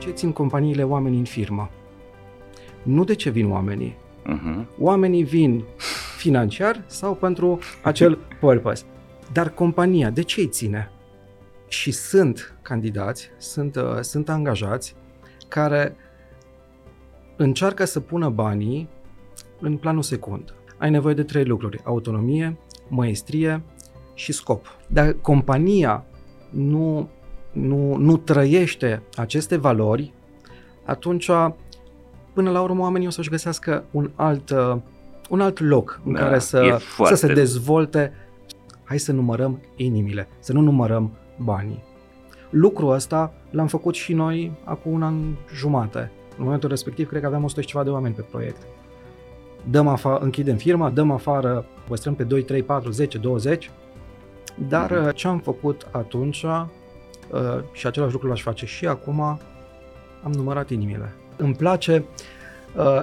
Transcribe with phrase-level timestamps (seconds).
[0.00, 1.70] ce țin companiile oamenii în firmă?
[2.82, 3.96] Nu de ce vin oamenii.
[4.26, 4.64] Uh-huh.
[4.78, 5.64] Oamenii vin
[6.16, 8.84] financiar sau pentru acel purpose.
[9.32, 10.90] Dar compania, de ce îi ține?
[11.68, 14.94] Și sunt candidați, sunt, uh, sunt angajați
[15.48, 15.96] care
[17.36, 18.88] încearcă să pună banii
[19.60, 20.54] în planul secund.
[20.78, 22.58] Ai nevoie de trei lucruri, autonomie,
[22.88, 23.62] maestrie
[24.14, 24.66] și scop.
[24.86, 26.04] Dar compania
[26.50, 27.08] nu,
[27.52, 30.12] nu, nu trăiește aceste valori,
[30.84, 31.30] atunci
[32.32, 34.76] până la urmă oamenii o să-și găsească un alt, uh,
[35.30, 38.12] un alt loc în Da, care e să, foarte- să se dezvolte.
[38.84, 41.82] Hai să numărăm inimile, să nu numărăm banii.
[42.50, 45.14] Lucrul ăsta l-am făcut și noi acum un an
[45.54, 46.10] jumate.
[46.38, 48.62] În momentul respectiv, cred că aveam 100 și ceva de oameni pe proiect.
[49.70, 53.70] Dăm afară, închidem firma, dăm afară, păstrăm pe 2, 3, 4, 10, 20,
[54.68, 55.06] dar Mhm.
[55.06, 56.44] uh, ce am făcut atunci
[57.32, 59.20] uh, și același lucru l-aș face și acum,
[60.22, 61.12] am numărat inimile.
[61.36, 62.04] Îmi place
[62.76, 63.02] uh,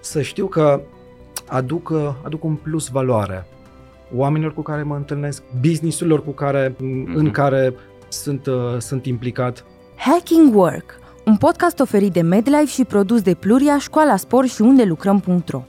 [0.00, 0.80] să știu că
[1.46, 3.46] aduc, uh, aduc un plus valoare
[4.14, 7.14] oamenilor cu care mă întâlnesc, businessurilor cu care, Mhm.
[7.14, 7.74] în care
[8.08, 9.64] sunt, uh, sunt implicat.
[9.96, 14.84] Hacking Work, un podcast oferit de MedLife și produs de Pluria, Școala Sport și unde
[14.84, 15.62] lucrăm.ro.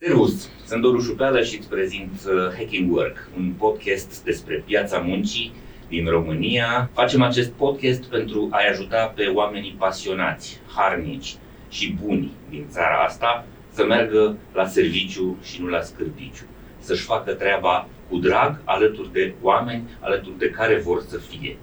[0.00, 5.52] Servus, sunt Doru Șupeală și îți prezint uh, Hacking Work, un podcast despre piața muncii
[5.88, 6.90] din România.
[6.92, 11.34] Facem acest podcast pentru a-i ajuta pe oamenii pasionați, harnici
[11.68, 16.44] și buni din țara asta să meargă la serviciu și nu la scârbiciu,
[16.78, 21.56] să-și facă treaba cu drag alături de oameni alături de care vor să fie.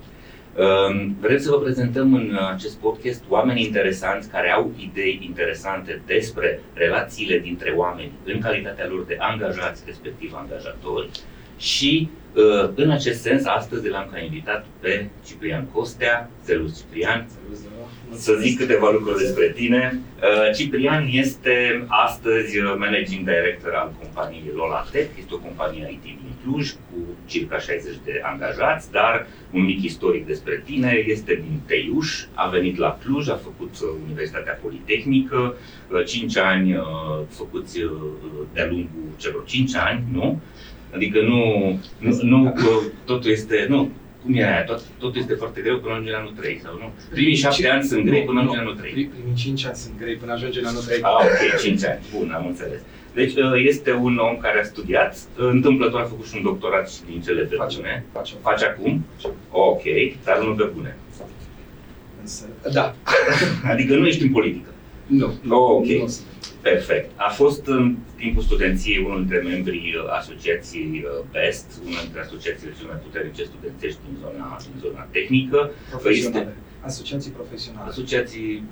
[0.58, 6.62] Um, Vrem să vă prezentăm în acest podcast oameni interesanți care au idei interesante despre
[6.74, 11.10] relațiile dintre oameni în calitatea lor de angajați, respectiv angajatori.
[11.58, 16.30] Și uh, în acest sens, astăzi l-am ca invitat pe Ciprian Costea.
[16.42, 17.28] Servus, Ciprian!
[18.18, 20.00] Să zic câteva lucruri despre tine.
[20.16, 25.10] Uh, Ciprian este astăzi uh, managing director al companiei Lolatec.
[25.20, 30.26] Este o companie IT din Cluj cu circa 60 de angajați, dar un mic istoric
[30.26, 31.04] despre tine.
[31.08, 35.56] Este din Teiuș, a venit la Cluj, a făcut uh, Universitatea Politehnică,
[36.06, 36.84] 5 ani uh,
[37.30, 37.92] făcuți uh,
[38.54, 40.42] de-a lungul celor 5 ani, nu?
[40.96, 41.44] Adică nu,
[41.98, 43.92] nu, nu uh, totul este, nu,
[44.26, 46.94] cum e aia, tot, totul este foarte greu până ajunge la anul 3, sau nu?
[47.10, 48.92] Primii 7 ani sunt grei până ajunge la anul 3.
[48.92, 51.00] Primii 5 ani sunt grei până ajunge la anul 3.
[51.02, 52.00] Ah, ok, 5 ani.
[52.14, 52.80] Bun, am înțeles.
[53.14, 56.90] Deci uh, este un om care a studiat, uh, întâmplător a făcut și un doctorat
[56.92, 58.06] și din cele pe Facem, bune.
[58.12, 58.38] facem.
[58.42, 59.06] Face acum?
[59.52, 59.84] Ok,
[60.24, 60.98] dar nu pe bune.
[62.22, 62.96] Însă, da,
[63.72, 64.70] Adică nu ești în politică.
[65.08, 65.34] Nu.
[65.76, 65.86] Ok.
[65.86, 66.26] Nu sunt.
[66.62, 67.12] Perfect.
[67.16, 72.74] A fost în timpul studenției unul dintre membrii uh, asociației uh, BEST, una dintre asociațiile
[72.78, 75.72] cele mai puternice studențești din zona, din zona tehnică.
[75.90, 76.56] Profesionale.
[76.82, 77.90] Asociații profesionale.
[77.90, 78.64] Asociații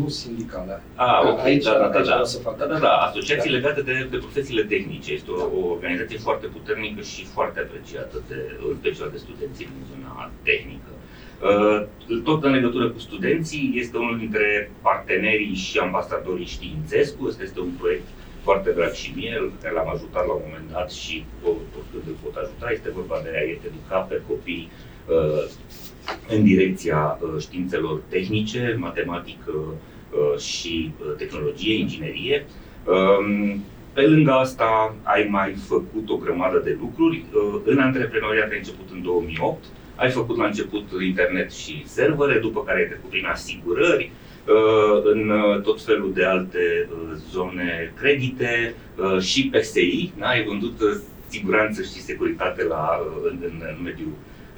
[0.00, 0.82] Nu sindicale.
[0.94, 2.12] Ah, ok, Aici- da, da, da, aici da.
[2.18, 2.54] vreau să fac.
[2.58, 5.12] Da, da, da, asociații legate de, de profesiile tehnice.
[5.12, 8.38] Este o, o organizație foarte puternică și foarte apreciată, de,
[8.68, 10.90] în special de studenții din zona tehnică.
[11.44, 11.86] Uh,
[12.24, 17.26] Tot în legătură cu studenții, este unul dintre partenerii și ambasadorii Științescu.
[17.28, 18.06] Este, este un proiect
[18.42, 22.16] foarte drag și mie, pe care l-am ajutat la un moment dat și oricând îl
[22.22, 22.70] pot ajuta.
[22.72, 24.70] Este vorba de a educa pe copii
[25.08, 25.44] uh,
[26.28, 32.46] în direcția uh, științelor tehnice, matematică uh, și uh, tehnologie, inginerie.
[32.84, 33.62] Um,
[33.92, 37.24] Pe lângă asta ai mai făcut o grămadă de lucruri.
[37.32, 42.62] Uh, În antreprenoriat ai început în 2008, ai făcut la început internet și servere, după
[42.64, 44.10] care ai trecut prin asigurări,
[44.48, 50.26] uh, în uh, tot felul de alte uh, zone credite uh, și PSI, da?
[50.26, 50.96] ai vândut uh,
[51.28, 54.12] siguranță și securitate la, uh, în, în, în, mediul,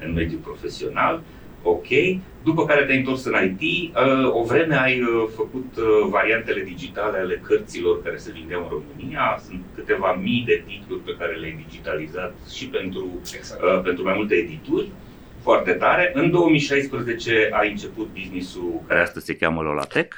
[0.05, 1.21] în mediul profesional.
[1.63, 1.87] Ok.
[2.43, 3.61] După care te-ai întors în IT,
[3.95, 8.69] uh, o vreme ai uh, făcut uh, variantele digitale ale cărților care se vindeau în
[8.69, 9.41] România.
[9.47, 13.61] Sunt câteva mii de titluri pe care le-ai digitalizat și pentru, Exact.
[13.63, 14.87] uh, pentru mai multe edituri.
[15.41, 16.11] Foarte tare.
[16.13, 20.13] În 2016 ai început business-ul care astăzi se cheamă Lolatec.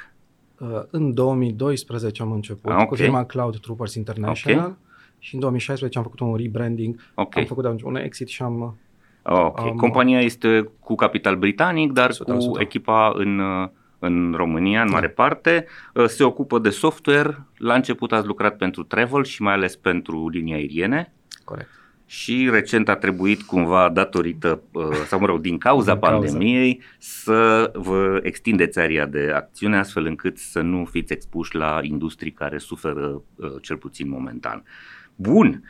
[0.58, 2.88] Uh, În 2012 am început Ah, ok.
[2.88, 4.76] cu firma Cloud Troopers International
[5.18, 7.36] și în 2016 am făcut un rebranding, Ok.
[7.36, 8.76] am făcut atunci un exit și am
[9.22, 9.58] Ok.
[9.60, 12.50] am- Compania este cu capital britanic, dar 100%.
[12.50, 13.68] cu echipa în, uh,
[13.98, 14.92] în România, în Da.
[14.92, 15.66] mare parte.
[15.94, 17.46] Uh, Se ocupă de software.
[17.56, 21.12] La început ați lucrat pentru travel și mai ales pentru linii aeriene.
[21.44, 21.68] corect.
[22.12, 26.16] Și recent a trebuit cumva datorită, uh, sau mă rog, din cauza Din cauza.
[26.18, 32.32] pandemiei, să vă extindeți area de acțiune astfel încât să nu fiți expuși la industrii
[32.32, 34.64] care suferă uh, cel puțin momentan.
[35.14, 35.62] Bun.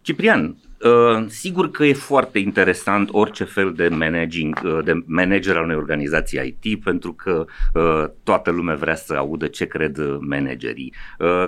[0.00, 5.64] Ciprian, uh, sigur că e foarte interesant orice fel de managing, uh, de manager al
[5.64, 7.44] unei organizații IT, pentru că
[7.74, 10.94] uh, toată lumea vrea să audă ce cred managerii.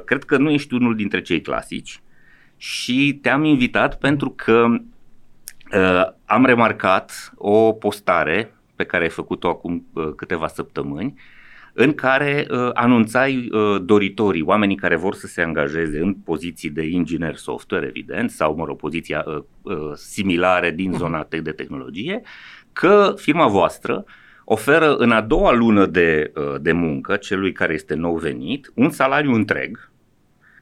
[0.05, 2.01] Cred că nu ești unul dintre cei clasici
[2.59, 4.67] și te-am invitat pentru că
[6.25, 11.15] am remarcat o postare pe care ai făcut-o acum câteva săptămâni
[11.81, 16.87] în care uh, anunțai uh, doritorii, oamenii care vor să se angajeze în poziții de
[16.87, 20.99] inginer software, evident, sau, mă rog, poziția uh, uh, similare din mhm.
[20.99, 22.21] zona de tehnologie,
[22.73, 24.05] că firma voastră
[24.45, 28.91] oferă în a doua lună de, uh, de muncă celui care este nou venit un
[28.91, 29.91] salariu întreg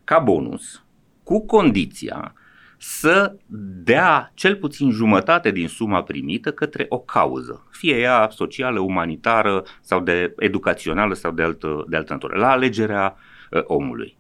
[0.04, 0.84] ca bonus,
[1.26, 2.32] cu condiția
[2.78, 3.36] să
[3.84, 10.00] dea cel puțin jumătate din suma primită către o cauză, fie ea socială, umanitară sau
[10.00, 13.16] de educațională sau de altă, de altă natură, la alegerea
[13.50, 14.16] uh, omului.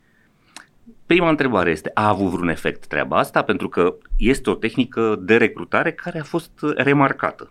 [1.06, 3.42] Prima întrebare este, a avut vreun efect treaba asta?
[3.42, 7.50] Pentru că este o tehnică de recrutare care a fost remarcată.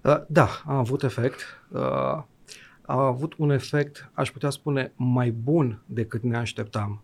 [0.00, 1.62] Uh, da, a avut efect.
[1.68, 1.80] Uh,
[2.86, 7.00] a avut un efect, aș putea spune, mai bun decât ne așteptam.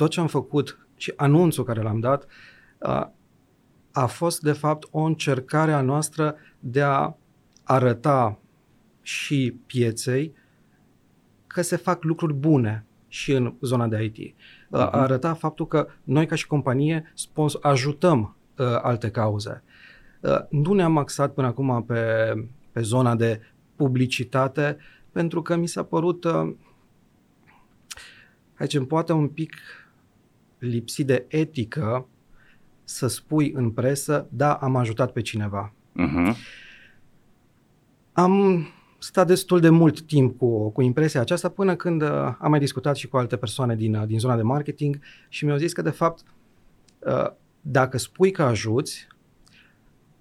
[0.00, 2.26] Tot ce am făcut și anunțul care l-am dat
[3.92, 7.14] a fost de fapt o încercare a noastră de a
[7.64, 8.38] arăta
[9.02, 10.34] și pieței
[11.46, 14.16] că se fac lucruri bune și în zona de IT.
[14.16, 14.68] Uh-huh.
[14.68, 14.88] Mhm.
[14.92, 19.62] arăta faptul că noi ca și companie sponsor, ajutăm uh, alte cauze.
[20.20, 22.32] Uh, nu ne-am axat până acum pe,
[22.72, 23.40] pe zona de
[23.76, 24.76] publicitate
[25.12, 26.54] pentru că mi s-a părut, uh,
[28.58, 29.54] zicem, poate un pic
[30.60, 32.06] lipsit de etică
[32.84, 35.72] să spui în presă, da, am ajutat pe cineva.
[35.72, 36.34] Uh-huh.
[38.12, 38.66] Am
[38.98, 42.08] stat destul de mult timp cu, cu impresia aceasta până când uh,
[42.38, 45.56] am mai discutat și cu alte persoane din, uh, din zona de marketing și mi-au
[45.56, 46.22] zis că, de fapt,
[46.98, 47.26] uh,
[47.60, 49.06] dacă spui că ajuți,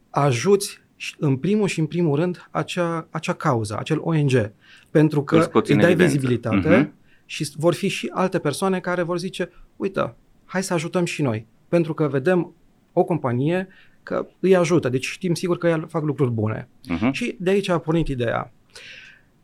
[0.10, 0.82] ajuți
[1.18, 4.52] în primul și în primul rând acea, acea cauză, acel ONG,
[4.90, 6.04] pentru că îți dai evidență.
[6.04, 7.26] vizibilitate uh-huh.
[7.26, 10.16] și vor fi și alte persoane care vor zice, uite,
[10.50, 11.46] hai să ajutăm și noi.
[11.68, 12.54] Pentru că vedem
[12.94, 13.68] o companie
[14.04, 16.68] că îi ajută, deci știm sigur că ei fac lucruri bune.
[16.68, 17.12] Uh-huh.
[17.12, 18.52] Și de aici a pornit ideea.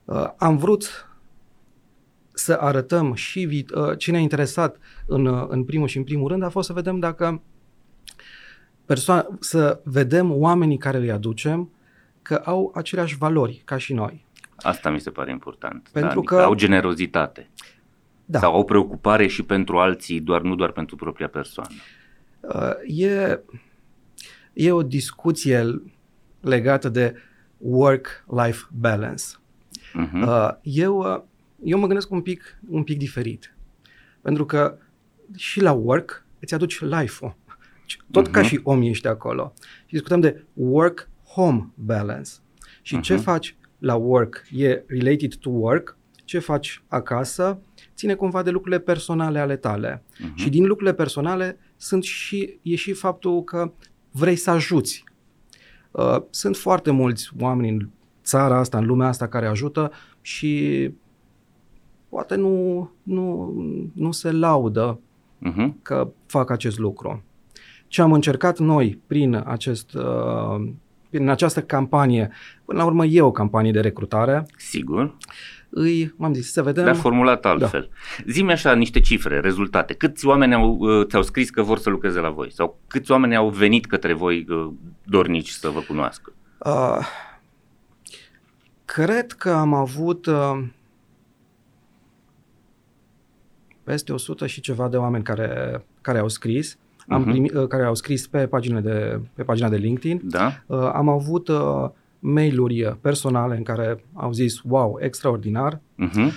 [0.06, 1.10] Uh, am vrut
[2.34, 6.28] să arătăm și vi- uh, ce ne-a interesat în, uh, în primul și în primul
[6.28, 7.42] rând a fost să vedem dacă
[8.86, 11.70] persoane, să vedem oamenii care îi aducem
[12.22, 14.26] că au aceleași valori ca și noi.
[14.56, 15.90] Asta mi se pare important.
[15.92, 17.50] Pentru da, adică că au generozitate.
[18.26, 18.40] Da.
[18.40, 21.74] Sau au preocupare și pentru alții, doar nu doar pentru propria persoană?
[22.40, 23.40] Uh, e,
[24.54, 25.82] e o discuție
[26.40, 27.16] legată de
[27.58, 29.24] work-life balance.
[29.76, 30.60] Uh-huh.
[30.62, 31.22] Eu, uh,
[31.64, 33.56] eu mă gândesc un pic, un pic diferit.
[34.22, 34.78] Pentru că
[35.36, 37.36] și la work îți aduci life-ul.
[38.12, 38.32] Tot uh-huh.
[38.32, 39.54] ca și om ești acolo.
[39.86, 42.32] Și discutăm de work-home balance.
[42.82, 43.02] Și uh-huh.
[43.02, 47.60] ce faci la work e related to work, ce faci acasă
[47.96, 50.04] ține cumva de lucrurile personale ale tale.
[50.04, 50.36] Uh-huh.
[50.36, 53.72] Și din lucrurile personale sunt și, e și faptul că
[54.12, 55.04] vrei să ajuți.
[55.92, 57.90] Uh, sunt foarte mulți oameni în
[58.24, 60.92] țara asta, în lumea asta care ajută și
[62.10, 63.54] poate nu, nu,
[63.94, 65.00] nu se laudă
[65.50, 65.70] uh-huh.
[65.82, 67.24] că fac acest lucru.
[67.88, 70.72] Ce am încercat noi prin, acest, uh,
[71.10, 72.32] prin această campanie,
[72.66, 74.46] până la urmă e o campanie de recrutare.
[74.58, 75.18] Sigur
[75.78, 76.86] îi, m-am zis, să vedem.
[76.86, 77.90] Dar formulat altfel.
[77.90, 78.32] Da.
[78.32, 79.94] Zi-mi așa niște cifre, rezultate.
[79.94, 82.52] Câți oameni au, uh, ți-au scris că vor să lucreze la voi?
[82.52, 84.72] Sau câți oameni au venit către voi uh,
[85.04, 86.34] dornici să vă cunoască?
[86.66, 87.08] Uh,
[88.86, 90.64] cred că am avut uh,
[93.84, 96.78] peste 100 și ceva de oameni care, care au scris.
[97.08, 97.30] Am uh-huh.
[97.30, 100.22] primit, uh, care au scris pe, pagina de, pe pagina de LinkedIn.
[100.24, 100.64] Da.
[100.66, 105.76] Uh, am avut uh, mail-uri personale în care au zis, wow, extraordinar.
[105.76, 106.32] Uh-huh.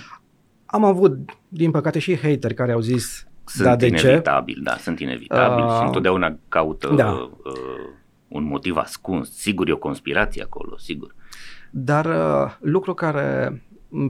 [0.65, 1.17] Am avut,
[1.47, 4.61] din păcate, și hateri care au zis, sunt da, de inevitabil, ce?
[4.61, 7.11] da, sunt inevitabil uh, și întotdeauna caută da.
[7.11, 7.31] uh,
[8.27, 9.31] un motiv ascuns.
[9.37, 11.15] Sigur, e o conspirație acolo, sigur.
[11.71, 13.61] Dar uh, lucru care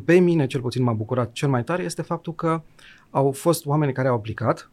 [0.05, 2.61] pe mine cel puțin m-a bucurat cel mai tare este faptul că
[3.09, 4.71] au fost oameni care au aplicat,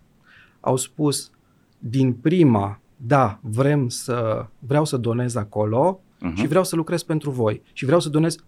[0.61, 1.31] au spus
[1.79, 6.35] din prima, da, vrem să, vreau să donez acolo, uh-huh.
[6.35, 8.43] și vreau să lucrez pentru voi și vreau să donez 100%.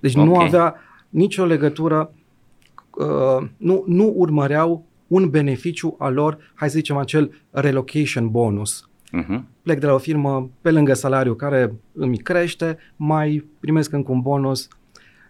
[0.00, 0.26] Deci okay.
[0.26, 0.74] nu avea
[1.08, 2.12] nicio legătură,
[2.90, 8.90] uh, nu, nu urmăreau un beneficiu al lor, hai să zicem acel relocation bonus.
[9.18, 9.40] Uh-huh.
[9.62, 14.20] Plec de la o firmă pe lângă salariu care îmi crește, mai primesc încă un
[14.20, 14.68] bonus.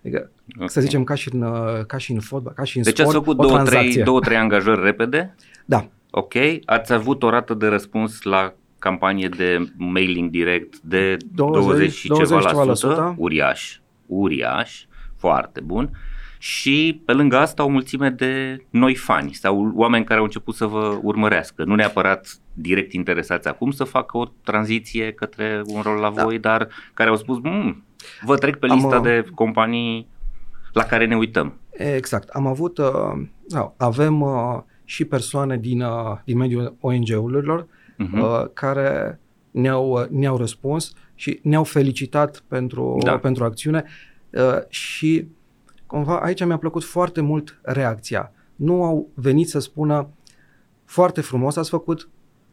[0.01, 0.69] Adică, okay.
[0.69, 3.09] Să zicem ca și în, uh, ca și în fotbal, ca și în deci sport,
[3.09, 5.35] ați făcut două trei, două, trei angajări repede?
[5.65, 5.89] Da.
[6.11, 6.35] Ok,
[6.65, 12.09] ați avut o rată de răspuns la campanie de mailing direct de 20, 20 și
[12.09, 14.85] 20 ceva, ceva la sută, la uriaș, uriaș,
[15.17, 15.91] foarte bun.
[16.39, 20.67] Și pe lângă asta o mulțime de noi fani sau oameni care au început să
[20.67, 26.11] vă urmărească, nu neapărat direct interesați acum să facă o tranziție către un rol la
[26.11, 26.23] da.
[26.23, 27.85] voi, dar care au spus, mmm,
[28.23, 30.09] vă trec pe lista Am, de companii
[30.73, 31.59] la care ne uităm.
[31.71, 32.29] Exact.
[32.29, 37.67] Am avut, uh, avem uh, și persoane din, uh, din mediul ONG-urilor
[38.01, 38.21] uh-huh.
[38.21, 43.19] uh, care ne-au, uh, ne-au răspuns și ne-au felicitat pentru, da.
[43.19, 43.85] pentru acțiune
[44.33, 45.29] uh, și
[45.87, 48.33] cumva aici mi-a plăcut foarte mult reacția.
[48.57, 50.09] Nu au venit să spună
[50.85, 52.09] foarte frumos ați făcut,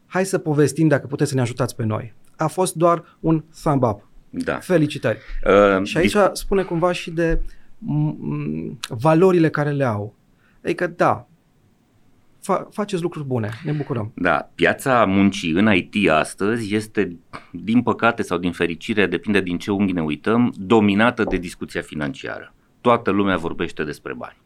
[0.06, 2.14] hai să povestim dacă puteți să ne ajutați pe noi.
[2.36, 4.08] A fost doar un thumb up.
[4.30, 4.58] Da.
[4.58, 5.18] Felicitări.
[5.46, 10.14] Uh, și aici dis- spune cumva și de m- valorile care le au.
[10.64, 11.28] Adică da,
[12.52, 14.12] fa- faceți lucruri bune, ne bucurăm.
[14.14, 17.16] Da, piața muncii în IT astăzi este,
[17.52, 22.54] din păcate sau din fericire, depinde din ce unghi ne uităm, dominată de discuția financiară.
[22.80, 24.36] Toată lumea vorbește despre bani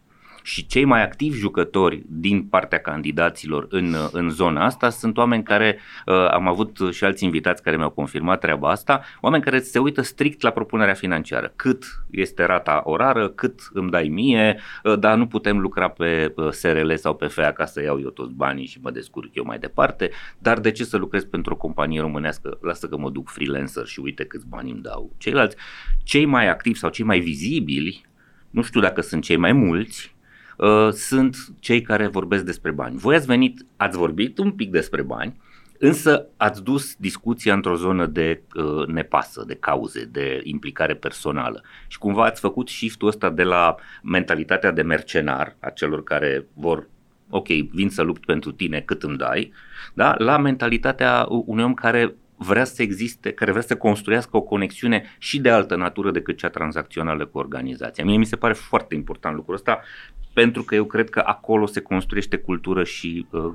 [0.43, 5.79] și cei mai activi jucători din partea candidaților în, în zona asta sunt oameni care,
[6.07, 10.03] uh, am avut și alți invitați care mi-au confirmat treaba asta, oameni care se uită
[10.03, 11.53] strict la propunerea financiară.
[11.57, 16.51] Cât este rata orară, cât îmi dai mie, uh, dar nu putem lucra pe uh,
[16.51, 19.59] SRL sau pe FEA ca să iau eu toți banii și mă descurc eu mai
[19.59, 22.59] departe, dar de ce să lucrez pentru o companie românească?
[22.61, 25.57] Lasă că mă duc freelancer și uite câți bani îmi dau ceilalți.
[26.03, 28.05] Cei mai activi sau cei mai vizibili
[28.51, 30.15] nu știu dacă sunt cei mai mulți,
[30.57, 32.97] uh, sunt cei care vorbesc despre bani.
[32.97, 35.41] Voi ați venit, ați vorbit un pic despre bani,
[35.79, 41.99] însă ați dus discuția într-o zonă de uh, nepasă, de cauze, de implicare personală și
[41.99, 46.89] cumva ați făcut shift-ul ăsta de la mentalitatea de mercenar a celor care vor
[47.35, 49.53] ok, vin să lupt pentru tine cât îmi dai,
[49.95, 50.15] da?
[50.19, 55.41] la mentalitatea unui om care vrea să existe, care vrea să construiască o conexiune și
[55.41, 58.05] de altă natură decât cea tranzacțională cu organizația.
[58.05, 59.81] Mie mi se pare foarte important lucrul ăsta
[60.33, 63.53] pentru că eu cred că acolo se construiește cultură și uh,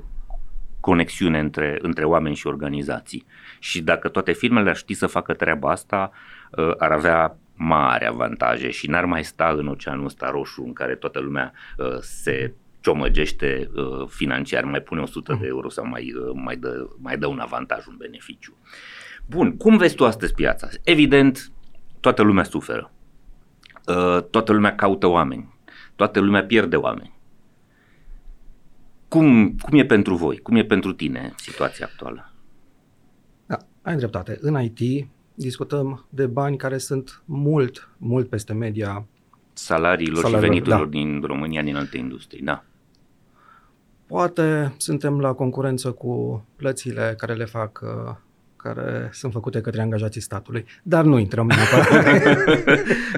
[0.80, 3.26] conexiune între, între oameni și organizații.
[3.58, 6.10] Și dacă toate firmele ar ști să facă treaba asta,
[6.50, 10.94] uh, ar avea mari avantaje și n-ar mai sta în oceanul ăsta roșu în care
[10.94, 16.30] toată lumea uh, se ciomăgește uh, financiar, mai pune 100 de euro sau mai, uh,
[16.34, 18.56] mai, dă, mai dă un avantaj, un beneficiu.
[19.26, 20.68] Bun, cum vezi tu astăzi piața?
[20.84, 21.52] Evident,
[22.00, 22.92] toată lumea suferă.
[23.86, 25.54] Uh, toată lumea caută oameni.
[25.96, 27.16] Toată lumea pierde oameni.
[29.08, 30.38] Cum, cum e pentru voi?
[30.38, 32.32] Cum e pentru tine situația actuală?
[33.46, 34.38] Da, ai dreptate.
[34.40, 39.06] În IT discutăm de bani care sunt mult, mult peste media
[39.58, 40.90] salariilor, salariilor și veniturilor da.
[40.90, 42.64] din România, din alte industrii, da.
[44.06, 48.14] Poate suntem la concurență cu plățile care le fac uh,
[48.56, 52.16] care sunt făcute către angajații statului, dar nu intrăm neapărat.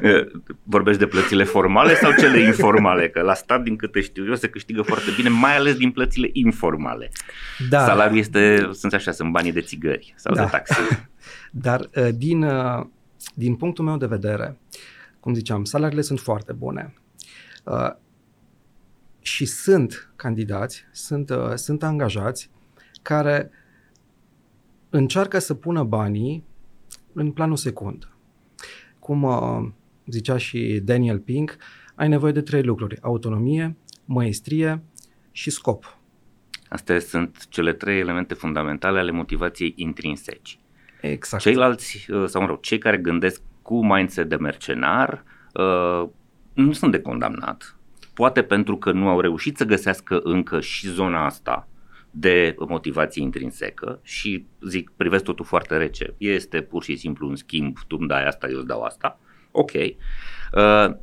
[0.75, 3.09] Vorbești de plățile formale sau cele informale?
[3.09, 6.31] Că la stat, din câte știu eu, se câștigă foarte bine, mai ales din plățile
[6.33, 7.11] informale.
[7.69, 7.85] Da.
[7.85, 10.43] Salariul este, sunt așa, sunt banii de țigări sau da.
[10.43, 10.81] de taxi.
[11.51, 12.87] Dar uh, din, uh,
[13.35, 14.57] din punctul meu de vedere,
[15.21, 16.95] cum ziceam, salariile sunt foarte bune.
[17.65, 17.91] Uh,
[19.21, 22.51] și sunt candidați, sunt, uh, sunt angajați
[23.03, 23.51] care
[24.91, 26.45] încearcă să pună banii
[27.13, 28.09] în planul secund.
[28.99, 29.69] Cum uh,
[30.07, 31.57] zicea și Daniel Pink,
[31.95, 32.99] ai nevoie de trei lucruri.
[33.03, 34.83] Autonomie, măestrie
[35.33, 35.99] și scop.
[36.69, 40.59] Astea sunt cele trei elemente fundamentale ale motivației intrinseci.
[41.01, 41.43] Exact.
[41.43, 45.25] Ceilalți, uh, sau mă rog, cei care gândesc cu mindset de mercenar,
[45.55, 46.09] uh,
[46.53, 47.77] nu sunt de condamnat.
[48.15, 51.69] Poate pentru că nu au reușit să găsească încă și zona asta
[52.11, 56.15] de motivație intrinsecă și zic, privesc totul foarte rece.
[56.19, 59.19] Este pur și simplu un schimb, tu îmi dai asta, eu îți dau asta.
[59.51, 59.73] Ok.
[59.73, 60.97] Uh,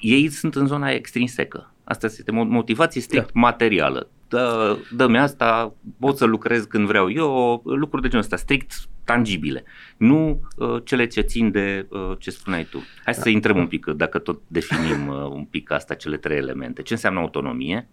[0.00, 1.74] ei sunt în zona extrinsecă.
[1.84, 3.40] Asta este motivație strict da.
[3.40, 4.10] materială.
[4.28, 9.64] Dă, dă-mi asta, pot să lucrez când vreau eu, lucruri de genul ăsta, strict tangibile,
[9.96, 12.82] nu uh, cele ce țin de uh, ce spuneai tu.
[13.04, 13.30] Hai să da.
[13.30, 16.82] intrăm un pic, dacă tot definim uh, un pic asta, cele trei elemente.
[16.82, 17.88] Ce înseamnă autonomie?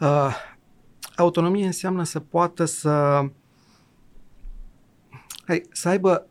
[0.00, 0.34] Uh,
[1.16, 3.20] autonomie înseamnă să poată să
[5.46, 6.26] hai, să aibă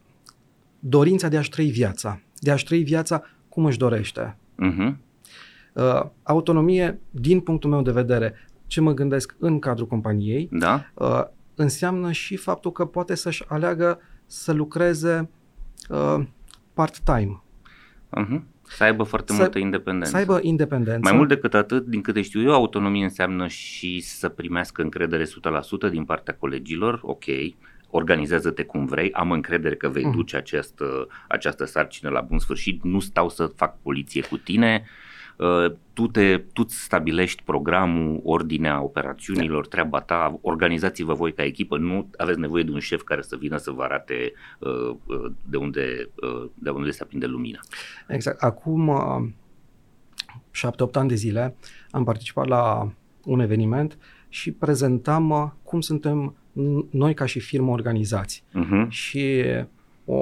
[0.79, 4.37] dorința de a-și trăi viața, de a-și trăi viața cum își dorește.
[4.37, 4.95] Uh-huh.
[5.73, 10.85] Uh, autonomie, din punctul meu de vedere, ce mă gândesc în cadrul companiei, da.
[10.93, 11.23] uh,
[11.55, 15.29] înseamnă și faptul că poate să-și aleagă să lucreze
[15.89, 16.23] uh,
[16.73, 17.41] part-time.
[18.19, 18.41] Uh-huh.
[18.67, 20.09] Să aibă foarte Să- multă independență.
[20.09, 20.99] Să aibă independență.
[21.03, 25.89] Mai mult decât atât, din câte știu eu, autonomie înseamnă și să primească încredere 100%
[25.91, 27.23] din partea colegilor, ok,
[27.89, 30.11] organizează-te cum vrei, am încredere că vei Mm.
[30.11, 35.03] duce această, această sarcină la bun sfârșit, nu stau să fac poliție cu tine, Uh,
[35.93, 42.09] tu, te, tu îți stabilești programul, ordinea operațiunilor, treaba ta, organizați-vă voi ca echipă, nu
[42.17, 46.09] aveți nevoie de un șef care să vină să vă arate uh, uh, de, unde,
[46.21, 47.59] uh, de unde se aprinde lumina.
[48.07, 48.41] Exact.
[48.41, 49.27] Acum uh,
[50.51, 51.55] șapte-opt ani de zile
[51.91, 52.91] am participat la
[53.23, 53.97] un eveniment
[54.29, 58.43] și prezentam uh, cum suntem n- noi ca și firmă organizați.
[58.49, 58.87] Uh-huh.
[58.89, 59.43] Și
[60.05, 60.19] o,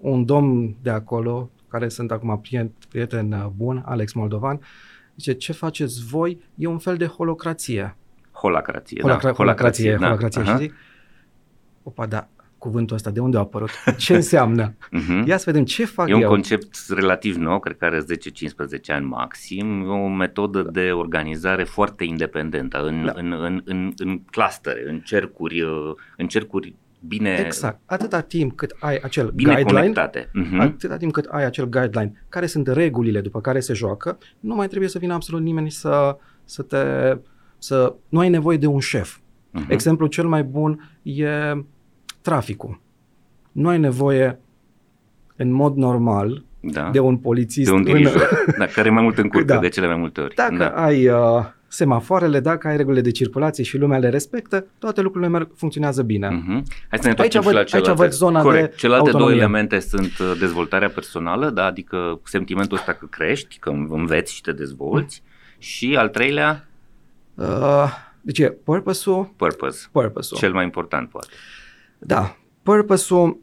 [0.00, 4.60] un domn de acolo, care sunt acum prieten, prieten uh, bun, Alex Moldovan,
[5.16, 7.96] zice, ce faceți voi e un fel de holocrație.
[8.32, 9.00] Holacrație.
[9.02, 10.06] Holacra- da, holacrație, da.
[10.06, 10.40] holacrație.
[10.40, 10.50] Aha.
[10.52, 10.74] Și zic,
[11.82, 12.28] opa, da,
[12.58, 13.70] cuvântul ăsta, de unde a apărut?
[13.96, 14.74] Ce înseamnă?
[14.90, 15.24] Mhm.
[15.26, 16.28] Ia să vedem ce fac E un eu.
[16.28, 18.04] concept relativ nou, cred că are 10-15
[18.86, 23.12] ani maxim, e o metodă de organizare foarte independentă, în, Da.
[23.16, 26.74] în, în, în, în clustere, în cercuri, uh, în cercuri
[27.06, 27.80] bine, Exact.
[27.84, 30.30] Atâta timp cât ai acel bine guideline, conectate.
[30.32, 30.60] Mhm.
[30.60, 34.66] atâta timp cât ai acel guideline, care sunt regulile după care se joacă, nu mai
[34.68, 36.76] trebuie să vină absolut nimeni să, să te...
[37.58, 39.16] Să, nu ai nevoie de un șef.
[39.50, 39.70] Mhm.
[39.70, 41.26] Exemplul cel mai bun e
[42.20, 42.80] traficul.
[43.52, 44.38] Nu ai nevoie
[45.36, 46.90] în mod normal da.
[46.92, 49.58] de un polițist de un în, dirijor, da, care e mai mult în curte Da.
[49.58, 50.34] de cele mai multe ori.
[50.34, 50.68] Dacă da.
[50.68, 55.48] ai uh, semafoarele, dacă ai regulile de circulație și lumea le respectă, toate lucrurile merg,
[55.56, 56.28] funcționează bine.
[56.28, 56.52] Mhm.
[56.88, 58.02] Hai să ne întoarcem văd- și la aici celelalte.
[58.02, 58.70] văd zona Corect.
[58.70, 59.44] de Celelalte două autonomie.
[59.46, 61.64] elemente sunt uh, dezvoltarea personală, da?
[61.64, 65.22] adică sentimentul ăsta că crești, că înveți și te dezvolți.
[65.58, 66.68] Și al treilea,
[67.34, 67.84] Uh,
[68.20, 69.86] deci e purpose-ul, purpose.
[69.92, 70.40] purpose-ul.
[70.40, 71.26] Cel mai important, poate.
[71.98, 73.38] Da, purpose-ul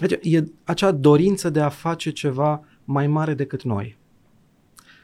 [0.00, 3.96] deci e acea dorință de a face ceva mai mare decât noi.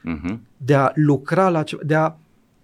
[0.02, 0.40] Mhm.
[0.56, 2.12] De a lucra la ceva, de a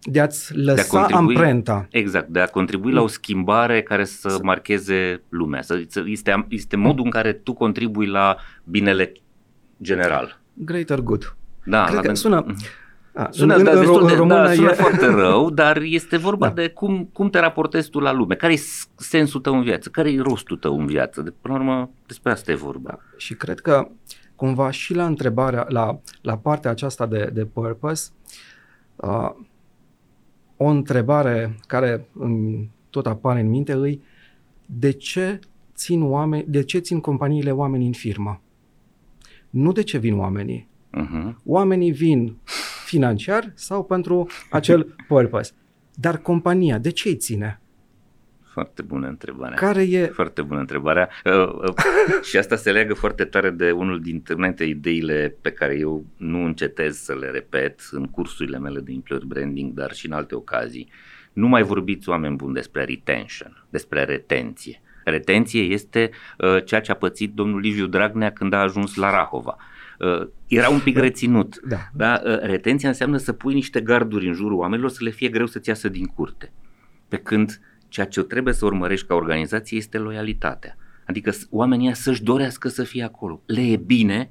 [0.03, 1.87] de a-ți lăsa contribui- amprenta.
[1.91, 5.63] Exact, de a contribui la o schimbare care să marcheze lumea.
[5.63, 9.13] Să, să, este, este modul în care tu contribui la binele
[9.83, 10.41] general.
[10.55, 11.37] Greater good.
[11.65, 12.57] Da, Cred la că den- sună- Mhm.
[13.15, 15.77] A, Sună, în, da, în, destul în de, română da, sună e, foarte rău, dar
[15.83, 16.53] este vorba Da.
[16.53, 18.59] de cum, cum te raportezi tu la lume, care e
[18.97, 21.21] sensul tău în viață, care e rostul tău în viață.
[21.23, 22.91] De, până la urmă, despre asta e vorba.
[22.91, 22.99] Da.
[23.17, 23.89] Și cred că
[24.39, 28.11] cumva și la întrebarea, la, la partea aceasta de, de purpose,
[28.97, 29.31] uh,
[30.57, 34.03] o întrebare care îmi tot apare în minte îi
[34.67, 35.39] de ce
[35.75, 38.41] țin oameni, de ce țin companiile oamenii în firmă?
[39.51, 40.69] Nu de ce vin oamenii.
[40.97, 41.35] Uh-huh.
[41.45, 42.37] Oamenii vin
[42.85, 45.53] financiar sau pentru acel purpose.
[45.95, 47.61] Dar compania, de ce îi ține?
[48.59, 49.57] Foarte bună întrebarea.
[49.57, 50.07] Care e...
[50.07, 51.09] Foarte bună întrebarea.
[51.25, 51.75] Uh, uh,
[52.29, 56.45] și asta se leagă foarte tare de unul dintre dintre ideile pe care eu nu
[56.45, 60.91] încetez să le repet în cursurile mele de employer branding, dar și în alte ocazii.
[61.33, 64.83] Nu mai vorbiți oameni buni despre retention, despre retenție.
[65.05, 69.57] Retenție este uh, ceea ce a pățit domnul Liviu Dragnea când a ajuns la Rahova.
[69.99, 71.61] Uh, era un pic reținut.
[71.69, 71.79] Da.
[71.93, 72.21] Da?
[72.25, 75.69] Uh, retenția înseamnă să pui niște garduri în jurul oamenilor să le fie greu să-ți
[75.69, 76.53] iasă din curte.
[77.09, 80.77] Pe când ceea ce trebuie să urmărești ca organizație este loialitatea.
[81.07, 83.41] Adică s- oamenii ăia să-și dorească să fie acolo.
[83.47, 84.31] Le e bine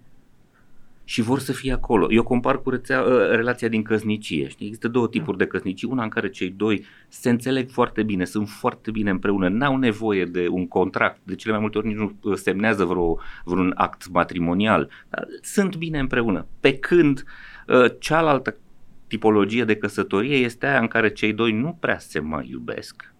[1.04, 2.08] și vor să fie acolo.
[2.13, 4.48] Eu compar cu rețea, uh, relația din căsnicie.
[4.48, 4.65] Știi?
[4.65, 5.88] Există două tipuri de căsnicii.
[5.91, 10.26] Una în care cei doi se înțeleg foarte bine, sunt foarte bine împreună, n-au nevoie
[10.26, 14.10] de un contract, de cele mai multe ori nici nu uh, semnează vreo, vreun act
[14.10, 16.46] matrimonial, dar sunt bine împreună.
[16.60, 17.24] Pe când
[17.67, 18.56] uh, cealaltă
[19.08, 23.13] tipologie de căsătorie este aia în care cei doi nu prea se mai iubesc,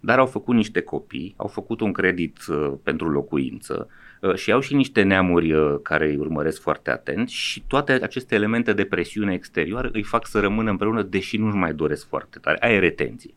[0.00, 3.88] dar au făcut niște copii, au făcut un credit uh, pentru locuință
[4.20, 8.34] uh, și au și niște neamuri uh, care îi urmăresc foarte atent și toate aceste
[8.34, 12.56] elemente de presiune exterioară îi fac să rămână împreună deși nu-și mai doresc foarte tare.
[12.60, 13.34] Aia e retenție.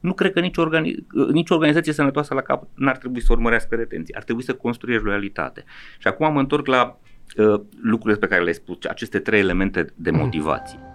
[0.00, 3.74] Nu cred că nicio, organi- uh, nicio organizație sănătoasă la cap n-ar trebui să urmărească
[3.74, 4.14] retenție.
[4.16, 5.64] Ar trebui să construiești loialitate.
[5.98, 6.98] Și acum mă întorc la
[7.36, 10.91] uh, lucrurile pe care le-ai spus, aceste trei elemente de motivație.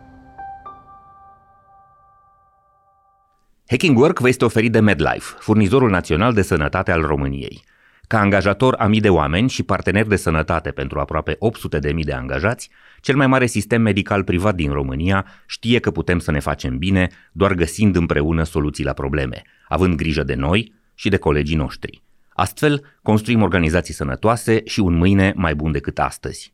[3.70, 7.64] Hacking Work vă este oferit de MedLife, furnizorul național de sănătate al României.
[8.08, 12.04] Ca angajator a mii de oameni și partener de sănătate pentru aproape 800 de mii
[12.04, 12.70] de angajați,
[13.02, 17.10] cel mai mare sistem medical privat din România știe că putem să ne facem bine
[17.32, 22.04] doar găsind împreună soluții la probleme, având grijă de noi și de colegii noștri.
[22.30, 26.54] Astfel, construim organizații sănătoase și un mâine mai bun decât astăzi.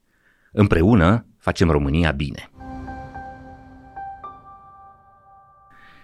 [0.52, 2.50] Împreună facem România bine.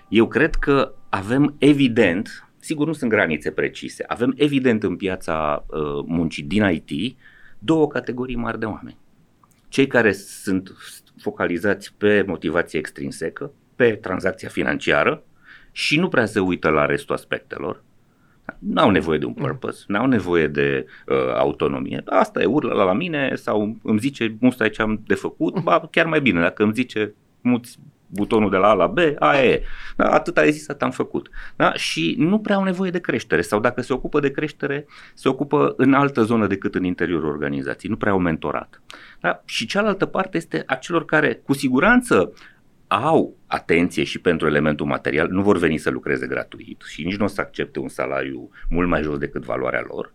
[0.09, 5.79] Eu cred că avem evident, sigur nu sunt granițe precise, avem evident în piața uh,
[6.05, 7.17] muncii din IT
[7.59, 8.97] două categorii mari de oameni.
[9.67, 10.71] Cei care sunt
[11.17, 15.23] focalizați pe motivație extrinsecă, pe tranzacția financiară
[15.71, 17.83] și nu prea se uită la restul aspectelor,
[18.59, 22.01] N-au nevoie de un purpose, n-au nevoie de uh, autonomie.
[22.05, 25.87] Asta e, urlă la, la mine sau îmi zice musta ce am de făcut, ba,
[25.91, 29.63] chiar mai bine, dacă îmi zice muți butonul de la A la B, aia e.
[29.95, 31.29] Da, atât ai zis, atât am făcut.
[31.55, 31.73] Da?
[31.73, 35.73] Și nu prea au nevoie de creștere sau dacă se ocupă de creștere, se ocupă
[35.77, 38.81] în altă zonă decât în interiorul organizației, nu prea au mentorat.
[39.19, 39.41] Da?
[39.45, 42.33] Și cealaltă parte este a celor care cu siguranță
[42.87, 47.25] au atenție și pentru elementul material, nu vor veni să lucreze gratuit și nici nu
[47.25, 50.13] o să accepte un salariu mult mai jos decât valoarea lor,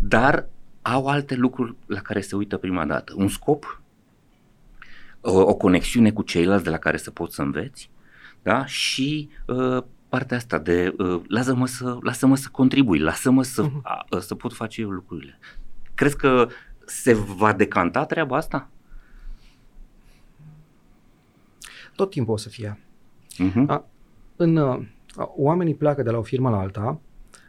[0.00, 0.46] dar
[0.82, 3.12] au alte lucruri la care se uită prima dată.
[3.16, 3.82] Un scop,
[5.24, 7.90] o, o conexiune cu ceilalți de la care să poți să înveți
[8.42, 8.66] da?
[8.66, 13.82] și uh, partea asta de uh, lasă-mă, să, lasă-mă să contribui, lasă-mă să, uh-huh.
[13.82, 15.38] a, să pot face eu lucrurile.
[15.94, 16.48] Crezi că
[16.86, 18.68] se va decanta treaba asta?
[21.94, 22.78] tot timpul o să fie.
[23.34, 23.66] Uh-huh.
[23.66, 23.86] A,
[24.36, 24.86] în, a,
[25.36, 27.00] oamenii pleacă de la o firmă la alta,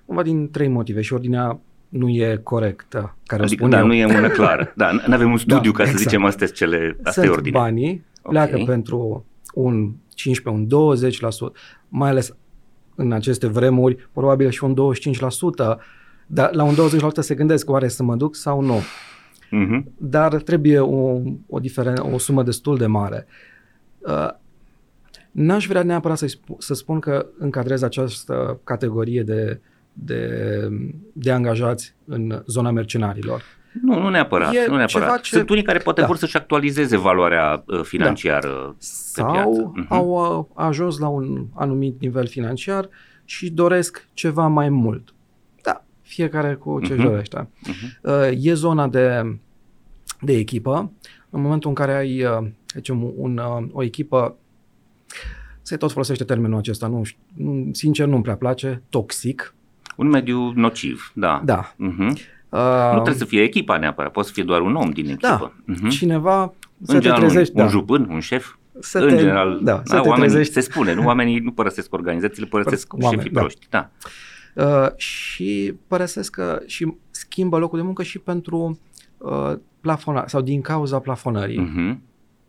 [0.06, 1.60] cumva din trei motive și ordinea
[1.98, 3.16] nu e corectă.
[3.26, 3.86] Care adică, o spun da, eu.
[3.86, 4.74] nu e una clară.
[4.76, 5.98] Da, nu avem un studiu da, ca exact.
[5.98, 7.60] să zicem astea cele, asta Sunt e ordine.
[7.60, 8.66] banii, pleacă okay.
[8.66, 10.96] pentru un 15, un
[11.50, 11.52] 20%,
[11.88, 12.36] mai ales
[12.96, 14.76] în aceste vremuri, probabil și un
[15.76, 15.78] 25%,
[16.28, 16.78] dar la un 20%
[17.20, 18.80] se gândesc oare să mă duc sau nu.
[18.80, 19.84] Uh-huh.
[19.98, 23.28] Dar trebuie o, o, diferen- o sumă destul de mare.
[24.00, 24.30] Uh,
[25.32, 29.60] n-aș vrea neapărat să, sp- să spun că încadrez această categorie de,
[29.98, 30.30] de,
[31.14, 33.42] de angajați în zona mercenarilor.
[33.82, 34.54] Nu, nu neapărat.
[34.54, 35.22] E nu neapărat.
[35.22, 36.08] ce- Sunt unii care poate da.
[36.08, 39.72] vor să-și actualizeze valoarea uh, financiară pe Sau piață.
[39.76, 39.86] Mhm.
[39.94, 42.90] au uh, ajuns la un anumit nivel financiar
[43.26, 45.14] și doresc ceva mai mult.
[45.64, 47.04] Da, fiecare cu ce Mhm.
[47.04, 47.48] dorește.
[47.66, 48.12] Mhm.
[48.12, 49.38] Uh, E zona de,
[50.22, 50.92] de echipă.
[51.30, 54.36] În momentul în care ai uh, zicem, un, uh, o echipă,
[55.62, 59.56] se tot folosește termenul acesta, nu, știu, nu- sincer nu-mi prea place, toxic.
[59.96, 61.42] Un mediu nociv, da.
[61.46, 61.74] Da.
[61.76, 62.02] Mhm.
[62.50, 65.28] Uh, Nu trebuie să fie echipa neapărat, poate să fie doar un om din echipă.
[65.28, 65.52] Da.
[65.66, 65.88] Mhm.
[65.90, 66.54] Cineva
[66.84, 67.54] să în te general, trezești.
[67.56, 67.72] un, un da.
[67.72, 70.54] jupân, un șef, Să în te, general, da, să da, te oamenii, trezești.
[70.54, 71.06] se spune, nu?
[71.06, 73.40] Oamenii nu părăsesc organizațiile, părăsesc Părăsesc șefii oameni, da.
[73.40, 73.68] proști.
[73.70, 73.90] Da.
[74.56, 78.80] Uh, și părăsesc că și schimbă locul de muncă și pentru
[79.18, 81.60] uh, plafonare sau din cauza plafonării.
[81.60, 82.02] Mhm.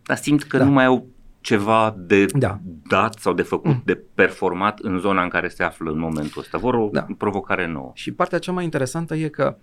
[0.03, 0.65] Dar simt că Da.
[0.65, 1.07] nu mai au
[1.47, 2.61] ceva de Da.
[2.89, 3.83] dat sau de făcut, Mm.
[3.85, 6.59] de performat în zona în care se află în momentul ăsta.
[6.59, 7.07] Vor o Da.
[7.19, 7.91] provocare nouă.
[7.95, 9.57] Și partea cea mai interesantă e că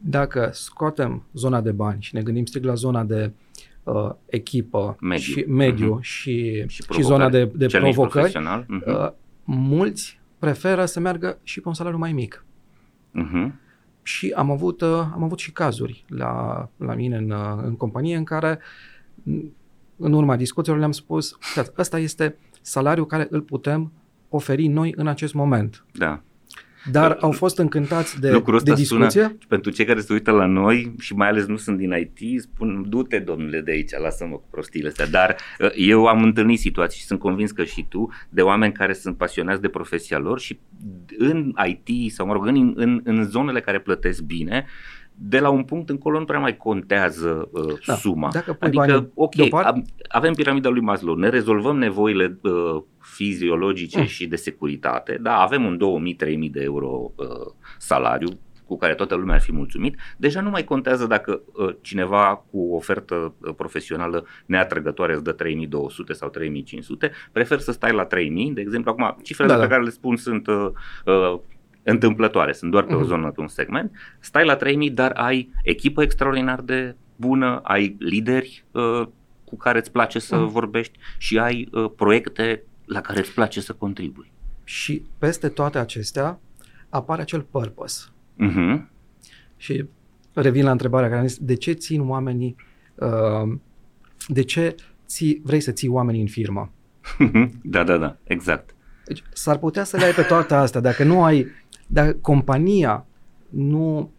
[0.00, 3.32] dacă scoatem zona de bani și ne gândim strict la zona de
[3.82, 5.22] uh, echipă Mediu.
[5.22, 6.00] și mediu Mhm.
[6.00, 8.64] și, Și, și zona de, de Cel nici provocări, profesional.
[8.68, 8.82] Mhm.
[8.90, 9.10] uh,
[9.44, 12.44] mulți preferă să meargă și pe un salariu mai mic.
[13.10, 13.60] Mhm.
[14.02, 18.16] Și am avut, uh, am avut și cazuri la, la mine în, uh, în companie
[18.16, 18.58] în care
[19.22, 19.52] m,
[20.00, 23.92] în urma discuțiilor le-am spus, "Uitați, ăsta este salariul care îl putem
[24.28, 25.84] oferi noi în acest moment.
[25.92, 26.22] Da.
[26.90, 29.22] Dar au fost încântați de, Lucrul ăsta de discuție.
[29.22, 32.40] sună, pentru cei care se uită la noi și mai ales nu sunt din IT,
[32.40, 35.06] spun, du-te domnule de aici, lasă-mă cu prostiile astea.
[35.06, 38.92] Dar uh, eu am întâlnit situații și sunt convins că și tu, de oameni care
[38.92, 40.58] sunt pasionați de profesia lor și
[41.18, 44.66] în IT sau, mă rog, în, în, în zonele care plătesc bine,
[45.22, 48.28] de la un punct încolo nu prea mai contează uh, Da, suma.
[48.32, 52.82] dacă pui adică, banii ok, deoparte- am, avem piramida lui Maslow, ne rezolvăm nevoile uh,
[53.00, 54.04] fiziologice Mm.
[54.06, 57.26] și de securitate, da, avem un 2000-3000 de euro uh,
[57.78, 58.28] salariu
[58.66, 62.58] cu care toată lumea ar fi mulțumit, deja nu mai contează dacă uh, cineva cu
[62.72, 68.50] o ofertă uh, profesională neatrăgătoare îți dă 3200 sau 3500, prefer să stai la 3000,
[68.52, 69.68] de exemplu, acum cifrele Da, pe da.
[69.68, 70.66] care le spun sunt uh,
[71.06, 71.38] uh,
[71.90, 73.06] întâmplătoare, sunt doar pe o Mhm.
[73.06, 78.64] zonă, pe un segment, stai la 3000, dar ai echipă extraordinar de bună, ai lideri
[78.70, 79.02] uh,
[79.44, 80.48] cu care îți place să Mhm.
[80.48, 84.32] vorbești și ai uh, proiecte la care îți place să contribui.
[84.64, 86.40] Și peste toate acestea
[86.88, 88.04] apare acel purpose.
[88.48, 88.80] Uh-huh.
[89.56, 89.84] Și
[90.32, 92.56] revin la întrebarea care am zis, de ce țin oamenii,
[92.94, 93.52] uh,
[94.28, 94.74] de ce
[95.06, 96.72] ții, vrei să ții oamenii în firmă?
[97.62, 98.74] da, da, da, exact.
[99.04, 101.46] Deci s-ar putea să le ai pe toate astea, dacă nu ai,
[101.92, 103.06] dacă compania
[103.48, 104.10] nu,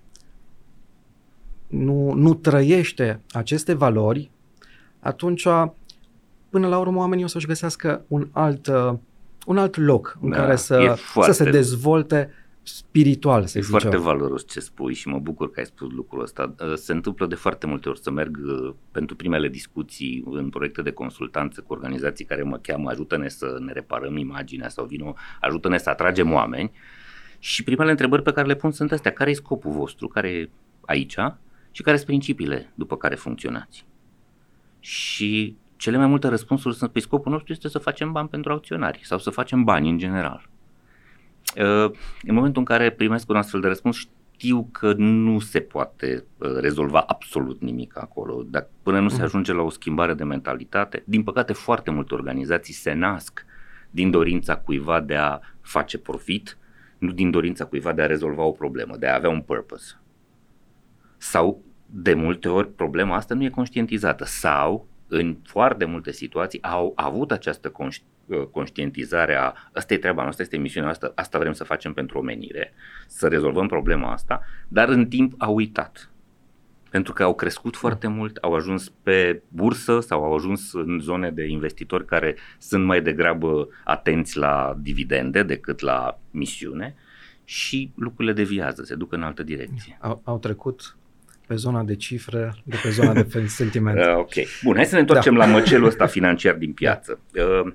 [1.68, 4.32] nu, nu trăiește aceste valori,
[5.00, 5.48] atunci
[6.50, 8.94] până la urmă oamenii o să-și găsească un alt, uh,
[9.46, 12.30] un alt loc în Da, care e să, foarte- să se dezvolte
[12.64, 13.80] spiritual, să E zicem.
[13.80, 16.54] foarte valoros ce spui și mă bucur că ai spus lucrul ăsta.
[16.60, 20.82] Uh, Se întâmplă de foarte multe ori să merg uh, pentru primele discuții în proiecte
[20.82, 25.78] de consultanță cu organizații care mă cheamă, ajută-ne să ne reparăm imaginea sau vino, ajută-ne
[25.78, 26.72] să atragem oameni.
[27.44, 30.50] Și primele întrebări pe care le pun sunt astea, care e scopul vostru, care e
[30.86, 31.18] aici?
[31.72, 33.86] și care sunt principiile după care funcționați.
[34.80, 38.52] Și cele mai multe răspunsuri sunt, pe păi scopul nostru este să facem bani pentru
[38.52, 40.50] acționari sau să facem bani în general.
[41.58, 41.92] Uh,
[42.24, 46.50] în momentul în care primesc un astfel de răspuns, știu că nu se poate uh,
[46.60, 48.44] rezolva absolut nimic acolo.
[48.50, 49.24] Dar până nu se mm.
[49.24, 53.46] ajunge la o schimbare de mentalitate, din păcate foarte multe organizații se nasc
[53.90, 56.58] din dorința cuiva de a face profit,
[57.02, 60.00] nu din dorința cuiva de a rezolva o problemă, de a avea un purpose.
[61.18, 66.94] Sau de multe ori problema asta nu e conștientizată sau în foarte multe situații au
[66.96, 71.64] avut această conștientizare Uh, conștientizarea, asta e treaba noastră, este misiunea noastră, asta vrem să
[71.64, 72.74] facem pentru omenire,
[73.08, 76.11] să rezolvăm problema asta, dar în timp au uitat.
[76.92, 81.32] Pentru că au crescut foarte mult, au ajuns pe bursă sau au ajuns în zone
[81.32, 86.96] de investitori care sunt mai degrabă atenți la dividende decât la misiune
[87.44, 89.98] și lucrurile deviază, se duc în altă direcție.
[90.02, 90.98] Au, au trecut
[91.48, 93.98] pe zona de cifre, de pe zona de sentiment.
[93.98, 94.34] Uh, ok.
[94.64, 95.46] Bun, hai să ne întoarcem da.
[95.46, 97.20] la măcelul ăsta financiar din piață.
[97.32, 97.44] Da.
[97.44, 97.74] Uh,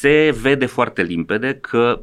[0.00, 2.00] se vede foarte limpede că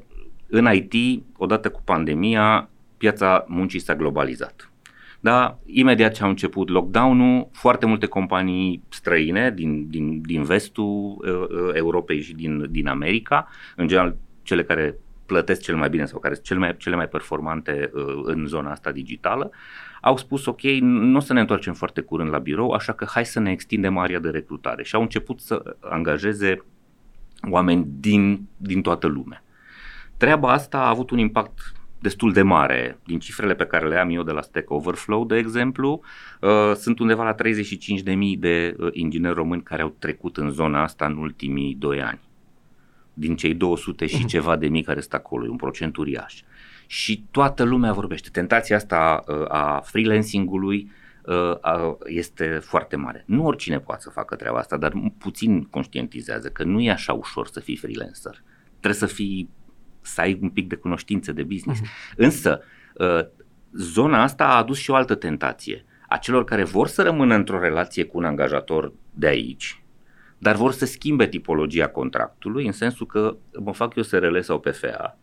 [0.48, 4.72] în IT, odată cu pandemia, piața muncii s-a globalizat.
[5.20, 11.70] Da, imediat ce a început lockdown-ul, foarte multe companii străine din, din, din vestul uh,
[11.74, 16.34] Europei și din, din America, în general cele care plătesc cel mai bine sau care
[16.34, 19.52] sunt cele mai, cele mai performante uh, în zona asta digitală,
[20.02, 23.26] au spus ok, nu o să ne întoarcem foarte curând la birou, așa că hai
[23.26, 26.64] să ne extindem area de recrutare și au început să angajeze
[27.50, 29.44] oameni din, din toată lumea.
[30.18, 33.00] Treaba asta a avut un impact destul de mare.
[33.06, 36.02] Din cifrele pe care le am eu de la Stack Overflow, de exemplu,
[36.42, 41.06] uh, sunt undeva la 35.000 de uh, ingineri români care au trecut în zona asta
[41.06, 42.20] în ultimii 2 ani.
[43.14, 44.28] Din cei 200 și mhm.
[44.28, 46.42] ceva de mii care sunt acolo, e un procent uriaș.
[46.88, 48.30] Și toată lumea vorbește.
[48.32, 50.90] Tentația asta uh, a freelancing-ului
[51.28, 53.24] Uh, este foarte mare.
[53.26, 57.48] Nu oricine poate să facă treaba asta, dar puțin conștientizează că nu e așa ușor
[57.48, 58.44] să fii freelancer.
[58.70, 59.50] Trebuie să fii
[60.08, 61.82] să ai un pic de cunoștințe de business.
[61.82, 62.16] Uh-huh.
[62.16, 62.62] Însă,
[62.94, 63.26] uh,
[63.74, 65.86] zona asta a adus și o altă tentație.
[66.08, 69.84] A celor care vor să rămână într-o relație cu un angajator de aici,
[70.38, 75.18] dar vor să schimbe tipologia contractului, în sensul că mă fac eu SRL sau PFA,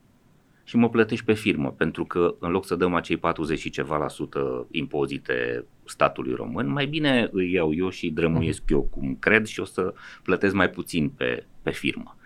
[0.64, 3.96] și mă plătești pe firmă, pentru că în loc să dăm acei 40 și ceva
[3.96, 8.72] la sută impozite statului român, mai bine îi iau eu și drămuiesc uh-huh.
[8.72, 12.16] eu cum cred și o să plătesc mai puțin pe, pe firmă.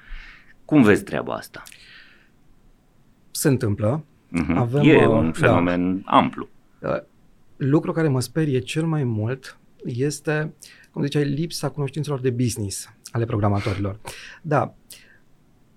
[0.64, 1.62] Cum vezi treaba asta?
[3.31, 4.05] Se întâmplă.
[4.05, 4.55] Uh-huh.
[4.55, 5.33] Avem, e uh, un da.
[5.33, 6.49] fenomen da, amplu.
[7.57, 10.55] Lucru care mă sperie cel mai mult este,
[10.93, 14.01] cum ziceai, lipsa cunoștințelor de business ale programatorilor.
[14.43, 14.75] Da,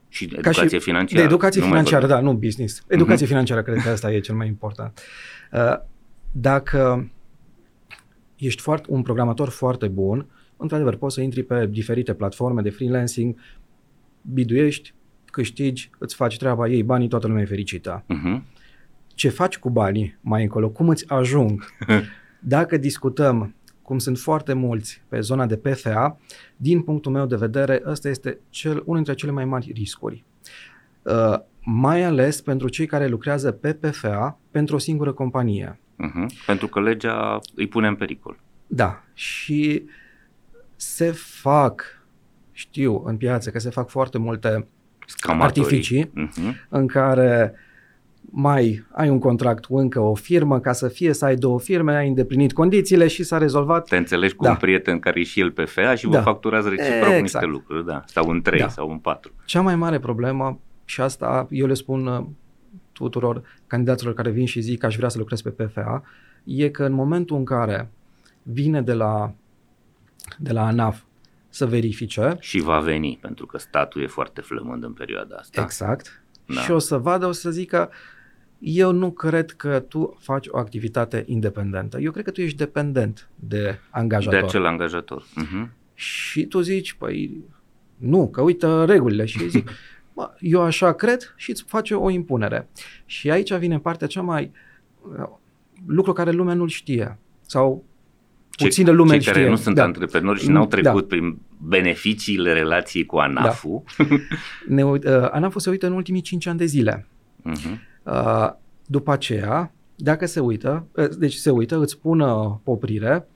[0.08, 1.22] și educație și financiară.
[1.22, 2.84] De educație financiară, da, nu business.
[2.88, 3.30] Educație uh-huh.
[3.30, 5.00] financiară, cred că asta e cel mai important.
[5.52, 5.78] Uh,
[6.32, 7.12] dacă
[8.36, 10.26] ești foarte, un programator foarte bun,
[10.58, 13.36] într-adevăr poți să intri pe diferite platforme de freelancing,
[14.22, 14.94] biduiești,
[15.32, 18.04] câștigi, îți faci treaba, ei banii, toată lumea e fericită.
[18.04, 18.41] Uh-huh.
[19.08, 20.70] Ce faci cu banii mai încolo?
[20.70, 21.65] Cum îți ajung?
[22.39, 26.17] Dacă discutăm cum sunt foarte mulți pe zona de PFA,
[26.56, 30.24] din punctul meu de vedere, ăsta este cel, unul dintre cele mai mari riscuri.
[31.02, 35.80] Uh, mai ales pentru cei care lucrează pe PFA pentru o singură companie.
[35.80, 36.46] Uh-huh.
[36.46, 38.39] Pentru că legea îi pune în pericol.
[38.67, 39.84] Da, și
[40.76, 42.04] se fac,
[42.52, 44.67] știu în piață că se fac foarte multe
[45.17, 45.62] Scamatorii.
[45.62, 46.67] artificii uh-huh.
[46.69, 47.60] în care uh,
[48.32, 51.95] mai ai un contract cu încă o firmă, ca să fie să ai două firme,
[51.95, 53.88] ai îndeplinit condițiile și s-a rezolvat.
[53.88, 54.50] Te înțelegi cu da.
[54.50, 56.17] un prieten care e și el pe FEA și da.
[56.17, 57.21] vă facturați reciproc exact.
[57.21, 58.04] niște lucruri, da.
[58.06, 58.67] Sau în trei da.
[58.67, 59.32] sau în patru.
[59.45, 62.26] Cea mai mare problemă, și asta eu le spun uh,
[62.91, 66.04] tuturor candidaților care vin și zic că aș vrea să lucrez pe PFA,
[66.43, 67.91] e că în momentul în care
[68.43, 69.34] vine de la,
[70.38, 71.02] de la ANAF
[71.52, 72.38] să verifice.
[72.40, 75.62] Și va veni, pentru că statul e foarte flămând în perioada asta.
[75.62, 76.24] Exact.
[76.46, 76.62] Da.
[76.62, 77.90] Și o să vadă, o să zică,
[78.60, 82.00] eu nu cred că tu faci o activitate independentă.
[82.00, 84.40] Eu cred că tu ești dependent de angajator.
[84.40, 85.24] De acel angajator.
[85.24, 85.70] Uh-huh.
[85.94, 87.44] Și tu zici, păi
[87.98, 89.70] nu, că uită regulile și zic,
[90.16, 92.70] bă, eu așa cred și îți face o impunere.
[93.06, 94.52] Și aici vine partea cea mai
[95.86, 97.86] lucru care lumea nu-l știe sau
[98.63, 99.84] puțină lume cei care nu sunt da.
[99.84, 101.15] antreprenori și n-au trecut da.
[101.15, 103.84] prin beneficiile relației cu ANAF-ul.
[103.97, 104.06] Da.
[104.76, 105.00] Ne, uh,
[105.32, 107.08] ANAF-ul se uită în ultimii 5 ani de zile.
[107.50, 107.78] Uh-huh.
[108.04, 108.50] Uh,
[108.86, 113.28] după aceea, dacă se uită, uh, deci se uită, îți pună poprire,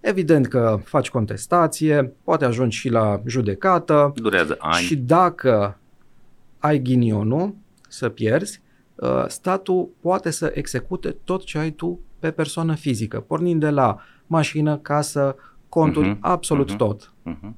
[0.00, 4.12] evident că faci contestație, poate ajungi și la judecată.
[4.16, 4.84] Durează ani.
[4.84, 5.78] Și dacă
[6.58, 7.54] ai ghinionul
[7.88, 8.60] să pierzi,
[8.94, 13.98] uh, statul poate să execute tot ce ai tu pe persoană fizică, pornind de la
[14.26, 15.36] mașină, casă,
[15.68, 16.76] conturi, Mhm, absolut mhm.
[16.76, 17.12] tot.
[17.22, 17.56] Mhm.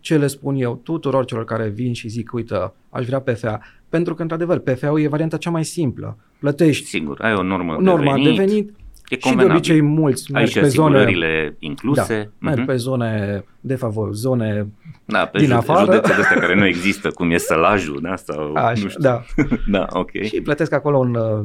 [0.00, 4.14] Ce le spun eu tuturor celor care vin și zic, uite, aș vrea PFA, pentru
[4.14, 6.16] că, într-adevăr, PFA-ul e varianta cea mai simplă.
[6.38, 8.74] Plătești Sigur, ai o normă norma de de venit, venit e
[9.04, 9.52] și de convenabil.
[9.56, 12.30] obicei mulți ai merg și pe zone, asigurările incluse.
[12.38, 12.66] da, merg Mhm.
[12.66, 14.66] pe zone de favor, zone
[15.04, 15.92] Da, pe din ju- afară.
[15.92, 18.16] județele astea care nu există, cum e Sălajul, da?
[18.16, 19.02] Sau, așa, nu știu.
[19.02, 19.22] da.
[19.78, 20.10] da, ok.
[20.22, 21.44] Și plătesc acolo un uh,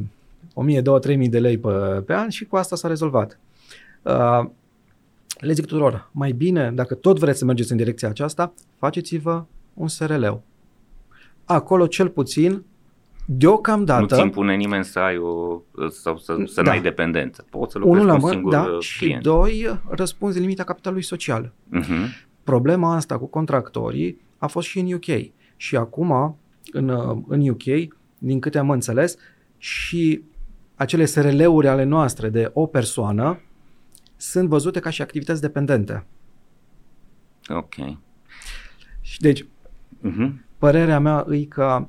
[0.53, 1.69] 1000, 2, 3000 de lei pe,
[2.05, 3.39] pe an și cu asta s-a rezolvat.
[4.07, 4.45] Uh,
[5.39, 9.43] le zic tuturor, mai bine, dacă tot vreți să mergeți în direcția aceasta, faceți-vă
[9.73, 10.25] un SRL.
[11.45, 12.63] Acolo cel puțin,
[13.25, 16.69] deocamdată, Nu ți impune nimeni să ai o, sau să, să Da.
[16.69, 17.45] n-ai dependență.
[17.49, 19.23] Poți să unul lucrezi la cu un mână, singur da, uh, și client.
[19.23, 21.53] doi, răspunzi limita capitalului social.
[21.69, 21.93] Mhm.
[22.43, 25.31] Problema asta cu contractorii a fost și în UK.
[25.55, 26.37] Și acum,
[26.71, 27.63] în, uh, în UK,
[28.17, 29.17] din câte am înțeles,
[29.57, 30.21] și
[30.75, 33.39] acele SRL-uri ale noastre de o persoană
[34.17, 36.05] sunt văzute ca și activități dependente.
[37.47, 37.73] Ok.
[39.01, 39.45] Și deci,
[39.99, 40.45] Mhm.
[40.57, 41.87] părerea mea e că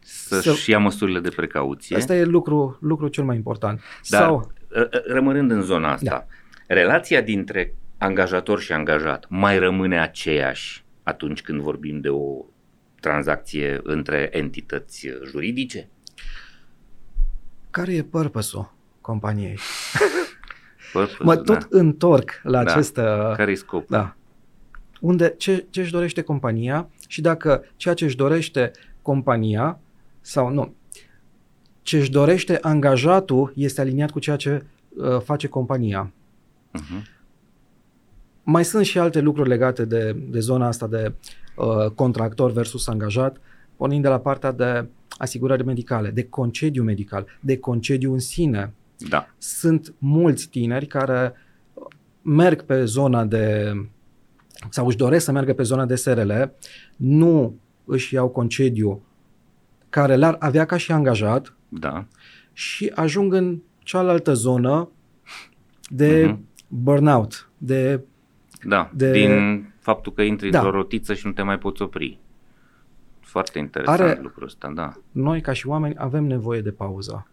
[0.00, 1.96] Să-și Să- ia măsurile de precauție.
[1.96, 3.80] asta e lucru, lucru cel mai important.
[4.08, 6.26] Dar, Sau, r- r- rămânând în zona asta, Da.
[6.74, 12.44] relația dintre angajator și angajat mai rămâne aceeași atunci când vorbim de o
[13.00, 15.88] tranzacție între entități uh, juridice?
[17.70, 19.58] care e purpose-ul companiei?
[20.92, 22.70] Purpose, Mă tot întorc la Da.
[22.70, 22.96] acest...
[22.96, 23.86] uh, Care-i scopul?
[23.88, 24.14] Da.
[25.00, 28.70] Unde, ce, ce își dorește compania și dacă ceea ce își dorește
[29.02, 29.78] compania
[30.20, 30.74] sau nu,
[31.82, 36.12] ce își dorește angajatul este aliniat cu ceea ce uh, face compania.
[36.72, 37.06] Mhm.
[38.42, 41.12] Mai sunt și alte lucruri legate de, de zona asta de
[41.56, 43.36] uh, contractor versus angajat,
[43.76, 48.72] pornind de la partea de asigurări medicale, de concediu medical, de concediu în sine.
[48.98, 49.28] Da.
[49.38, 51.32] Sunt mulți tineri care
[52.22, 53.72] merg pe zona de
[54.70, 56.32] sau își doresc să meargă pe zona de SRL,
[56.96, 59.02] nu își iau concediu
[59.88, 62.04] care l-ar avea ca și angajat Da.
[62.52, 64.90] și ajung în cealaltă zonă
[65.88, 66.46] de Mhm.
[66.68, 68.00] burnout, de
[68.62, 68.90] Da.
[68.94, 70.58] De- Din faptul că intri Da.
[70.58, 72.18] într-o rotiță și nu te mai poți opri.
[73.20, 74.92] Foarte interesant Are- lucrul ăsta, da.
[75.10, 77.26] noi ca și oameni avem nevoie de pauză.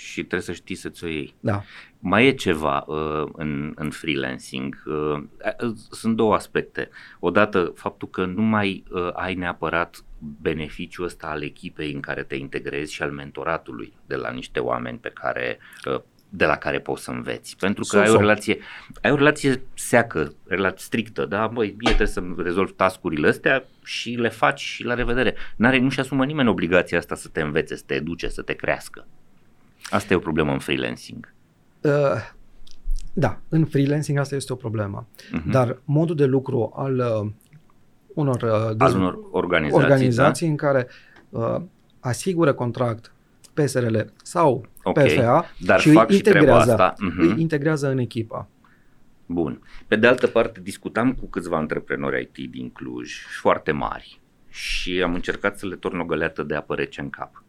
[0.00, 1.34] Și trebuie să știi să-ți o iei.
[1.40, 1.62] Da.
[1.98, 4.82] Mai e ceva uh, în, în freelancing.
[4.86, 5.22] Uh,
[5.62, 6.88] uh, sunt două aspecte.
[7.18, 12.34] Odată, faptul că nu mai uh, ai neapărat beneficiul ăsta al echipei în care te
[12.34, 17.02] integrezi și al mentoratului de la niște oameni pe care uh, de la care poți
[17.04, 17.56] să înveți.
[17.56, 18.20] Pentru că ai o So-so.
[18.20, 18.58] relație,
[19.02, 21.46] ai o relație seacă, relație strictă, da?
[21.46, 25.34] Băi, mie trebuie să rezolvi tascurile astea și le faci și la revedere.
[25.56, 29.06] N-are, nu-și asumă nimeni obligația asta să te învețe, să te educe, să te crească.
[29.90, 31.34] Asta e o problemă în freelancing.
[31.80, 31.90] Uh,
[33.12, 35.06] da, în freelancing asta este o problemă.
[35.32, 35.50] Mhm.
[35.50, 37.30] Dar modul de lucru al uh,
[38.14, 40.86] unor, uh, al dez- unor organizații, organizații în care
[41.30, 41.56] uh,
[42.00, 43.12] asigură contract
[43.54, 46.94] PSRL sau Ok, PFA dar și îi fac și treaba integrează, asta.
[46.98, 47.20] Mhm.
[47.20, 48.34] îi integrează în echipă.
[48.36, 48.46] da?
[49.26, 49.60] Bun.
[49.86, 55.14] Pe de altă parte, discutam cu câțiva antreprenori IT din Cluj, foarte mari, și am
[55.14, 57.44] încercat să le torn o găleată de apă rece în cap.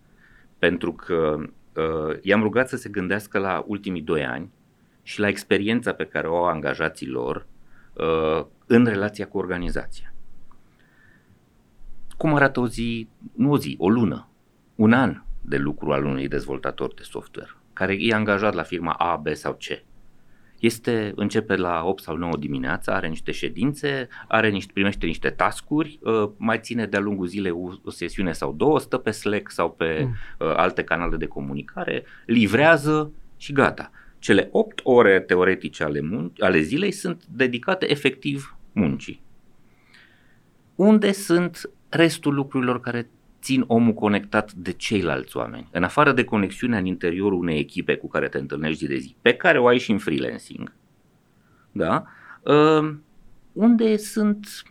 [0.60, 1.38] Pentru că
[1.82, 4.52] uh, i-am rugat să se gândească la ultimii doi ani
[5.04, 7.46] și la experiența pe care o au angajații lor
[7.94, 10.13] uh, în relația cu organizația.
[12.17, 14.30] Cum arată o zi, nu o zi, o lună,
[14.76, 19.15] un an de lucru al unui dezvoltator de software, care e angajat la firma A,
[19.15, 19.90] B sau C.
[20.62, 26.00] Este, începe la 8 sau 9 dimineața, are niște ședințe, are niște, primește niște tascuri,
[26.02, 29.71] uh, mai ține de-a lungul zilei o, o sesiune sau două, stă pe Slack sau
[29.71, 30.15] pe Mm.
[30.47, 33.91] uh, alte canale de comunicare, livrează și gata.
[34.19, 39.21] Cele 8 ore teoretice ale, mun- ale zilei sunt dedicate efectiv muncii.
[40.76, 43.10] Unde sunt restul lucrurilor care
[43.41, 48.08] țin omul conectat de ceilalți oameni, în afară de conexiunea în interiorul unei echipe cu
[48.08, 50.73] care te întâlnești zi de zi, pe care o ai și în freelancing,
[51.71, 52.06] da?
[52.42, 52.94] Uh,
[53.54, 54.63] unde sunt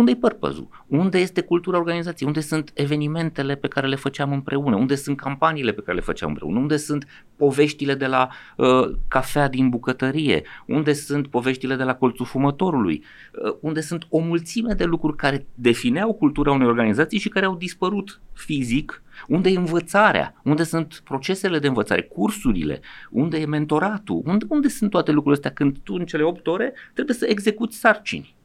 [0.00, 2.28] unde e purpose Unde este cultura organizației?
[2.28, 4.76] Unde sunt evenimentele pe care le făceam împreună?
[4.76, 6.58] Unde sunt campaniile pe care le făceam împreună?
[6.58, 10.42] Unde sunt poveștile de la uh, cafea din bucătărie?
[10.66, 13.04] Unde sunt poveștile de la colțul fumătorului?
[13.44, 17.56] Uh, unde sunt o mulțime de lucruri care defineau cultura unei organizații și care au
[17.56, 19.02] dispărut fizic?
[19.28, 20.40] Unde e învățarea?
[20.44, 22.02] Unde sunt procesele de învățare?
[22.02, 22.80] Cursurile?
[23.10, 24.22] Unde e mentoratul?
[24.24, 27.78] Unde, unde sunt toate lucrurile astea când tu în cele 8 ore trebuie să execuți
[27.78, 28.38] sarcini?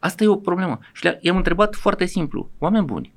[0.00, 0.78] Asta e o problemă.
[0.92, 3.12] Și le- i-am întrebat foarte simplu, oameni buni,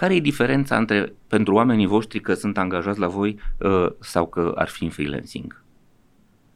[0.00, 4.52] Care e diferența între pentru oamenii voștri că sunt angajați la voi uh, sau că
[4.56, 5.62] ar fi în freelancing?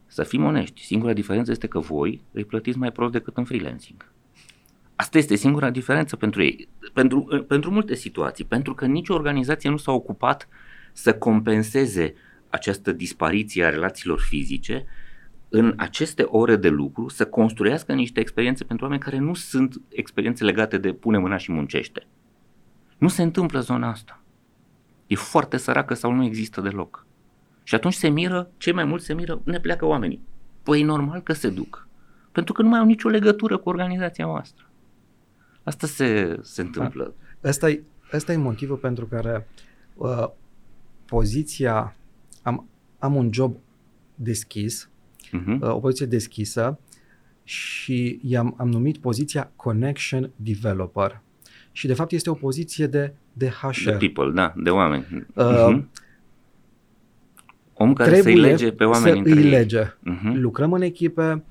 [0.05, 4.11] Să fim onești, singura diferență este că voi îi plătiți mai prost decât în freelancing.
[4.95, 6.67] Asta este singura diferență pentru ei.
[6.93, 10.47] Pentru, uh, pentru multe situații, pentru că nicio organizație nu s-a ocupat
[10.93, 12.13] să compenseze
[12.49, 14.85] această dispariție a relațiilor fizice
[15.57, 20.43] în aceste ore de lucru să construiască niște experiențe pentru oameni care nu sunt experiențe
[20.43, 22.07] legate de pune mâna și muncește.
[22.97, 24.21] Nu se întâmplă zona asta.
[25.07, 27.05] E foarte săracă sau nu există deloc.
[27.63, 30.21] Și atunci se miră, cei mai mulți se miră, ne pleacă oamenii.
[30.63, 31.87] Păi e normal că se duc.
[32.31, 34.65] Pentru că nu mai au nicio legătură cu organizația noastră.
[35.63, 37.13] Asta se, se întâmplă.
[37.43, 37.83] Ăsta e,
[38.13, 39.47] ăsta e motivul pentru care
[39.95, 40.27] uh,
[41.05, 41.95] poziția,
[42.43, 42.67] am,
[42.99, 43.55] am un job
[44.15, 44.89] deschis,
[45.39, 45.59] uh-huh.
[45.59, 46.79] uh, o poziție deschisă
[47.43, 51.21] și i-am am numit poziția Connection Developer.
[51.71, 53.89] Și de fapt este o poziție de, de HR.
[53.89, 55.05] De people, da, de oameni.
[55.33, 55.83] Uh, uh-huh.
[57.73, 59.49] Om care să-i lege pe oameni să între îi ei.
[59.49, 59.83] lege.
[59.83, 60.33] Uh-huh.
[60.33, 61.43] Lucrăm în echipe,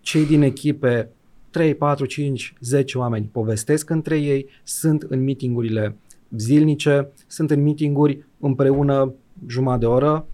[0.00, 1.08] cei din echipe,
[1.50, 5.96] 3, 4, 5, 10 oameni povestesc între ei, sunt în meetingurile
[6.36, 9.12] zilnice, sunt în meetinguri împreună
[9.46, 10.26] jumătate de oră,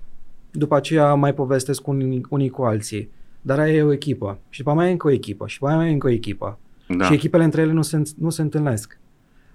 [0.51, 3.11] după aceea mai povestesc unii, unii cu alții.
[3.43, 4.39] Dar aia e o echipă.
[4.49, 5.47] Și după mai e încă o echipă.
[5.47, 6.59] Și după mai e încă o echipă.
[6.89, 7.05] Da.
[7.05, 8.99] Și echipele între ele nu se, nu se întâlnesc.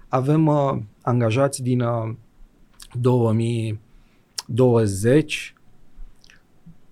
[0.08, 2.14] Avem uh, angajați din uh,
[3.00, 5.54] 2020,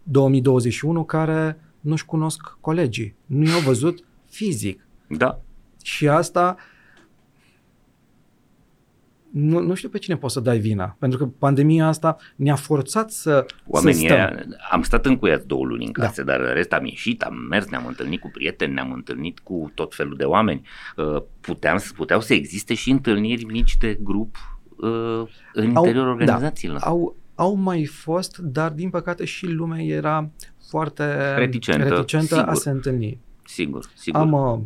[0.02, 3.14] 2021 care nu-și cunosc colegii.
[3.26, 4.86] Nu i-au văzut fizic.
[5.08, 5.38] da.
[5.82, 6.56] Și asta
[9.34, 10.96] nu, nu știu pe cine poți să dai vina.
[10.98, 14.16] Pentru că pandemia asta ne-a forțat să, Oamenii să stăm.
[14.16, 16.04] aia, am stat încuiați două luni în Da.
[16.04, 19.70] case, dar în rest am ieșit, am mers, ne-am întâlnit cu prieteni, ne-am întâlnit cu
[19.74, 20.66] tot felul de oameni.
[20.96, 24.36] Uh, Puteam, puteau să existe și întâlniri mici de grup
[24.76, 24.88] uh,
[25.52, 26.78] în Au- interiorul organizațiilor.
[26.80, 30.30] Da, au, au mai fost, dar din păcate și lumea era
[30.68, 32.54] foarte Reticentă, reticentă a sigur.
[32.54, 33.18] se întâlni.
[33.44, 34.20] Sigur, sigur.
[34.20, 34.58] Am, uh,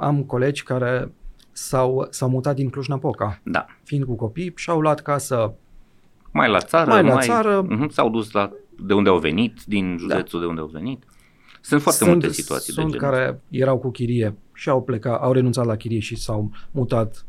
[0.00, 1.12] am colegi care
[1.56, 3.66] s-au, s-au mutat din Cluj-Napoca, Da.
[3.82, 5.54] fiind cu copii, și-au luat casă
[6.32, 7.66] Mai la țară, Mai la țară.
[7.68, 11.04] uh s-au dus la de unde au venit, din județul de unde au venit.
[11.60, 15.22] Sunt foarte sunt, multe situații sunt de genul care erau cu chirie și au plecat,
[15.22, 17.26] au renunțat la chirie și s-au mutat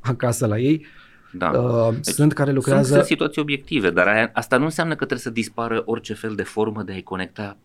[0.00, 0.86] acasă la ei.
[1.32, 1.50] Da.
[1.50, 2.94] Uh, Deci, sunt care Sunt, lucrează...
[2.94, 6.42] sunt situații obiective, dar aia, asta nu înseamnă că trebuie să dispară orice fel de
[6.42, 7.56] formă de a-i conecta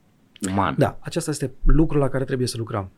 [0.49, 0.75] uman.
[0.77, 2.89] Da, acesta este lucrul la care trebuie să lucrăm.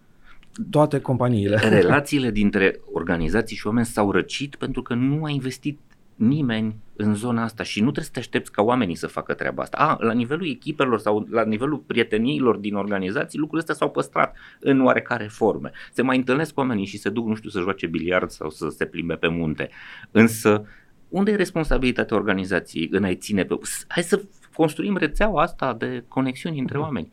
[0.69, 1.55] Toate companiile.
[1.81, 5.79] Relațiile dintre organizații și oameni s-au răcit pentru că nu a investit
[6.15, 9.63] nimeni în zona asta și nu trebuie să te aștepți ca oamenii să facă treaba
[9.63, 9.77] asta.
[9.77, 14.81] A, la nivelul echipelor sau la nivelul prieteniilor din organizații, lucrurile astea s-au păstrat în
[14.81, 15.71] oarecare forme.
[15.91, 18.85] Se mai întâlnesc oamenii și se duc, nu știu, să joace biliard sau să se
[18.85, 19.69] plimbe pe munte.
[20.11, 20.65] Însă,
[21.09, 23.55] unde e responsabilitatea organizației în a-i ține pe...
[23.87, 24.21] Hai să
[24.53, 27.11] construim rețeaua asta de conexiuni între oameni.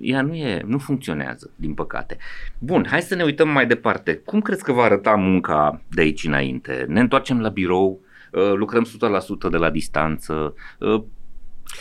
[0.00, 2.16] Ea nu, e, nu funcționează, din păcate.
[2.58, 4.14] Bun, hai să ne uităm mai departe.
[4.14, 6.84] Cum crezi că va arăta munca de aici înainte?
[6.88, 8.00] Ne întoarcem la birou,
[8.32, 10.54] uh, lucrăm 100% de la distanță.
[10.78, 11.02] uh,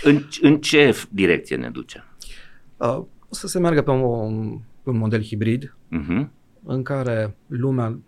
[0.03, 2.03] În, în ce direcție ne duce?
[2.77, 2.97] Uh,
[3.29, 6.27] o să se meargă pe un, pe un model hibrid Uh-huh.
[6.63, 7.99] în care lumea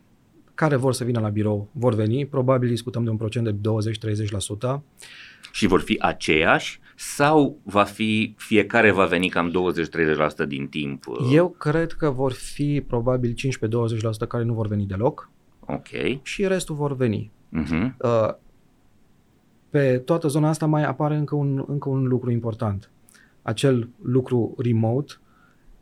[0.55, 2.25] care vor să vină la birou vor veni.
[2.25, 3.55] Probabil discutăm de un procent de
[4.77, 4.81] 20-30%.
[5.51, 9.51] Și vor fi aceiași sau va fi, fiecare va veni cam
[10.43, 11.07] 20-30% din timp?
[11.07, 13.33] uh, Eu cred că vor fi probabil
[14.25, 15.29] 15-20% care nu vor veni deloc
[15.59, 15.87] Ok.
[16.21, 17.31] și restul vor veni.
[17.61, 17.91] Uh-huh.
[18.01, 18.33] Uh,
[19.69, 22.91] pe toată zona asta mai apare încă un, încă un lucru important.
[23.41, 25.13] Acel lucru remote,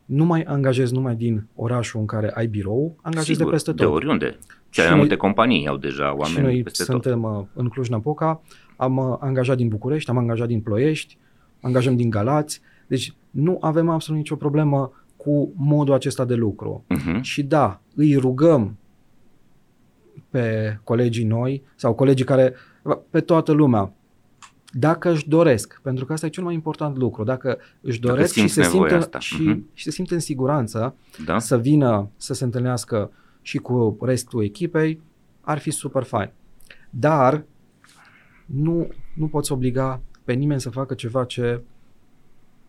[0.06, 3.80] nu mai angajezi numai din orașul în care ai birou, angajezi Sigur, de peste tot.
[3.80, 4.38] De oriunde.
[4.76, 8.42] Cele mai noi- multe companii au deja și oameni noi peste suntem uh, în Cluj-Napoca,
[8.76, 11.18] am uh, angajat din București, am angajat din Ploiești,
[11.62, 16.84] angajăm din Galați, deci nu avem absolut nicio problemă cu modul acesta de lucru.
[16.88, 16.98] tot.
[16.98, 17.22] Uh-huh.
[17.22, 18.78] Și da, îi rugăm
[20.30, 22.54] pe colegii noi sau colegii care,
[23.10, 23.94] pe toată lumea,
[24.72, 28.34] dacă își doresc, pentru că asta e cel mai important lucru, dacă își Dacă doresc
[28.34, 29.20] și simți se, nevoia simt, asta.
[29.20, 29.66] și, Mhm.
[29.74, 30.96] și se simt în siguranță
[31.26, 31.40] Da?
[31.40, 33.12] să vină să se întâlnească
[33.46, 35.02] și cu restul echipei,
[35.42, 36.32] ar fi super fain.
[36.90, 37.46] Dar
[38.46, 41.62] nu, nu poți obliga pe nimeni să facă ceva ce,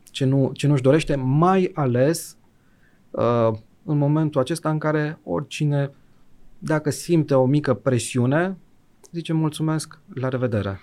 [0.03, 2.37] ce, nu, ce nu-și dorește, mai ales
[3.11, 3.51] uh,
[3.83, 5.91] în momentul acesta în care oricine,
[6.57, 8.57] dacă simte o mică presiune,
[9.11, 10.79] zice mulțumesc, la revedere.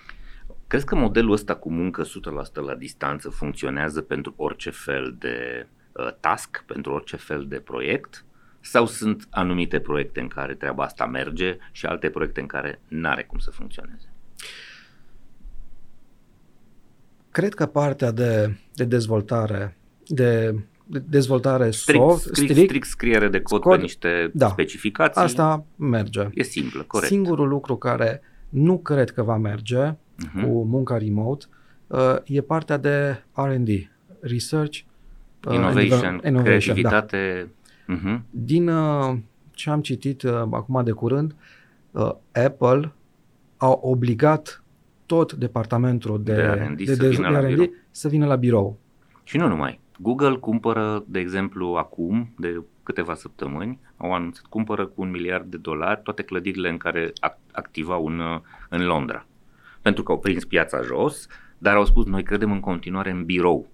[0.67, 2.07] Crezi că modelul ăsta cu muncă 100%
[2.53, 8.25] la distanță funcționează pentru orice fel de uh, task, pentru orice fel de proiect?
[8.65, 13.23] Sau sunt anumite proiecte în care treaba asta merge și alte proiecte în care n-are
[13.23, 14.07] cum să funcționeze?
[17.31, 20.55] Cred că partea de, de dezvoltare, de,
[20.85, 24.47] de dezvoltare Strict, soft, strict, strict, strict scriere de cod, cod, pe niște da.
[24.47, 25.21] specificații.
[25.21, 26.27] asta merge.
[26.33, 27.11] e simplă, corect.
[27.11, 29.93] Singurul lucru care nu cred că va merge
[30.33, 30.43] Mhm.
[30.43, 31.45] cu munca remote
[31.87, 33.67] uh, e partea de R&D,
[34.19, 34.85] research, uh,
[35.51, 36.89] and Innovation, develop- innovation, da.
[36.89, 37.49] creativitate.
[37.87, 38.25] Mhm.
[38.29, 39.17] Din uh,
[39.51, 41.35] ce am citit uh, acum de curând,
[41.91, 42.11] uh,
[42.45, 42.91] Apple
[43.57, 44.63] a obligat
[45.05, 47.73] tot departamentul de, De R&D de, să de, vină la R&D birou.
[47.91, 48.77] să vină la birou.
[49.23, 49.79] Și nu numai.
[49.99, 55.57] Google cumpără, de exemplu, acum, de câteva săptămâni, au anunțat, cumpără cu un miliard de
[55.57, 59.25] dolari toate clădirile în care ac- activau în, uh, în Londra.
[59.81, 61.27] Pentru că au prins piața jos,
[61.57, 63.67] dar au spus, noi credem în continuare în birou.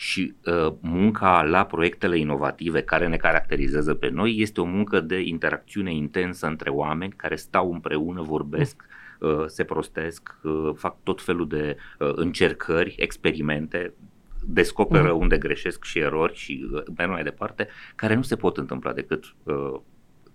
[0.00, 5.20] Și uh, munca la proiectele inovative care ne caracterizează pe noi este o muncă de
[5.20, 8.84] interacțiune intensă între oameni care stau împreună, vorbesc,
[9.18, 13.94] uh, se prostesc, uh, fac tot felul de uh, încercări, experimente,
[14.46, 15.20] descoperă Mhm.
[15.20, 19.34] unde greșesc și erori și uh, merg mai departe, care nu se pot întâmpla decât,
[19.42, 19.74] uh,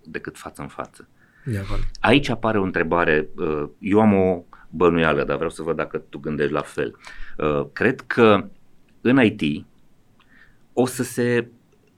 [0.04, 1.08] decât față în față.
[1.44, 1.80] De acord.
[2.00, 6.18] Aici apare o întrebare, uh, eu am o bănuială, dar vreau să văd dacă tu
[6.18, 6.96] gândești la fel.
[7.36, 8.48] Uh, Cred că
[9.06, 9.66] în IT
[10.72, 11.48] o să se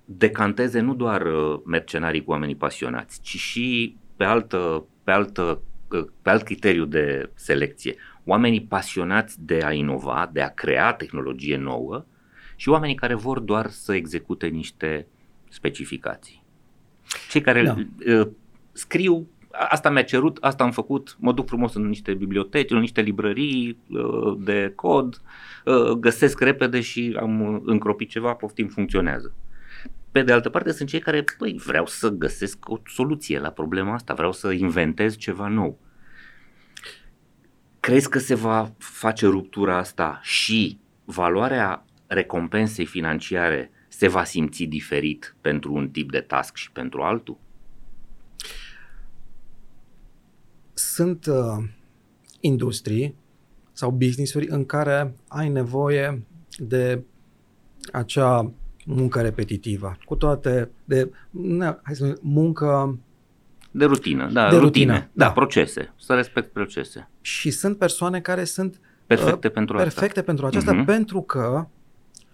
[0.04, 6.04] decanteze nu doar uh, mercenarii cu oamenii pasionați, ci și pe, altă, pe, altă, uh,
[6.22, 7.94] pe alt criteriu de selecție.
[8.24, 12.04] Oamenii pasionați de a inova, de a crea tehnologie nouă
[12.56, 15.06] și oamenii care vor doar să execute niște
[15.48, 16.42] specificații.
[17.30, 17.74] Cei care Da.
[18.18, 18.28] uh,
[18.72, 19.38] scriu, "A-
[19.68, 23.78] asta mi-a cerut, asta am făcut, mă duc frumos în niște biblioteci, în niște librării
[23.88, 25.22] uh, de cod,
[25.64, 29.34] uh, găsesc repede și am uh, încropit ceva, poftim, funcționează.
[30.12, 33.94] Pe de altă parte sunt cei care, păi, vreau să găsesc o soluție la problema
[33.94, 35.78] asta, vreau să inventez ceva nou.
[37.80, 45.36] Crezi că se va face ruptura asta și valoarea recompensei financiare se va simți diferit
[45.40, 47.38] pentru un tip de task și pentru altul?
[50.79, 51.64] Sunt uh,
[52.41, 53.14] industrii
[53.72, 56.22] sau business-uri în care ai nevoie
[56.59, 57.03] de
[57.93, 58.53] acea
[58.85, 62.99] muncă repetitivă, cu toate de, na, hai să spunem, muncă
[63.70, 65.33] De rutină, da, De rutine, rutină, da, da.
[65.33, 67.09] procese, să respect procese.
[67.20, 69.89] și sunt persoane care sunt Perfecte uh, pentru asta.
[69.89, 70.85] perfecte pentru aceasta Mhm.
[70.85, 71.66] pentru că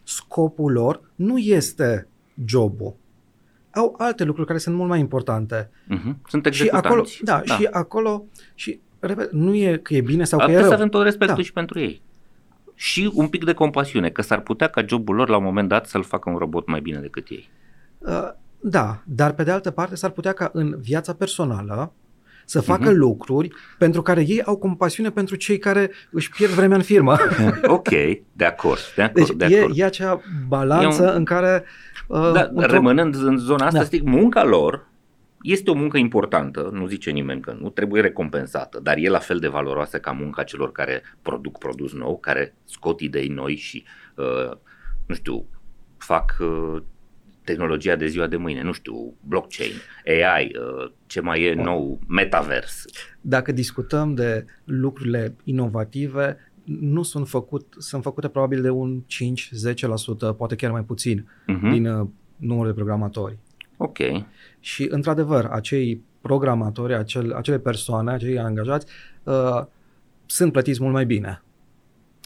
[0.02, 2.08] scopul lor nu este
[2.44, 2.94] jobul.
[3.74, 5.70] Au alte lucruri care sunt mult mai importante.
[5.86, 6.18] Mhm.
[6.28, 7.46] Sunt Și acolo, executanți.
[7.48, 10.76] da, și acolo și repet, nu e că e bine sau că e Trebuie rău.
[10.76, 11.42] să avem tot respectul Da.
[11.42, 12.02] și pentru ei.
[12.74, 15.86] Și un pic de compasiune, că s-ar putea ca jobul lor la un moment dat
[15.86, 17.48] să-l facă un robot mai bine decât ei.
[17.98, 18.28] Uh,
[18.66, 21.92] Da, dar pe de altă parte s-ar putea ca în viața personală
[22.46, 22.98] să facă Mhm.
[22.98, 27.16] lucruri pentru care ei au compasiune pentru cei care își pierd vremea în firmă.
[27.66, 27.88] ok,
[28.32, 29.78] de acord, de acord, Deci de e, acord.
[29.78, 31.64] e acea balanță E un- în care...
[32.08, 33.84] Uh, Da, într-o- rămânând în zona asta, Da.
[33.84, 34.86] stic, munca lor
[35.42, 39.38] este o muncă importantă, nu zice nimeni că nu, trebuie recompensată, dar e la fel
[39.38, 43.84] de valoroasă ca munca celor care produc produs nou, care scot idei noi și,
[44.14, 44.56] uh,
[45.06, 45.46] nu știu,
[45.96, 46.82] fac uh,
[47.44, 49.72] tehnologia de ziua de mâine, nu știu, blockchain,
[50.06, 52.84] AI, uh, ce mai e nou, metavers.
[53.20, 60.54] Dacă discutăm de lucrurile inovative, nu sunt, făcut, sunt făcute probabil de un 5-10%, poate
[60.54, 61.70] chiar mai puțin, Mhm.
[61.70, 62.06] din uh,
[62.36, 63.38] numărul de programatori.
[63.76, 63.98] Ok,
[64.60, 68.86] Și, într-adevăr, acei programatori, acel, acele persoane, acei angajați,
[69.22, 69.62] uh,
[70.26, 71.42] sunt plătiți mult mai bine.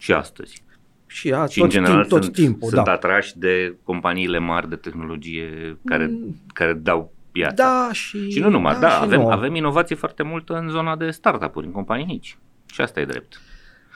[0.01, 0.63] și astăzi.
[1.07, 2.93] Și, a, Și tot, în general timp, tot sunt, timpul, sunt da.
[2.93, 7.55] atrași de companiile mari de tehnologie care, Mm, care dau piața.
[7.55, 8.31] Da, și...
[8.31, 9.29] Și nu numai, da, și avem, nu.
[9.29, 12.39] avem inovație foarte multă în zona de startup-uri, în companii mici.
[12.67, 13.41] Și asta e drept.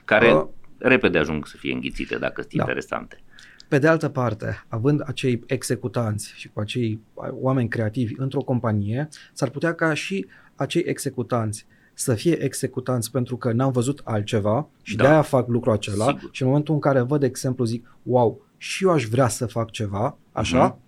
[0.05, 0.45] Care Uh,
[0.79, 2.63] repede ajung să fie înghițite dacă sunt Da.
[2.63, 3.21] interesante.
[3.69, 7.01] Pe de altă parte, având acei executanți și cu acei
[7.31, 10.27] oameni creativi într-o companie, s-ar putea ca și
[10.57, 15.03] acei executanți să fie executanți pentru că n-au văzut altceva și Da.
[15.05, 16.29] de-aia fac lucrul acela Sigur.
[16.33, 19.71] și în momentul în care văd exemplu zic, wow, și eu aș vrea să fac
[19.71, 20.79] ceva, așa, Mhm.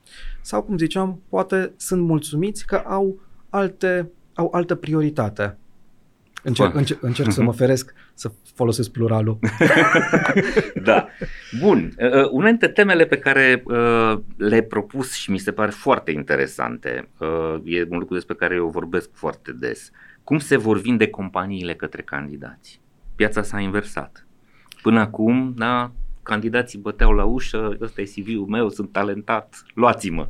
[0.40, 5.58] sau cum ziceam, poate sunt mulțumiți că au alte, au altă prioritate.
[6.44, 6.78] Încerc, Fă.
[6.78, 9.38] încerc, încerc să mă feresc să folosesc pluralul.
[10.84, 11.08] Da.
[11.60, 11.92] Bun.
[11.98, 17.08] Uh, Una dintre temele pe care uh, le-ai propus și mi se pare foarte interesante,
[17.18, 19.90] uh, e un lucru despre care eu vorbesc foarte des.
[20.24, 22.80] Cum se vor vinde companiile către candidați?
[23.16, 24.26] Piața s-a inversat.
[24.82, 25.92] Până acum, da,
[26.22, 30.28] candidații băteau la ușă, ăsta e CV-ul meu, sunt talentat, luați-mă.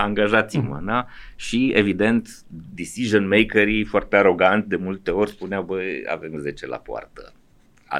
[0.00, 1.06] Angajați-mă, da?
[1.36, 2.28] Și evident,
[2.74, 7.32] decision makerii foarte arogant de multe ori spuneau, băi, avem 10 la poartă,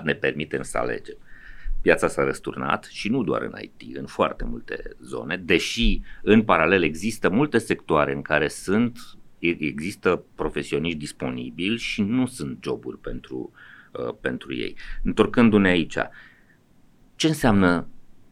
[0.03, 1.17] ne permitem să alegem.
[1.83, 6.83] Piața s-a răsturnat și nu doar în IT, în foarte multe zone, deși în paralel
[6.83, 8.99] există multe sectoare în care sunt
[9.39, 13.53] există profesioniști disponibili și nu sunt joburi pentru,
[13.93, 14.77] uh, pentru ei.
[15.03, 15.97] Întorcându-ne aici,
[17.17, 17.87] ce înseamnă,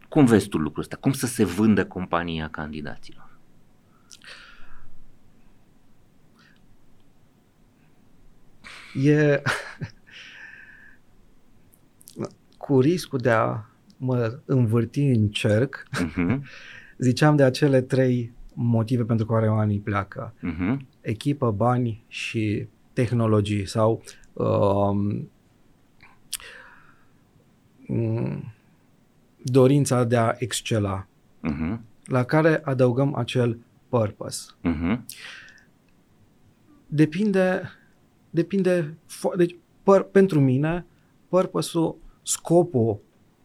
[0.09, 0.97] cum vezi tu lucrul ăsta?
[0.97, 3.32] Cum să se vândă compania candidaților?
[8.95, 9.43] E
[12.57, 13.65] cu riscul de a
[13.97, 16.41] mă învârti în cerc, uh-huh.
[16.99, 20.35] ziceam de acele trei motive pentru care oamenii pleacă.
[20.37, 20.77] Uh-huh.
[21.01, 25.31] Echipă, bani și tehnologii sau um,
[29.43, 31.07] dorința de a excela,
[31.51, 31.79] uh-huh.
[32.05, 34.51] la care adăugăm acel purpose.
[34.65, 34.99] Uh-huh.
[36.87, 37.63] Depinde,
[38.33, 38.95] depinde,
[39.37, 40.87] deci păr, pentru mine,
[41.29, 43.01] purpose-ul, scopul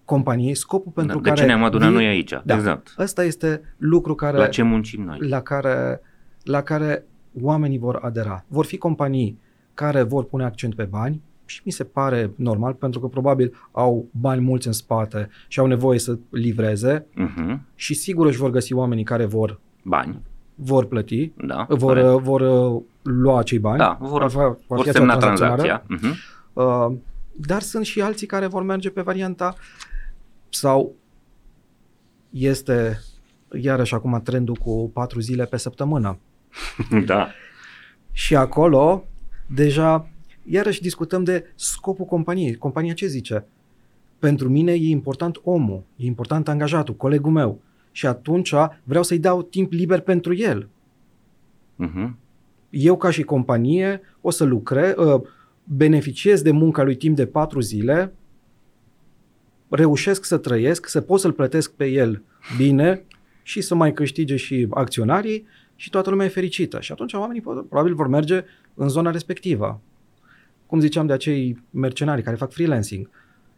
[0.05, 1.35] companiei, scopul pentru da, care...
[1.35, 2.95] De ce ne-am adunat noi aici, da, exact.
[2.97, 4.37] Ăsta este lucru care...
[4.37, 5.17] La ce muncim noi.
[5.19, 6.01] La care,
[6.43, 7.05] la care
[7.41, 8.45] oamenii vor adera.
[8.47, 9.39] Vor fi companii
[9.73, 14.07] care vor pune accent pe bani și mi se pare normal pentru că probabil au
[14.11, 17.57] bani mulți în spate și au nevoie să livreze uh-huh.
[17.75, 20.21] și sigur își vor găsi oamenii care vor bani
[20.59, 25.17] vor plăti, da, vor, uh, vor uh, lua acei bani, da, vor, vor, vor semna
[25.17, 25.81] tranzacția.
[25.81, 26.13] Uh-huh.
[26.53, 26.95] Uh,
[27.33, 29.55] dar sunt și alții care vor merge pe varianta
[30.49, 30.95] sau
[32.29, 33.01] este
[33.51, 36.19] iarăși acum trendul cu patru zile pe săptămână.
[37.05, 37.27] da.
[38.11, 39.05] Și acolo
[39.45, 40.09] deja
[40.43, 42.55] iarăși discutăm de scopul companiei.
[42.55, 43.45] Compania ce zice?
[44.19, 47.61] Pentru mine e important omul, e important angajatul, colegul meu.
[47.97, 50.67] Și atunci vreau să-i dau timp liber pentru el.
[51.85, 52.09] Uh-huh.
[52.69, 55.21] Eu ca și companie o să lucrez, uh,
[55.63, 58.13] beneficiez de munca lui timp de patru zile,
[59.69, 62.23] reușesc să trăiesc, să pot să-l plătesc pe el
[62.57, 63.03] bine
[63.43, 65.45] și să mai câștige și acționarii
[65.75, 66.79] și toată lumea e fericită.
[66.79, 68.43] Și atunci oamenii probabil vor merge
[68.73, 69.81] în zona respectivă.
[70.65, 73.09] Cum ziceam de acei mercenari care fac freelancing.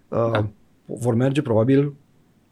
[0.08, 0.50] Uh, da.
[0.86, 1.94] Vor merge probabil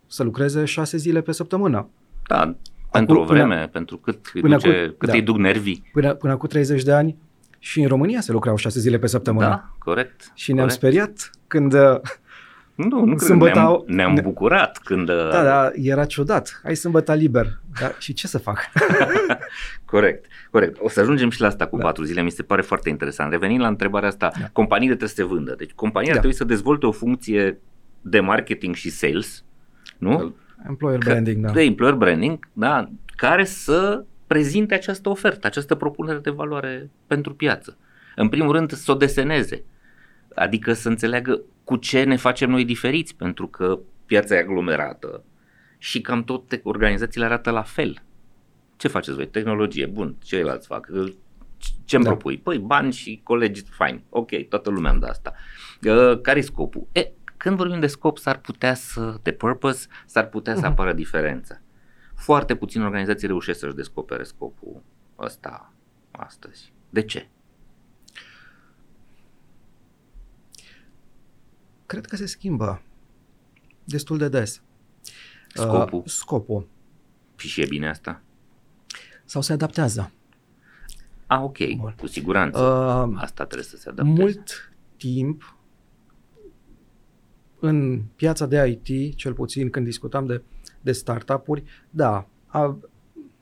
[0.07, 1.89] să lucreze șase zile pe săptămână.
[2.27, 2.55] Da,
[2.91, 5.89] pentru o vreme, până, pentru cât, până duce, cu, cât da, îi duc nervii.
[5.93, 7.17] Până, până cu 30 de ani
[7.59, 9.47] și în România se lucrau șase zile pe săptămână.
[9.47, 10.31] Da, corect.
[10.33, 10.83] Și ne-am corect.
[10.83, 11.99] speriat când uh,
[12.75, 14.21] nu, nu sâmbătă cred, ne-am, ne-am ne...
[14.21, 15.09] bucurat când...
[15.09, 16.59] Uh, da, da, era ciudat.
[16.63, 17.59] Hai sâmbătă liber.
[17.79, 18.59] Da, și ce să fac?
[19.85, 20.77] corect, corect.
[20.79, 21.83] O să ajungem și la asta cu da.
[21.83, 23.31] patru zile, mi se pare foarte interesant.
[23.31, 24.49] Revenind la întrebarea asta, da.
[24.51, 25.55] companiile trebuie să se vândă.
[25.57, 26.13] Deci compania da.
[26.13, 27.59] trebuie să dezvolte o funcție
[28.01, 29.43] de marketing și sales,
[29.97, 30.35] nu?
[30.67, 31.51] Employer branding, da.
[31.51, 37.77] De employer branding, da, care să prezinte această ofertă, această propunere de valoare pentru piață.
[38.15, 39.63] În primul rând să o deseneze,
[40.35, 45.23] adică să înțeleagă cu ce ne facem noi diferiți, pentru că piața e aglomerată
[45.77, 48.01] și cam toate organizațiile arată la fel.
[48.75, 49.27] Ce faceți voi?
[49.27, 50.87] Tehnologie, bun, ceilalți fac.
[51.85, 52.09] Ce-mi da.
[52.09, 52.37] propui?
[52.37, 55.33] Păi bani și colegi, fain, ok, toată lumea îmi dă asta.
[55.83, 56.87] Uh, care e scopul?
[56.91, 60.59] E, când vorbim de scop, s-ar putea să, de purpose, s-ar putea uh-huh.
[60.59, 60.71] să mhm.
[60.71, 61.61] apară diferența.
[62.15, 64.81] Foarte puține organizații reușesc să-și descopere scopul
[65.19, 65.73] ăsta
[66.11, 66.73] astăzi.
[66.89, 67.27] De ce?
[71.85, 72.81] Cred că se schimbă
[73.83, 74.61] destul de des.
[75.53, 75.99] Scopul?
[75.99, 76.67] Uh, scopul.
[77.35, 78.21] Și și e bine asta?
[79.25, 80.11] Sau se adaptează.
[81.27, 81.95] Ah, ok, Bun.
[81.97, 82.59] cu siguranță.
[82.59, 84.21] Uh, asta trebuie să se adapteze.
[84.21, 85.56] Mult timp
[87.59, 90.41] în piața de IT, cel puțin când discutam de,
[90.81, 92.77] de startup-uri, da, a,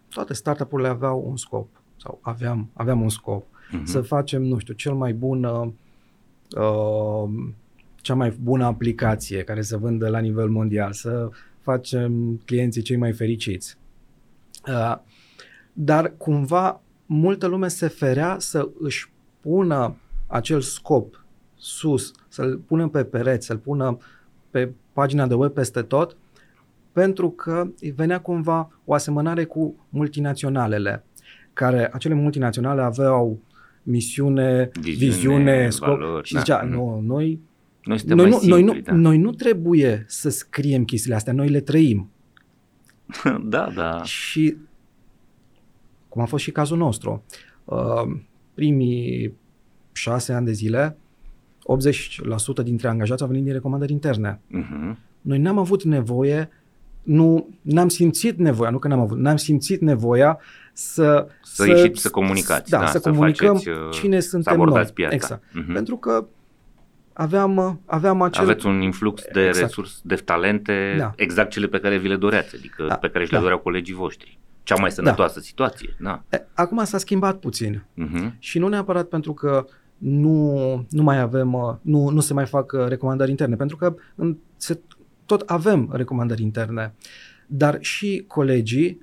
[0.10, 3.46] toate startup-urile aveau un scop sau aveam, aveam un scop.
[3.46, 3.84] Uh-huh.
[3.84, 5.70] Să facem, nu știu, cel mai bun uh,
[7.96, 11.30] cea mai bună aplicație care să vândă la nivel mondial, să
[11.62, 13.78] facem clienții cei mai fericiți.
[14.68, 14.96] Uh,
[15.74, 19.12] dar cumva multă lume se ferea să își
[19.42, 19.96] pună
[20.28, 21.25] acel scop
[21.56, 23.98] sus, să-l pună pe pereți, să-l pună
[24.50, 26.18] pe pagina de web peste tot,
[26.92, 31.04] pentru că venea cumva o asemănare cu multinaționalele,
[31.54, 33.40] care acele multinaționale aveau
[33.84, 36.40] misiune, viziune, viziune scop valori, și da.
[36.40, 37.40] zicea, nu, noi
[37.86, 38.94] noi suntem noi, mai simpli, noi, nu, da.
[38.94, 42.10] noi nu trebuie să scriem chestiile astea, noi le trăim.
[43.44, 44.04] da, da.
[44.04, 44.56] Și
[46.10, 47.24] cum a fost și cazul nostru,
[47.66, 48.18] uh,
[48.54, 49.34] primii
[49.92, 50.98] șase ani de zile,
[52.62, 54.40] 80% dintre angajați au venit din recomandări interne.
[54.40, 54.96] Uh-huh.
[55.22, 56.50] Noi n-am avut nevoie
[57.06, 60.40] nu, n-am simțit nevoia, nu că n-am avut, n-am simțit nevoia
[60.74, 61.28] să...
[61.44, 64.64] Să ieșiți să comunicați, Da, da, să să comunicăm faceți, uh, cine să suntem noi.
[64.64, 65.14] abordați piața.
[65.16, 65.44] Exact.
[65.54, 65.74] Mhm.
[65.74, 66.26] Pentru că
[67.14, 68.44] aveam, uh, aveam acel...
[68.44, 69.66] Aveți un influx de Exact.
[69.66, 71.14] resurse, de talente, Da.
[71.16, 73.36] exact cele pe care vi le doreați, adică Da, pe care și da.
[73.36, 74.40] le doreau colegii voștri.
[74.64, 76.24] Cea mai sănătoasă situație, da.
[76.30, 77.84] E, Acum s-a schimbat puțin.
[77.94, 78.36] Mhm.
[78.40, 79.66] Și nu neapărat pentru că
[79.98, 83.96] nu, nu mai avem, uh, nu, nu se mai fac uh, recomandări interne, pentru că
[84.16, 84.80] în, se,
[85.26, 86.94] tot avem recomandări interne,
[87.48, 89.02] dar și colegii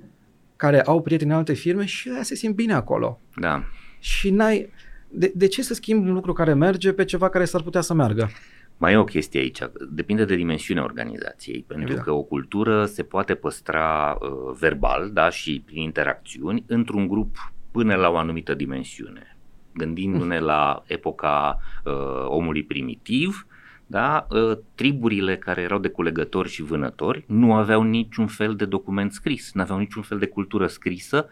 [0.55, 3.19] care au prieteni în alte firme și aia se simt bine acolo.
[3.35, 3.63] Da.
[3.99, 4.69] Și n-ai,
[5.09, 7.93] de, de ce să schimbi un lucru care merge pe ceva care s-ar putea să
[7.93, 8.29] meargă?
[8.77, 9.59] Mai e o chestie aici,
[9.91, 12.05] depinde de dimensiunea organizației, pentru Evident.
[12.05, 17.95] că o cultură se poate păstra uh, verbal da, și prin interacțiuni într-un grup până
[17.95, 19.32] la o anumită dimensiune.
[19.73, 21.93] Gândindu-ne la epoca uh,
[22.25, 23.47] omului primitiv,
[23.87, 29.13] da, uh, triburile care erau de culegători și vânători nu aveau niciun fel de document
[29.13, 31.27] scris, nu aveau niciun fel de cultură scrisă,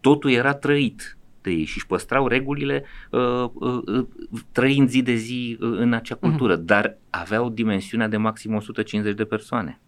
[0.00, 4.06] totul era trăit de ei și își păstrau regulile uh, uh, uh,
[4.52, 9.24] trăind zi de zi uh, în acea cultură, dar aveau dimensiunea de maxim 150 de
[9.24, 9.80] persoane.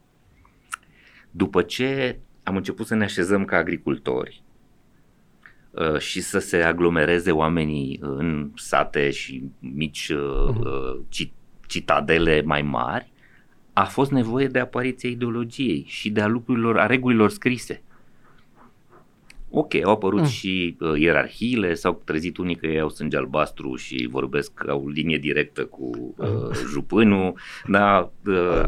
[1.30, 4.43] După ce am început să ne așezăm ca agricultori uh,
[5.98, 10.60] și să se aglomereze oamenii în sate și mici uh, Mhm.
[10.60, 11.32] uh, ci-
[11.66, 13.12] citadele mai mari,
[13.72, 17.82] a fost nevoie de apariția ideologiei și de a lucrurilor, a regulilor scrise.
[19.56, 20.26] Ok, au apărut Mm.
[20.26, 25.18] și uh, ierarhiile, s-au trezit unii că ei au sânge albastru și vorbesc, au linie
[25.18, 27.34] directă cu uh, jupânul,
[27.66, 28.64] da, uh,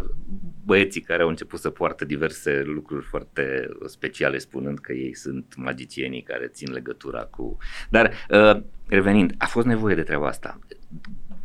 [0.64, 6.22] băieții care au început să poartă diverse lucruri foarte speciale spunând că ei sunt magicienii
[6.22, 7.56] care țin legătura cu...
[7.90, 10.58] Dar uh, revenind, a fost nevoie de treaba asta.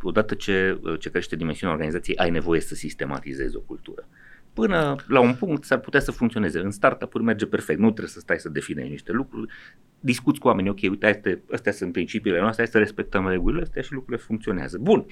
[0.02, 4.08] Odată ce, uh, ce crește dimensiunea organizației, ai nevoie să sistematizezi o cultură.
[4.52, 6.58] Până la un punct s-ar putea să funcționeze.
[6.58, 9.52] În startup-uri merge perfect, nu trebuie să stai să defini niște lucruri,
[10.00, 13.82] discuți cu oamenii, ok, uite, astea, astea sunt principiile noastre, hai să respectăm regulile astea
[13.82, 14.78] și lucrurile funcționează.
[14.80, 15.06] Bun.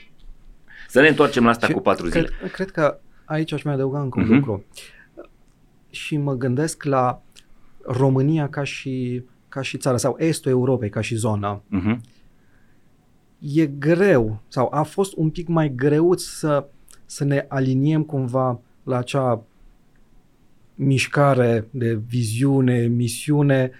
[0.88, 2.28] Să ne întoarcem la asta Și cu patru zile.
[2.38, 4.34] Cred, cred că aici aș mai adăuga încă un Mhm.
[4.34, 4.64] lucru.
[5.90, 7.22] Și mă gândesc la
[7.86, 11.62] România ca și, ca și țară sau estul Europei ca și zonă.
[11.62, 12.00] Uh-huh.
[13.38, 16.68] E greu sau a fost un pic mai greuț să,
[17.06, 18.60] să ne aliniem cumva
[18.90, 19.44] la acea
[20.74, 23.70] mișcare de viziune, misiune.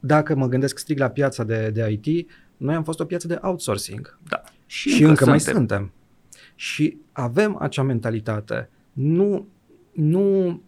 [0.00, 3.38] Dacă mă gândesc strict la piața de, de IT, noi am fost o piață de
[3.42, 4.18] outsourcing.
[4.28, 4.42] Da.
[4.66, 5.92] Și, și încă, încă mai suntem.
[6.54, 8.68] Și avem acea mentalitate.
[8.92, 9.48] Nu,
[9.92, 10.62] nu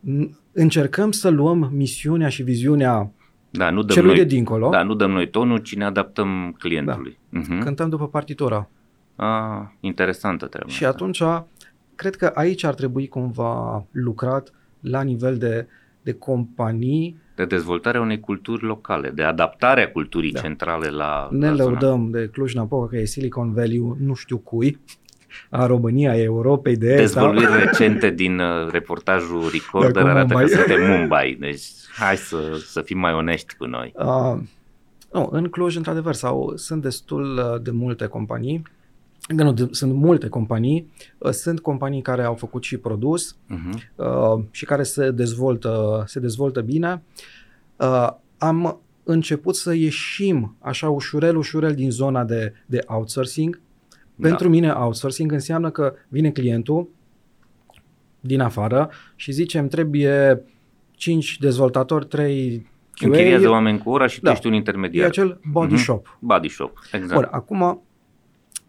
[0.00, 3.12] n- încercăm să luăm misiunea și viziunea
[3.50, 6.54] Da, nu dăm celui noi, de dincolo, Da, nu dăm noi tonul, ci ne adaptăm
[6.58, 7.18] clientului.
[7.28, 7.40] Da.
[7.40, 7.62] Uh-huh.
[7.62, 8.68] cântăm după partitura.
[9.20, 10.70] Ah, interesantă treaba.
[10.70, 10.88] Și asta.
[10.96, 11.22] atunci,
[11.94, 15.66] cred că aici ar trebui cumva lucrat la nivel de,
[16.02, 17.16] de companii.
[17.36, 20.40] De dezvoltarea unei culturi locale, de adaptarea culturii Da.
[20.40, 20.46] da.
[20.46, 21.70] centrale la Ne la zona.
[21.80, 24.78] lăudăm de Cluj-Napoca că e Silicon Valley, nu știu cui,
[25.50, 27.14] a României, a Europei de Est.
[27.14, 27.20] da?
[27.20, 30.44] Dezvăluiri recente din uh, reportajul Recorder Da, cu arată Mumbai.
[30.44, 31.62] că suntem Mumbai, deci
[31.98, 33.92] hai să, să fim mai onești cu noi.
[33.96, 34.36] Uh,
[35.12, 38.70] nu, în Cluj, într-adevăr, sau sunt destul uh, de multe companii, încă
[39.28, 43.82] nu, de, sunt multe companii, uh, sunt companii care au făcut și produs Uh-huh.
[43.96, 47.02] uh, și care se dezvoltă, se dezvoltă bine.
[47.76, 48.08] Uh,
[48.38, 53.60] am început să ieșim așa ușurel, ușurel din zona de, de outsourcing.
[54.14, 54.28] Da.
[54.28, 56.88] Pentru mine outsourcing înseamnă că vine clientul
[58.20, 60.42] din afară și zicem trebuie
[60.92, 64.30] 5 dezvoltatori, 3 QA, Închiriază oameni cu ora și tu Da.
[64.32, 65.06] ești un e intermediar.
[65.06, 65.82] acel body Mhm.
[65.82, 66.18] shop.
[66.20, 67.14] Body shop, exact.
[67.14, 67.82] Bun, acum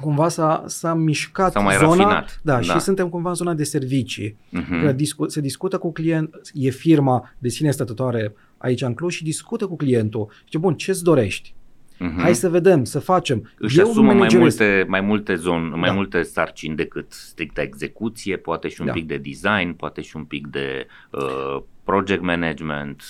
[0.02, 2.62] cumva s-a, s-a mișcat S-a mai zona, rafinat, da, da.
[2.62, 4.38] și suntem cumva în zona de servicii.
[4.50, 4.82] Mhm.
[4.82, 9.24] Că discu- se discută cu client, e firma de sine stătătoare aici în Cluj și
[9.24, 10.28] discută cu clientul.
[10.32, 11.54] Și zice, bun, ce-ți dorești?
[12.00, 12.20] Mhm.
[12.20, 13.52] Hai să vedem, să facem.
[13.58, 14.41] își Eu asumă mai managerez.
[14.58, 15.95] multe, mai multe zone, mai Da.
[15.95, 18.93] multe sarcini decât stricta execuție, poate și un Da.
[18.93, 23.04] pic de design, poate și un pic de uh, project management,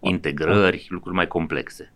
[0.00, 1.93] integrări, lucruri mai complexe.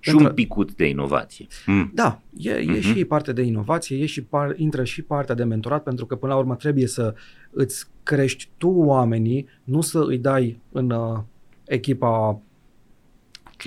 [0.00, 1.46] Și Pentru- un picut de inovație.
[1.66, 1.90] Mm.
[1.94, 2.80] Da, e, e Mhm.
[2.80, 6.32] și parte de inovație, e și par, intră și partea de mentorat, pentru că până
[6.32, 7.14] la urmă trebuie să
[7.50, 11.18] îți crești tu oamenii, nu să îi dai în uh,
[11.64, 12.40] echipa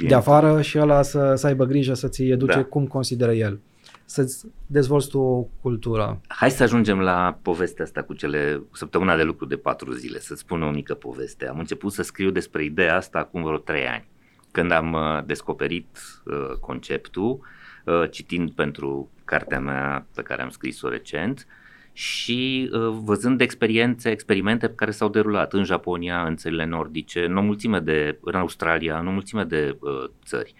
[0.08, 2.64] de afară și ăla să, să aibă grijă să-ți educe Da.
[2.64, 3.60] cum consideră el.
[4.06, 6.22] Să-ți dezvolți tu o cultură.
[6.28, 10.36] Hai să ajungem la povestea asta cu cele săptămâna de lucru de patru zile, să
[10.36, 11.48] spun o mică poveste.
[11.48, 14.08] Am început să scriu despre ideea asta acum vreo trei ani,
[14.52, 17.40] când am uh, descoperit uh, conceptul,
[17.86, 21.48] uh, citind pentru cartea mea pe care am scris-o recent
[21.94, 27.42] și uh, văzând experiențe, experimente care s-au derulat în Japonia, în țările nordice, în o
[27.42, 30.54] mulțime de, în Australia, în o mulțime de uh, țări.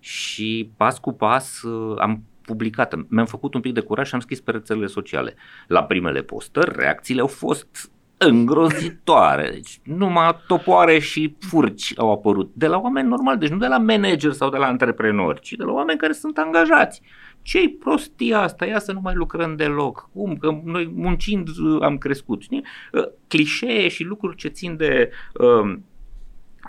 [0.00, 4.20] Și pas cu pas uh, am publicat, mi-am făcut un pic de curaj și am
[4.20, 5.34] scris pe rețelele sociale.
[5.66, 9.50] La primele postări, reacțiile au fost îngrozitoare.
[9.50, 13.78] Deci numai topoare și furci au apărut de la oameni normali, deci nu de la
[13.78, 17.02] manageri sau de la antreprenori, ci de la oameni care sunt angajați.
[17.42, 18.66] Ce-i prostia asta?
[18.66, 20.10] Ia să nu mai lucrăm deloc.
[20.12, 20.36] Cum?
[20.36, 21.48] Că noi muncind
[21.80, 22.42] am crescut.
[22.42, 22.64] Știi?
[22.92, 25.84] Uh, clișee și lucruri ce țin de, um,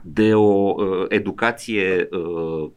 [0.04, 2.70] de o uh, educație uh,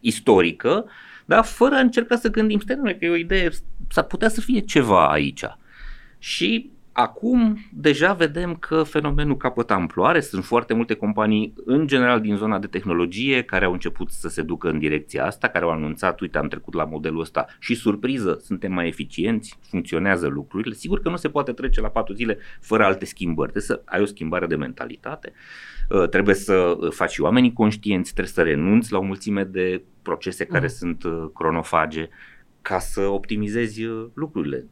[0.00, 0.84] istorică,
[1.24, 3.50] dar fără a încerca să gândim, stai că e o idee,
[3.88, 5.44] s-ar putea să fie ceva aici.
[6.18, 12.36] Și Acum deja vedem că fenomenul capătă amploare, sunt foarte multe companii, în general din
[12.36, 16.20] zona de tehnologie, care au început să se ducă în direcția asta, care au anunțat,
[16.20, 20.74] uite, am trecut la modelul ăsta și surpriză, suntem mai eficienți, funcționează lucrurile.
[20.74, 24.00] Sigur că nu se poate trece la patru zile fără alte schimbări, trebuie să ai
[24.00, 25.32] o schimbare de mentalitate,
[25.88, 30.44] uh, trebuie să faci și oamenii conștienți, trebuie să renunți la o mulțime de procese
[30.44, 30.68] care mm.
[30.68, 32.08] sunt uh, cronofage,
[32.64, 34.66] ca să optimizezi uh, lucrurile.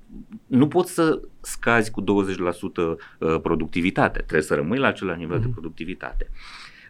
[0.47, 2.97] Nu poți să scazi cu 20% uh,
[3.43, 5.41] productivitate, trebuie să rămâi la același nivel mm-hmm.
[5.41, 5.55] de mhm.
[5.55, 6.31] productivitate.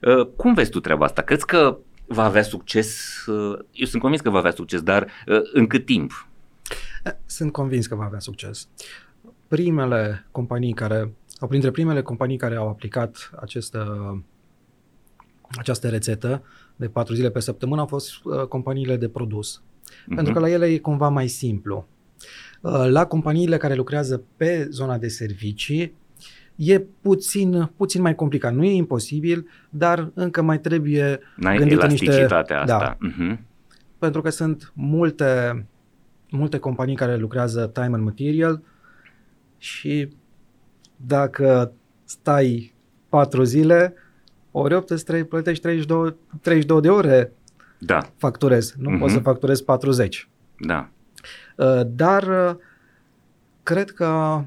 [0.02, 1.22] Uh, cum vezi tu treaba asta?
[1.22, 3.24] Crezi că va avea succes?
[3.72, 5.06] Eu sunt convins că va avea succes, dar
[5.52, 6.28] în cât timp?
[7.26, 8.68] Sunt convins că va avea succes.
[9.48, 14.22] Primele companii care, sau printre primele companii care au aplicat această,
[15.58, 16.42] această rețetă
[16.76, 18.12] de patru zile pe săptămână au fost
[18.48, 19.62] companiile de produs
[19.92, 20.14] uh-huh.
[20.14, 21.86] pentru că la ele e cumva mai simplu.
[22.60, 25.94] Uh, la companiile care lucrează pe zona de servicii,
[26.56, 28.54] e puțin, puțin mai complicat.
[28.54, 32.24] Nu e imposibil, dar încă mai trebuie N-ai gândit niște...
[32.24, 32.64] asta.
[32.66, 33.38] Da, uh-huh.
[33.98, 35.64] Pentru că sunt multe,
[36.30, 38.62] multe companii care lucrează time and material
[39.58, 40.08] și
[40.96, 41.72] dacă
[42.04, 42.74] stai
[43.08, 43.94] patru zile,
[44.50, 47.32] ori 8 îți plătești 32, 32 de ore
[47.84, 48.00] da.
[48.16, 48.74] facturez.
[48.78, 48.98] Nu uh-huh.
[48.98, 50.28] pot să facturez 40.
[50.58, 50.88] Da.
[51.56, 52.56] Uh, dar uh,
[53.62, 54.42] cred că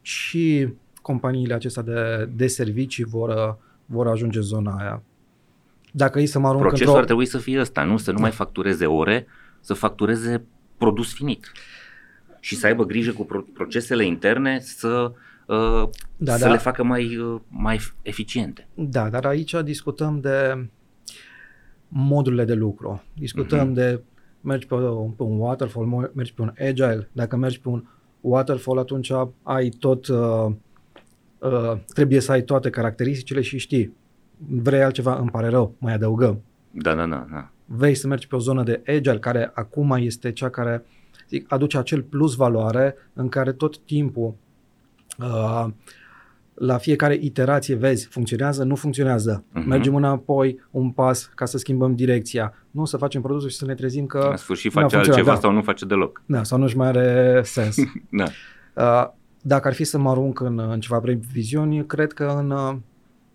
[0.00, 0.68] și
[1.02, 3.54] companiile acestea de, de servicii vor, uh,
[3.86, 5.02] vor ajunge în zona aia.
[5.92, 7.00] Dacă ei să mă arunc Procesul într-o...
[7.00, 7.96] ar trebui să fie ăsta, nu?
[7.96, 8.22] Să nu da.
[8.22, 9.26] mai factureze ore,
[9.60, 10.44] să factureze
[10.78, 11.52] produs finit.
[12.40, 15.12] Și să aibă grijă cu procesele interne să,
[15.46, 16.50] uh, da, să da.
[16.50, 18.68] le facă mai, uh, mai eficiente.
[18.74, 20.66] Da, dar aici discutăm de
[21.92, 23.02] modurile de lucru.
[23.14, 23.74] Discutăm uh-huh.
[23.74, 24.00] de
[24.40, 24.74] mergi pe,
[25.16, 27.08] pe un waterfall, mergi pe un agile.
[27.12, 27.84] Dacă mergi pe un
[28.20, 29.12] waterfall, atunci
[29.42, 30.46] ai tot, uh,
[31.38, 33.96] uh, trebuie să ai toate caracteristicile și știi,
[34.48, 36.42] vrei altceva, îmi pare rău, mai adăugăm.
[36.70, 37.26] Da, da, da.
[37.30, 37.50] da.
[37.64, 40.84] Vrei să mergi pe o zonă de agile, care acum este cea care
[41.28, 44.34] zic, aduce acel plus valoare în care tot timpul
[45.18, 45.66] uh,
[46.54, 49.44] la fiecare iterație vezi, funcționează, nu funcționează.
[49.44, 49.64] Uh-huh.
[49.66, 52.54] Mergem înapoi un pas ca să schimbăm direcția.
[52.70, 54.28] Nu să facem produsul și să ne trezim că...
[54.30, 55.40] În sfârșit face altceva da.
[55.40, 56.22] sau nu face deloc.
[56.26, 57.76] Da, sau nu-și mai are sens.
[58.20, 58.24] da.
[58.74, 59.10] Uh,
[59.42, 62.76] dacă ar fi să mă arunc în, în ceva previziuni, cred că în uh,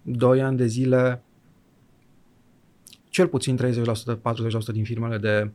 [0.02, 1.22] 2 ani de zile
[3.10, 3.70] cel puțin 30%, 40%
[4.72, 5.52] din firmele de,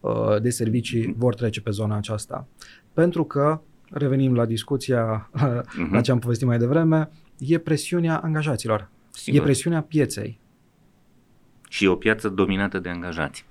[0.00, 1.16] uh, de servicii uh-huh.
[1.16, 2.46] vor trece pe zona aceasta.
[2.92, 3.60] Pentru că
[3.92, 5.90] revenim la discuția uh-huh.
[5.90, 8.88] la ce am povestit mai devreme, e presiunea angajaților.
[9.10, 9.40] Sigur.
[9.40, 10.40] E presiunea pieței.
[11.68, 13.44] Și e o piață dominată de angajați.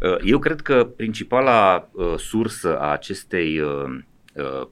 [0.00, 4.66] Uh, eu cred că principala uh, sursă a acestei uh,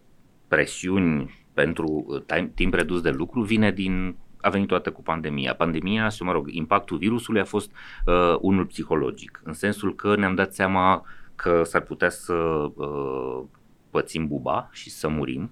[0.49, 2.23] presiuni pentru
[2.55, 5.55] timp redus de lucru vine din a venit toată cu pandemia.
[5.55, 7.71] Pandemia și, mă rog, impactul virusului a fost
[8.07, 11.05] uh, unul psihologic, în sensul că ne-am dat seama
[11.35, 13.43] că s-ar putea să uh,
[13.91, 15.51] pățim buba și să murim,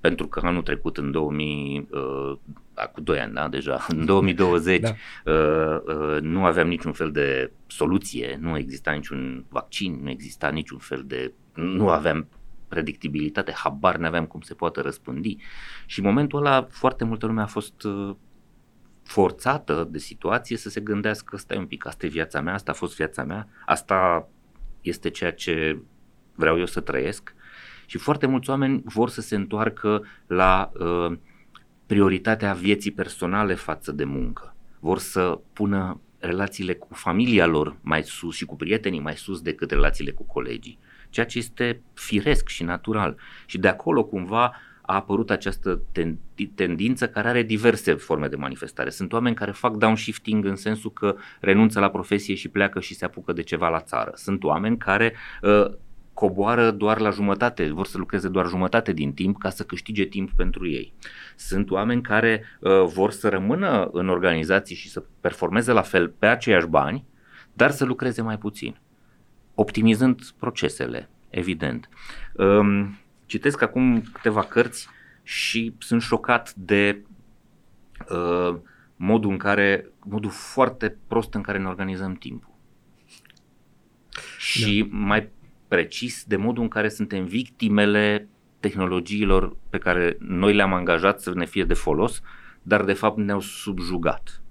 [0.00, 2.36] pentru că anul trecut, în 2000, uh,
[2.92, 4.88] cu 2 ani, da, deja, în 2020, da.
[5.32, 10.78] uh, uh, nu aveam niciun fel de soluție, nu exista niciun vaccin, nu exista niciun
[10.78, 12.26] fel de, nu aveam
[12.68, 15.36] predictibilitate, habar ne aveam cum se poate răspândi.
[15.86, 18.14] Și în momentul ăla foarte multă lume a fost uh,
[19.02, 22.74] forțată de situație să se gândească, stai un pic, asta e viața mea, asta a
[22.74, 24.28] fost viața mea, asta
[24.80, 25.78] este ceea ce
[26.34, 27.34] vreau eu să trăiesc
[27.92, 31.16] și foarte mulți oameni vor să se întoarcă la uh,
[31.86, 34.56] prioritatea vieții personale față de muncă.
[34.80, 39.70] Vor să pună relațiile cu familia lor mai sus și cu prietenii mai sus decât
[39.70, 40.78] relațiile cu colegii.
[41.10, 43.16] Ceea ce este firesc și natural.
[43.46, 44.44] Și de acolo cumva
[44.82, 46.18] a apărut această ten-
[46.54, 48.90] tendință care are diverse forme de manifestare.
[48.90, 53.04] Sunt oameni care fac downshifting în sensul că renunță la profesie și pleacă și se
[53.04, 54.12] apucă de ceva la țară.
[54.14, 55.72] Sunt oameni care uh,
[56.14, 60.30] coboară doar la jumătate, vor să lucreze doar jumătate din timp ca să câștige timp
[60.30, 60.94] pentru ei.
[61.36, 66.26] Sunt oameni care uh, vor să rămână în organizații și să performeze la fel pe
[66.26, 67.04] aceiași bani,
[67.52, 68.80] dar să lucreze mai puțin,
[69.54, 71.88] optimizând procesele, evident.
[72.32, 74.88] Um, citesc acum câteva cărți
[75.22, 77.02] și sunt șocat de
[78.08, 78.58] uh,
[78.96, 82.50] modul în care, modul foarte prost în care ne organizăm timpul.
[84.38, 84.96] Și da.
[84.96, 85.30] mai
[85.72, 88.28] precis de modul în care suntem victimele
[88.60, 92.20] tehnologiilor pe care noi le-am angajat să ne fie de folos,
[92.62, 94.42] dar de fapt ne-au subjugat.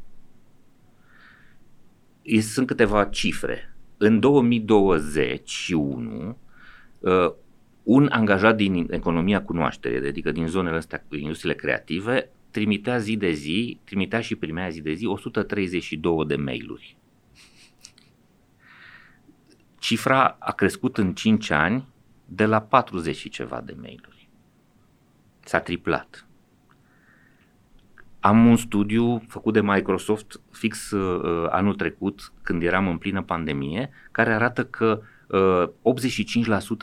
[2.39, 3.75] Sunt câteva cifre.
[3.97, 6.37] În 2021,
[6.99, 7.31] uh,
[7.83, 13.79] un angajat din economia cunoașterii, adică din zonele astea, industriile creative, trimitea zi de zi,
[13.83, 16.97] trimitea și primea zi de zi 132 de mail-uri.
[19.81, 21.87] Cifra a crescut în 5 ani
[22.25, 24.29] de la 40 și ceva de mail-uri.
[25.39, 26.27] S-a triplat.
[28.19, 33.89] Am un studiu făcut de Microsoft fix uh, anul trecut, când eram în plină pandemie,
[34.11, 35.95] care arată că uh,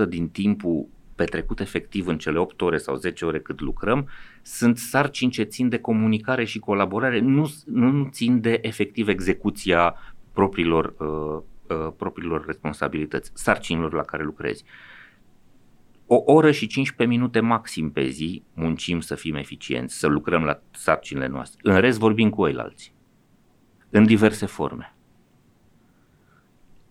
[0.05, 4.09] 85% din timpul petrecut efectiv în cele 8 ore sau 10 ore cât lucrăm,
[4.43, 9.95] sunt sarcini ce țin de comunicare și colaborare, nu, nu țin de efectiv execuția
[10.33, 14.65] propriilor, uh, uh, propriilor responsabilități, sarcinilor la care lucrezi.
[16.07, 20.61] O oră și 15 minute maxim pe zi muncim să fim eficienți, să lucrăm la
[20.71, 21.61] sarcinile noastre.
[21.63, 22.93] În rest vorbim cu alții,
[23.91, 24.93] în diverse forme.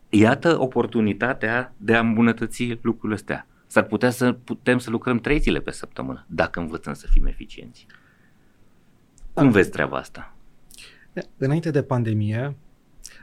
[0.09, 5.59] Iată oportunitatea de a îmbunătăți lucrurile astea S-ar putea să putem să lucrăm trei zile
[5.59, 7.85] pe săptămână, dacă învățăm să fim eficienți.
[9.33, 9.49] Cum da.
[9.51, 10.35] vezi treaba asta?
[11.37, 12.55] Înainte de pandemie,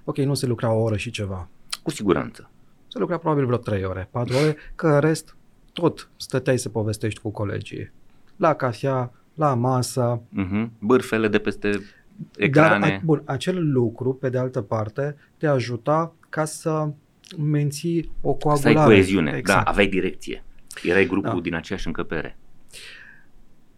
[0.04, 1.48] ok, nu se lucra o oră și ceva.
[1.82, 2.50] Cu siguranță.
[2.88, 5.36] Se lucra probabil vreo trei ore, patru ore, că în rest
[5.72, 7.92] tot stăteai să povestești cu colegii.
[8.36, 10.20] La cafea, la masă.
[10.20, 10.68] Uh-huh.
[10.78, 11.80] Bârfele de peste
[12.36, 12.88] ecrane.
[12.88, 16.88] Dar, bun, acel lucru, pe de altă parte, te ajuta ca să
[17.38, 18.74] menții o coagulare.
[18.74, 19.64] Să ai coeziune, da, exact.
[19.64, 20.44] da, aveai direcție.
[20.82, 21.40] Erai grupul da.
[21.40, 22.36] din aceeași încăpere.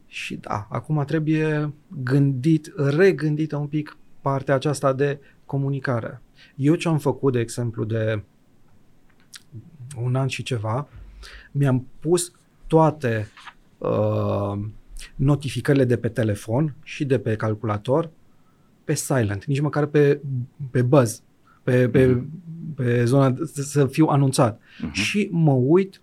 [0.06, 6.22] Și da, acum trebuie gândit, regândită un pic partea aceasta de comunicare.
[6.54, 8.22] Eu ce am făcut, de exemplu, de
[10.02, 10.88] un an și ceva,
[11.52, 12.32] mi-am pus
[12.66, 13.28] toate
[13.78, 14.58] uh,
[15.16, 18.10] notificările de pe telefon și de pe calculator
[18.84, 20.20] pe silent, nici măcar pe,
[20.70, 21.22] pe buzz,
[21.62, 24.58] pe, pe, mm-hmm pe zona să fiu anunțat.
[24.58, 24.92] Uh-huh.
[24.92, 26.00] Și mă uit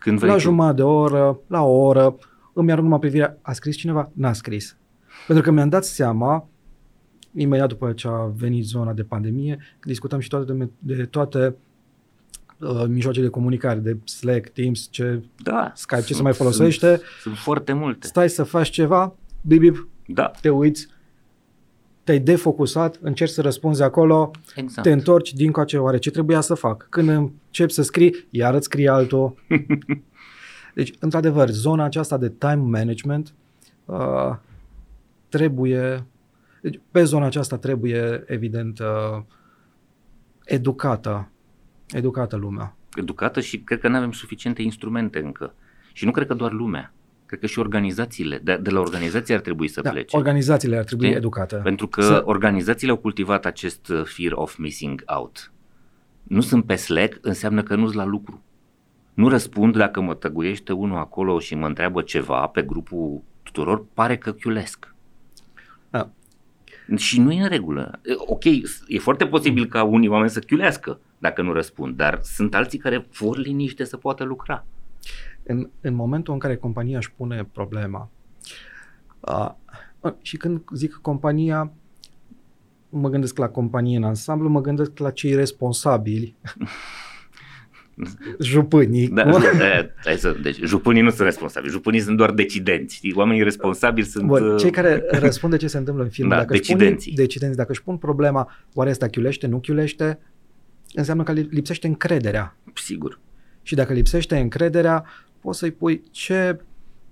[0.00, 2.16] Când la jumătate de oră, la o oră,
[2.52, 4.10] îmi arunc numai privirea, a scris cineva?
[4.12, 4.76] N-a scris.
[5.26, 6.48] Pentru că mi-am dat seama,
[7.34, 11.54] imediat după ce a venit zona de pandemie, că discutam și toate de, de toate
[12.58, 16.86] uh, mijloace de comunicare, de Slack, Teams, ce, da, Skype, sunt, ce se mai folosește.
[16.86, 18.06] Sunt, sunt foarte multe.
[18.06, 20.30] Stai să faci ceva, bip, bip, da.
[20.40, 20.88] te uiți,
[22.04, 24.86] te-ai defocusat, încerci să răspunzi acolo, exact.
[24.86, 26.86] te întorci din coace, oare ce trebuia să fac?
[26.90, 29.34] Când încep să scrii, iar îți scrie altul.
[30.74, 33.34] deci, într-adevăr, zona aceasta de time management
[33.84, 34.36] uh,
[35.28, 36.06] trebuie,
[36.60, 39.22] deci, pe zona aceasta trebuie, evident, uh,
[40.44, 41.30] educată,
[41.90, 42.76] educată lumea.
[42.94, 45.54] Educată și cred că nu avem suficiente instrumente încă.
[45.92, 46.92] Și nu cred că doar lumea.
[47.26, 50.16] Cred că și organizațiile, de, de la organizații ar trebui să da, plece.
[50.16, 51.18] organizațiile ar trebui Știi?
[51.18, 51.56] educate.
[51.56, 52.22] Pentru că să...
[52.24, 55.52] organizațiile au cultivat acest uh, fear of missing out.
[56.22, 58.42] Nu sunt pe Slack, înseamnă că nu-s la lucru.
[59.14, 64.16] Nu răspund dacă mă tăguiește unul acolo și mă întreabă ceva pe grupul tuturor, pare
[64.16, 64.94] că chiulesc.
[66.90, 66.96] Da.
[66.96, 68.00] Și nu e în regulă.
[68.16, 68.44] Ok,
[68.86, 73.06] e foarte posibil ca unii oameni să chiulească dacă nu răspund, dar sunt alții care
[73.18, 74.64] vor liniște să poată lucra
[75.42, 78.10] în, în momentul în care compania își pune problema,
[79.20, 79.50] uh,
[80.22, 81.72] și când zic compania,
[82.88, 86.36] mă gândesc la companie în ansamblu, mă gândesc la cei responsabili,
[88.40, 89.08] jupânii.
[89.08, 89.38] Da, da,
[90.04, 93.00] da, să, deci jupânii nu sunt responsabili, jupânii sunt doar decidenți.
[93.14, 94.26] Oamenii responsabili sunt...
[94.26, 96.28] Bun, uh, cei care răspund de ce se întâmplă în film.
[96.28, 97.12] Da, dacă decidenții.
[97.12, 97.56] Spun, decidenți.
[97.56, 100.18] Dacă își pun problema, oare asta chiulește, nu chiulește,
[100.94, 102.56] înseamnă că lipsește încrederea.
[102.74, 103.18] Sigur.
[103.62, 105.04] Și dacă lipsește încrederea,
[105.40, 106.60] poți să-i pui ce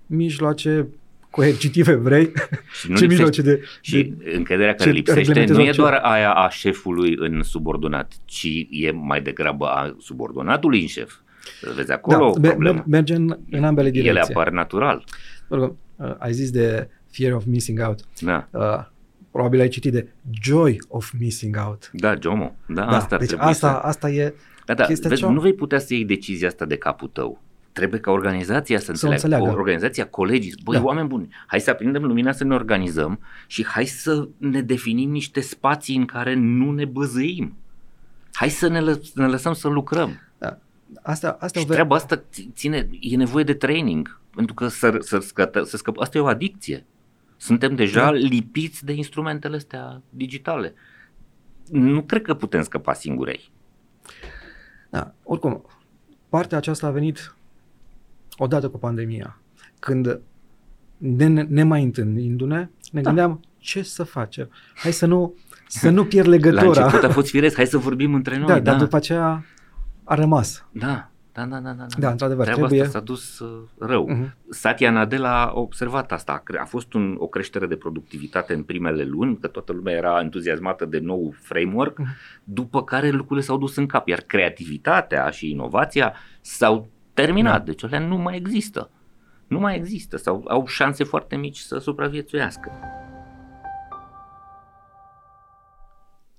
[0.05, 0.87] mijloace
[1.29, 2.31] coercitive vrei,
[2.71, 3.61] și nu ce mijloace de...
[3.81, 8.91] Și de, încrederea care lipsește nu e doar aia a șefului în subordonat, ci e
[8.91, 11.13] mai degrabă a subordonatului în șef.
[11.75, 12.83] Vezi acolo da, problemă.
[12.87, 14.09] Merge în, în ambele direcții.
[14.09, 15.03] Ele apar natural.
[15.47, 15.71] Uh,
[16.17, 17.99] ai zis de fear of missing out.
[18.19, 18.47] Da.
[18.51, 18.85] Uh,
[19.31, 20.07] probabil ai citit de
[20.41, 21.89] joy of missing out.
[21.93, 22.55] Da, JOMO.
[22.65, 23.87] Da, da asta deci asta, să...
[23.87, 24.33] asta e
[24.65, 27.41] Da, da, Chestia vezi, cea- nu vei putea să iei decizia asta de capul tău.
[27.71, 29.57] Trebuie ca organizația să, Să o înțeleagă, înțeleagă.
[29.59, 30.83] organizația, colegii, băi, Da.
[30.83, 35.39] oameni buni, hai să aprindem lumina să ne organizăm și hai să ne definim niște
[35.39, 37.55] spații în care nu ne băzăim.
[38.33, 40.19] Hai să ne, lă- ne lăsăm să lucrăm.
[41.01, 44.67] Asta, asta Și o ve- treaba asta ți- ține, e nevoie de training, pentru că
[44.67, 46.85] să, să, scătă, să scăp, asta e o adicție.
[47.37, 48.11] Suntem deja Da.
[48.11, 50.73] lipiți de instrumentele astea digitale.
[51.71, 53.51] Nu cred că putem scăpa singurei.
[54.89, 55.65] Da, oricum,
[56.29, 57.35] partea aceasta a venit
[58.43, 59.37] odată cu pandemia,
[59.79, 60.19] când
[60.97, 63.07] ne, ne, ne mai întâlnindu-ne, ne Da.
[63.09, 64.49] gândeam ce să facem.
[64.75, 65.33] Hai să nu,
[65.67, 66.83] să nu pierd La legătura.
[66.83, 68.47] început a fost firesc, hai să vorbim între noi.
[68.47, 69.45] da, da, dar după aceea
[70.03, 70.65] a rămas.
[70.71, 71.85] da, da, da, da, da.
[71.99, 74.07] Da, într-adevăr, Treaba trebuie- asta s-a dus uh, rău.
[74.09, 74.35] Mhm.
[74.49, 76.31] Satya Nadella a observat asta.
[76.31, 79.93] A cre- A fost un, o creștere de productivitate în primele luni, că toată lumea
[79.93, 82.07] era entuziasmată de nou framework, Mhm.
[82.43, 86.89] după care lucrurile s-au dus în cap, iar creativitatea și inovația s-au
[87.21, 87.63] terminat, Da.
[87.63, 88.89] deci alea nu mai există.
[89.47, 92.71] Nu mai există sau au șanse foarte mici să supraviețuiască.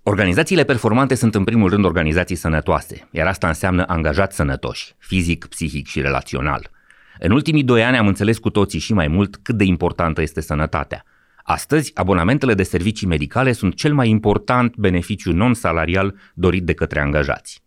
[0.02, 5.86] Organizațiile performante sunt în primul rând organizații sănătoase, iar asta înseamnă angajați sănătoși, fizic, psihic
[5.86, 6.70] și relațional.
[7.18, 10.40] În ultimii doi ani am înțeles cu toții și mai mult cât de importantă este
[10.40, 11.04] sănătatea.
[11.42, 17.62] Astăzi, abonamentele de servicii medicale sunt cel mai important beneficiu non-salarial dorit de către angajați.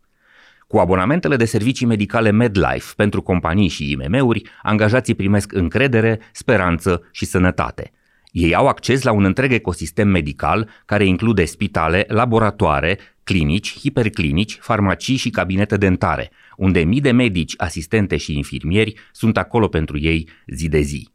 [0.66, 7.24] Cu abonamentele de servicii medicale MedLife pentru companii și IMM-uri, angajații primesc încredere, speranță și
[7.24, 7.92] sănătate.
[8.30, 15.16] Ei au acces la un întreg ecosistem medical care include spitale, laboratoare, clinici, hiperclinici, farmacii
[15.16, 20.68] și cabinete dentare, unde mii de medici, asistente și infirmieri sunt acolo pentru ei zi
[20.68, 21.08] de zi.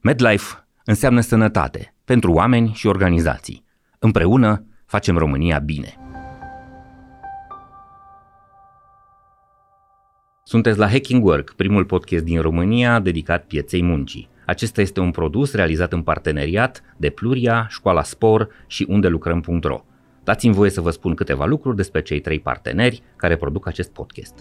[0.00, 3.64] MedLife înseamnă sănătate pentru oameni și organizații.
[3.98, 6.11] Împreună facem România bine.
[10.52, 14.28] Sunteți la Hacking Work, primul podcast din România dedicat pieței muncii.
[14.46, 19.84] Acesta este un produs realizat în parteneriat de Pluria, Școala Spor și undelucrăm.ro.
[20.24, 24.34] Dați-mi voie să vă spun câteva lucruri despre cei trei parteneri care produc acest podcast.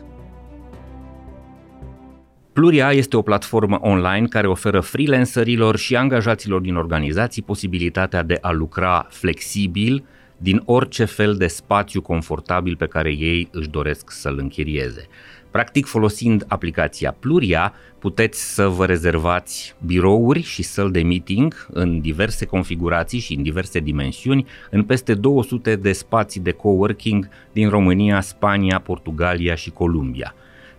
[2.53, 8.51] Pluria este o platformă online care oferă freelancerilor și angajaților din organizații posibilitatea de a
[8.51, 10.05] lucra flexibil
[10.37, 15.07] din orice fel de spațiu confortabil pe care ei își doresc să-l închirieze.
[15.51, 22.45] Practic, folosind aplicația Pluria, puteți să vă rezervați birouri și săli de meeting în diverse
[22.45, 28.79] configurații și în diverse dimensiuni, în peste 200 de spații de coworking din România, Spania,
[28.79, 30.35] Portugalia și Columbia.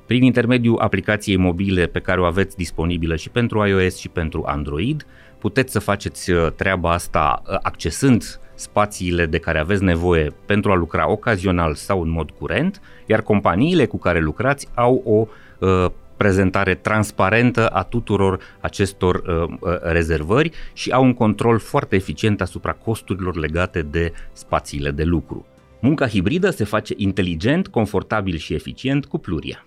[0.07, 5.07] Prin intermediul aplicației mobile pe care o aveți disponibilă și pentru iOS și pentru Android,
[5.39, 10.75] puteți să faceți uh, treaba asta uh, accesând spațiile de care aveți nevoie pentru a
[10.75, 15.27] lucra ocazional sau în mod curent, iar companiile cu care lucrați au o
[15.67, 22.41] uh, prezentare transparentă a tuturor acestor uh, uh, rezervări și au un control foarte eficient
[22.41, 25.47] asupra costurilor legate de spațiile de lucru.
[25.81, 29.67] Munca hibridă se face inteligent, confortabil și eficient cu Pluria.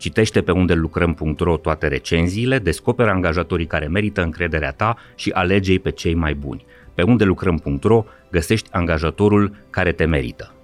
[0.00, 5.90] Citește pe unde lucrăm.ro toate recenziile, descoperă angajatorii care merită încrederea ta și alege-i pe
[5.90, 6.64] cei mai buni.
[6.94, 10.54] Pe unde lucrăm.ro găsești angajatorul care te merită.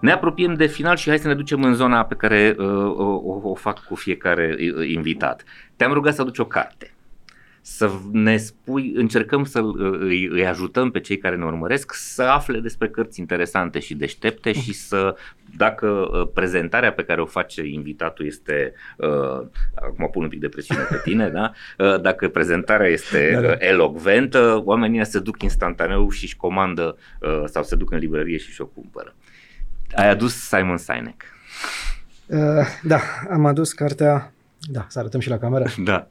[0.00, 2.66] Ne apropiem de final și hai să ne ducem în zona pe care uh,
[2.96, 5.44] o, o fac cu fiecare uh, invitat.
[5.76, 6.92] Te-am rugat să aduci o carte
[7.70, 9.60] să ne spui, încercăm să
[10.00, 14.52] îi, îi ajutăm pe cei care ne urmăresc să afle despre cărți interesante și deștepte
[14.52, 15.16] și să,
[15.56, 20.48] dacă uh, prezentarea pe care o face invitatul este, uh, acum pun un pic de
[20.48, 21.52] presiune pe tine, da?
[21.78, 23.52] Uh, dacă prezentarea este da, da.
[23.52, 28.52] elocventă, oamenii se duc instantaneu și își comandă uh, sau se duc în librărie și
[28.52, 29.14] și-o cumpără.
[29.94, 31.24] Ai adus Simon Sinek.
[32.26, 33.00] Uh, da,
[33.30, 35.64] am adus cartea da, să arătăm și la cameră.
[35.84, 36.08] Da.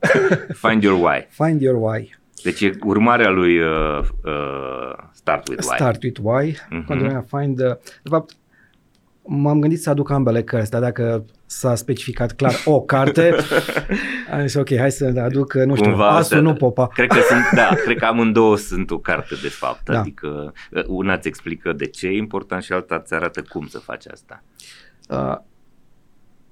[0.54, 1.28] Find your why.
[1.30, 2.16] Find your why.
[2.44, 5.76] Deci e urmarea lui uh, uh, Start with Why.
[5.76, 6.52] Start with Why.
[6.52, 6.86] Uh-huh.
[6.86, 7.60] Continuarea Find.
[7.60, 8.36] Uh, de fapt,
[9.28, 13.36] m-am gândit să aduc ambele cărți, dar dacă s-a specificat clar o carte,
[14.32, 16.88] am zis ok, hai să aduc, nu știu, Cumva, asul, nu popa.
[16.88, 20.00] Cred că sunt, da, cred că amândouă sunt o carte de fapt, da.
[20.00, 23.80] adică uh, una îți explică de ce e important și alta îți arată cum să
[23.80, 24.44] faci asta.
[25.10, 25.38] Uh,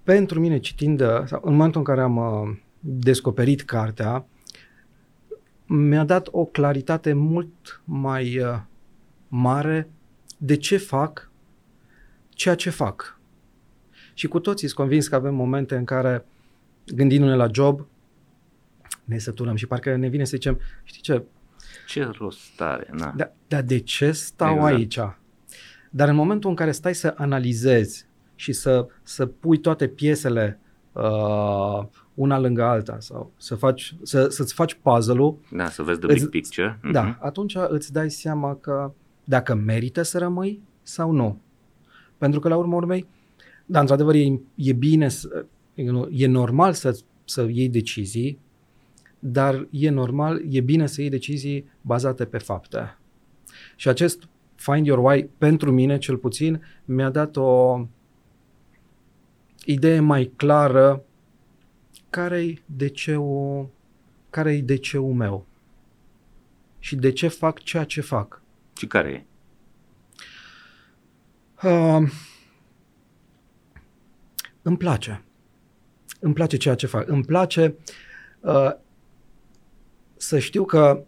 [0.05, 4.25] pentru mine, citind, sau în momentul în care am uh, descoperit cartea,
[5.65, 8.59] mi-a dat o claritate mult mai uh,
[9.27, 9.89] mare
[10.37, 11.29] de ce fac
[12.29, 13.19] ceea ce fac.
[14.13, 16.25] Și cu toții sunt convins că avem momente în care,
[16.85, 17.87] gândindu-ne la job,
[19.03, 21.23] ne săturăm și parcă ne vine să zicem, știi ce?
[21.87, 23.13] Ce rost are, na.
[23.15, 24.73] Dar da, de ce stau exact.
[24.73, 24.99] aici?
[25.89, 28.04] Dar în momentul în care stai să analizezi
[28.35, 30.59] și să, să pui toate piesele
[30.91, 31.83] uh,
[32.13, 35.37] una lângă alta sau să faci, să, să-ți faci puzzle-ul.
[35.51, 36.79] Da, să vezi the big picture.
[36.91, 37.19] Da, uh-huh.
[37.19, 38.93] atunci îți dai seama că
[39.23, 41.41] dacă merită să rămâi sau nu.
[42.17, 43.07] Pentru că la urmă urmei,
[43.65, 45.45] da, într-adevăr e, e bine, să,
[46.11, 48.39] e normal să, să iei decizii,
[49.19, 52.97] dar e normal, e bine să iei decizii bazate pe fapte.
[53.75, 57.79] Și acest Find Your Why, pentru mine cel puțin, mi-a dat o,
[59.65, 61.03] idee mai clară
[62.09, 63.69] care-i DC-ul,
[64.29, 65.45] care-i DC-ul meu
[66.79, 68.41] și de ce fac ceea ce fac.
[68.77, 69.25] Și care e?
[71.67, 72.11] Uh,
[74.61, 75.23] îmi place.
[76.19, 77.07] Îmi place ceea ce fac.
[77.07, 77.75] Îmi place
[78.39, 78.71] uh,
[80.15, 81.03] să știu că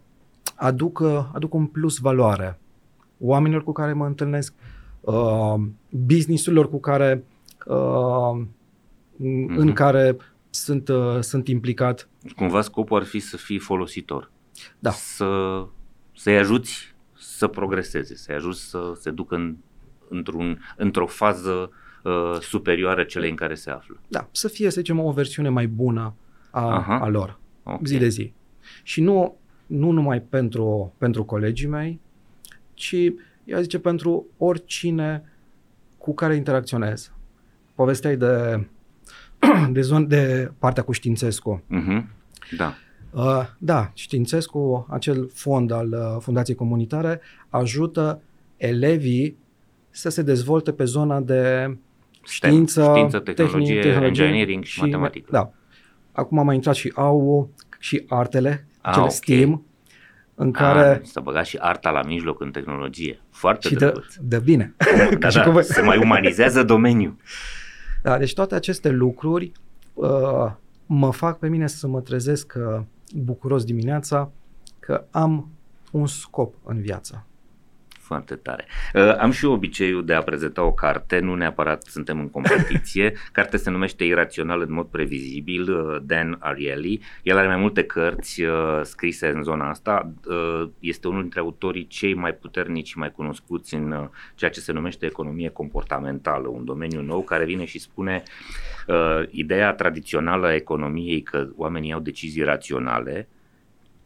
[0.54, 1.00] aduc,
[1.32, 2.58] aduc un plus valoare
[3.20, 4.54] oamenilor cu care mă întâlnesc,
[5.00, 5.54] uh,
[5.90, 7.37] businessurilor cu care uh,
[7.68, 9.56] mm-hmm.
[9.56, 10.16] în care
[10.50, 12.08] sunt, uh, sunt implicat.
[12.36, 14.30] Cumva scopul ar fi să fii folositor.
[14.78, 14.90] Da.
[14.90, 15.66] Să,
[16.14, 19.56] să-i ajuți să progreseze, să-i ajuți să se ducă în,
[20.08, 21.70] într-un, într-o fază
[22.02, 24.00] uh, superioară celei în care se află.
[24.08, 26.14] Da, să fie, să zicem, o versiune mai bună
[26.50, 26.98] a, Aha.
[26.98, 27.80] a lor, okay.
[27.84, 28.32] zi de zi.
[28.82, 32.00] Și nu, nu numai pentru, pentru colegii mei,
[32.74, 32.94] ci,
[33.44, 35.32] eu zice, pentru oricine
[35.98, 37.12] cu care interacționez
[37.78, 38.66] povesteai de,
[39.76, 41.62] de, zon, de partea cu Științescu.
[41.62, 42.02] Uh-huh.
[42.56, 42.74] Da.
[43.10, 48.22] Uh, da, Științescu, acel fond al uh, Fundației Comunitare, ajută
[48.56, 49.36] elevii
[49.90, 51.76] să se dezvolte pe zona de
[52.24, 55.28] știință, STEM, știință tehnologie, tehnic, tehnologie engineering și, și matematică.
[55.30, 55.52] Da.
[56.12, 59.14] Acum a mai intrat și AU și artele, ah, cel okay.
[59.14, 59.64] STEAM,
[60.34, 60.88] în care...
[60.88, 63.20] A, să băga și arta la mijloc în tehnologie.
[63.30, 64.74] Foarte și dă, dă bine.
[65.18, 67.16] Da, da, se mai umanizează domeniul.
[68.02, 69.52] Da, deci toate aceste lucruri
[69.94, 70.52] uh,
[70.86, 72.80] mă fac pe mine să mă trezesc uh,
[73.14, 74.30] bucuros dimineața
[74.78, 75.48] că am
[75.92, 77.26] un scop în viață.
[78.08, 78.64] Foarte tare.
[78.94, 83.12] Uh, am și obiceiul de a prezenta o carte, nu neapărat suntem în competiție.
[83.32, 87.00] Cartea se numește Irațional în mod previzibil, uh, Dan Ariely.
[87.22, 90.12] El are mai multe cărți uh, scrise în zona asta.
[90.26, 94.60] Uh, este unul dintre autorii cei mai puternici și mai cunoscuți în uh, ceea ce
[94.60, 98.22] se numește economie comportamentală, un domeniu nou care vine și spune
[98.86, 103.28] uh, ideea tradițională a economiei că oamenii au decizii raționale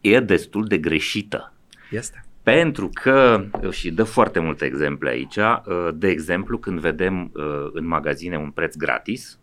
[0.01, 1.53] e destul de greșită.
[1.91, 2.25] Este.
[2.43, 7.43] Pentru că, și dă foarte multe exemple aici, uh, de exemplu, când vedem uh,
[7.73, 9.39] în magazine un preț gratis,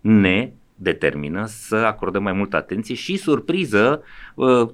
[0.00, 4.02] ne determină să acordăm mai multă atenție și surpriză
[4.34, 4.68] uh,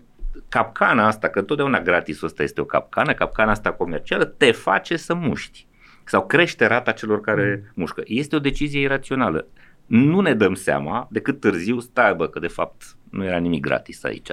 [0.48, 5.14] capcana asta, că întotdeauna gratisul ăsta este o capcană, capcana asta comercială te face să
[5.14, 5.66] muști
[6.04, 7.72] sau crește rata celor care mm.
[7.74, 8.02] mușcă.
[8.04, 9.46] Este o decizie irațională.
[9.86, 14.04] Nu ne dăm seama decât târziu, stai bă, că de fapt nu era nimic gratis
[14.04, 14.28] aici.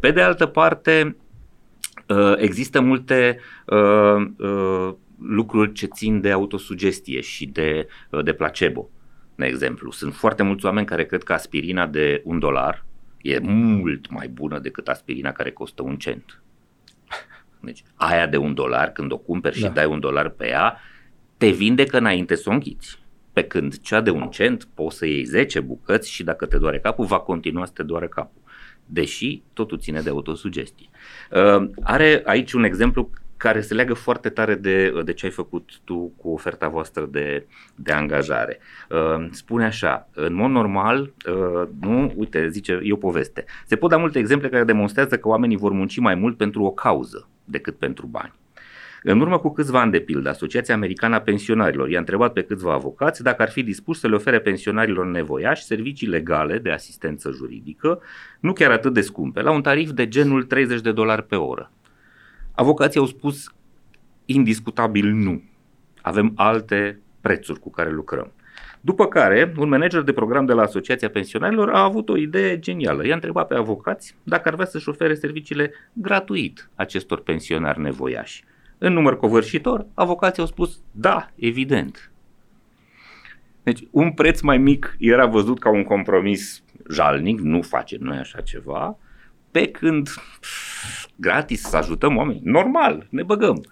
[0.00, 1.16] Pe de altă parte, Uh,
[2.36, 8.90] există multe uh, uh, lucruri ce țin de autosugestie și de, uh, de placebo.
[9.34, 12.84] De exemplu, sunt foarte mulți oameni care cred că aspirina de un dolar
[13.22, 16.42] e mult mai bună decât aspirina care costă un cent.
[17.60, 19.68] Deci, aia de un dolar, când o cumperi și da.
[19.68, 20.76] dai un dolar pe ea,
[21.36, 22.98] te vindecă înainte să o închiți.
[23.32, 26.78] Pe când cea de un cent poți să iei 10 bucăți și dacă te doare
[26.78, 28.39] capul, va continua să te doare capul.
[28.92, 30.88] Deși totul ține de autosugestie.
[31.30, 35.70] Uh, are aici un exemplu care se leagă foarte tare de, de ce ai făcut
[35.84, 38.58] tu cu oferta voastră de, de angajare.
[38.90, 43.44] Uh, spune așa, în mod normal, uh, nu, uite, zice, e o poveste.
[43.66, 46.70] Se pot da multe exemple care demonstrează că oamenii vor munci mai mult pentru o
[46.70, 48.32] cauză decât pentru bani.
[49.02, 52.72] În urmă cu câțiva ani de pildă, Asociația Americană a Pensionarilor i-a întrebat pe câțiva
[52.72, 58.00] avocați dacă ar fi dispus să le ofere pensionarilor nevoiași servicii legale de asistență juridică,
[58.40, 61.72] nu chiar atât de scumpe, la un tarif de genul 30 de dolari pe oră.
[62.54, 63.54] Avocații au spus
[64.24, 65.42] indiscutabil nu.
[66.02, 68.32] Avem alte prețuri cu care lucrăm.
[68.80, 73.06] După care, un manager de program de la Asociația Pensionarilor a avut o idee genială.
[73.06, 78.44] I-a întrebat pe avocați dacă ar vrea să-și ofere serviciile gratuit acestor pensionari nevoiași.
[78.82, 82.12] În număr covârșitor, avocații au spus da, evident.
[83.62, 86.62] Deci un preț mai mic era văzut ca un compromis
[86.92, 88.98] jalnic, nu face noi așa ceva,
[89.50, 90.08] pe când
[90.40, 93.64] pf, gratis să ajutăm oameni, normal, ne băgăm.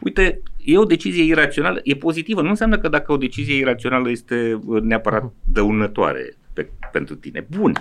[0.00, 4.60] Uite, e o decizie irațională, e pozitivă, nu înseamnă că dacă o decizie irațională este
[4.64, 7.46] uh, neapărat dăunătoare pe, pentru tine.
[7.50, 7.72] Bun,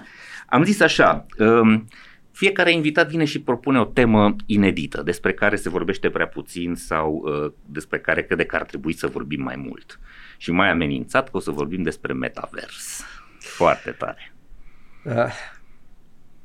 [0.47, 1.87] am zis așa, um,
[2.31, 7.23] fiecare invitat vine și propune o temă inedită, despre care se vorbește prea puțin sau
[7.25, 9.99] uh, despre care crede că ar trebui să vorbim mai mult.
[10.37, 13.03] Și mai amenințat că o să vorbim despre metavers.
[13.39, 14.33] Foarte tare.
[15.05, 15.33] Uh,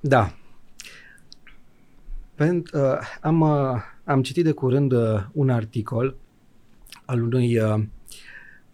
[0.01, 0.35] da.
[2.35, 6.17] Pent, uh, am, uh, am citit de curând uh, un articol
[7.05, 7.83] al unui, uh,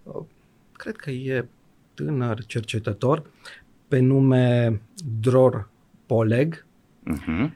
[0.03, 0.25] uh,
[0.73, 1.49] cred că e
[1.95, 3.31] tânăr cercetător,
[3.89, 4.81] pe nume
[5.21, 5.69] Dror
[6.07, 6.67] Poleg,
[7.11, 7.51] Uh-huh.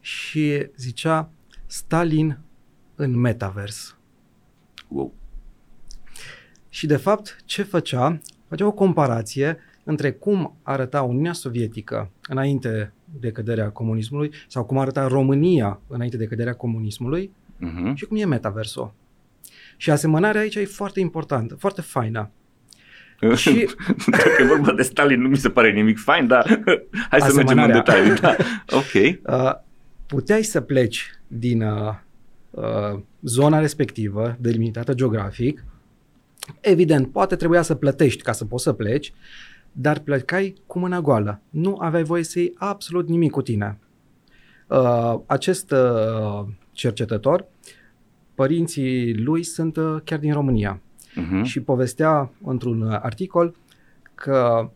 [0.00, 1.30] și zicea
[1.66, 2.38] Stalin
[2.94, 3.96] în metavers.
[4.88, 5.14] Wow.
[6.68, 8.20] Și de fapt, ce făcea?
[8.48, 15.06] Făcea o comparație între cum arăta Uniunea Sovietică înainte de căderea comunismului sau cum arăta
[15.06, 17.30] România înainte de căderea comunismului
[17.66, 17.94] Uh-huh.
[17.94, 18.92] și cum e metaversul.
[19.76, 22.30] Și asemănarea aici e foarte importantă, foarte faină.
[23.36, 23.68] Și-
[24.06, 26.46] Dacă e vorba de Stalin, nu mi se pare nimic fain, dar
[27.10, 27.74] hai să mergem în Asemănarea.
[27.76, 28.14] detalii.
[28.20, 28.36] Da.
[28.70, 28.92] Ok.
[29.34, 29.52] Uh,
[30.06, 31.94] puteai să pleci din uh,
[32.50, 35.64] uh, zona respectivă, delimitată geografic.
[36.60, 39.12] Evident, poate trebuia să plătești ca să poți să pleci,
[39.72, 41.40] dar plecai cu mâna goală.
[41.50, 43.78] Nu aveai voie să iei absolut nimic cu tine.
[44.66, 47.46] Uh, acest uh, cercetător,
[48.34, 50.80] părinții lui sunt uh, chiar din România
[51.18, 51.42] Uh-huh.
[51.42, 53.54] și povestea într-un uh, articol
[54.14, 54.70] că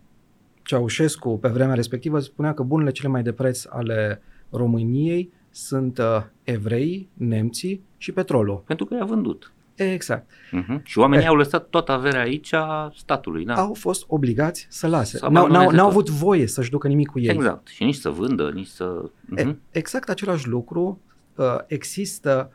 [0.62, 6.22] Ceaușescu pe vremea respectivă spunea că bunurile cele mai de preț ale României sunt uh,
[6.42, 8.62] evrei, nemții și petrolul.
[8.66, 9.52] Pentru că i-a vândut.
[9.74, 10.30] Exact.
[10.30, 10.82] Uh-huh.
[10.82, 11.30] Și oamenii Eh.
[11.30, 13.44] au lăsat toată averea aici a statului.
[13.44, 13.54] Da.
[13.54, 15.16] Au fost obligați să lase.
[15.16, 15.94] Să N-au, n-au, abandoneze n-au tot.
[15.96, 17.28] avut voie să-și ducă nimic cu ei.
[17.28, 17.66] Exact.
[17.68, 19.02] Și nici să vândă, nici să...
[19.36, 19.56] E, Uh-huh.
[19.70, 21.00] exact același lucru
[21.36, 22.50] uh, există,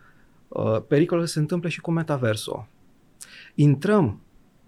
[0.47, 2.65] uh, pericolul se întâmplă și cu metaversul.
[3.59, 4.19] Intrăm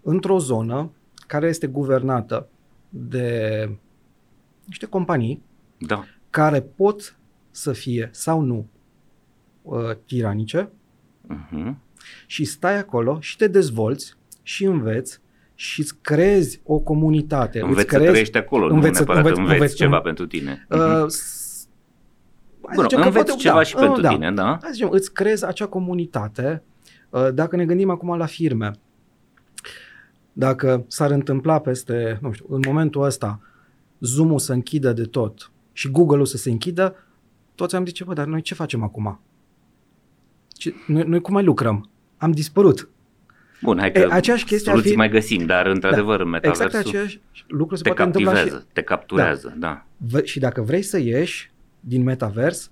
[0.02, 0.90] într-o zonă
[1.26, 2.48] care este guvernată
[2.88, 3.68] de
[4.64, 5.42] niște companii
[5.78, 6.04] Da.
[6.30, 7.16] care pot
[7.50, 8.66] să fie sau nu
[9.62, 10.68] uh, tiranice
[11.34, 11.74] Uh-huh.
[12.26, 15.20] și stai acolo și te dezvolți și înveți
[15.54, 17.58] și îți creezi o comunitate.
[17.58, 20.02] îți Înveți să creezi, trăiești acolo, nu înveți să- neapărat înveți- înveți, înveți- ceva în-
[20.02, 20.66] pentru tine.
[20.70, 21.06] uh, Uh-huh.
[21.06, 21.68] s-
[22.66, 24.08] hai Bun, zicem că înveți poate- ceva da, și pentru da.
[24.08, 24.44] tine, da?
[24.46, 26.62] Hai să zicem, îți creezi acea comunitate.
[27.10, 28.70] Uh, Dacă ne gândim acum la firme,
[30.32, 33.40] dacă s-ar întâmpla peste, nu știu, în momentul ăsta,
[34.00, 36.96] Zoom-ul să închidă de tot și Google-ul să se închidă,
[37.54, 39.20] toți am zice, bă, dar noi ce facem acum?
[40.48, 41.88] Ce, noi, noi cum mai lucrăm?
[42.16, 42.88] Am dispărut.
[43.62, 46.64] Bun, hai că E, aceeași chestie ar soluții fi- mai găsim, dar într-adevăr în metaversul
[46.66, 49.86] Exact aceeași lucru se te poate întâmpla și, captivează, te capturează, da.
[49.96, 51.50] V- și dacă vrei să ieși
[51.80, 52.70] din metavers,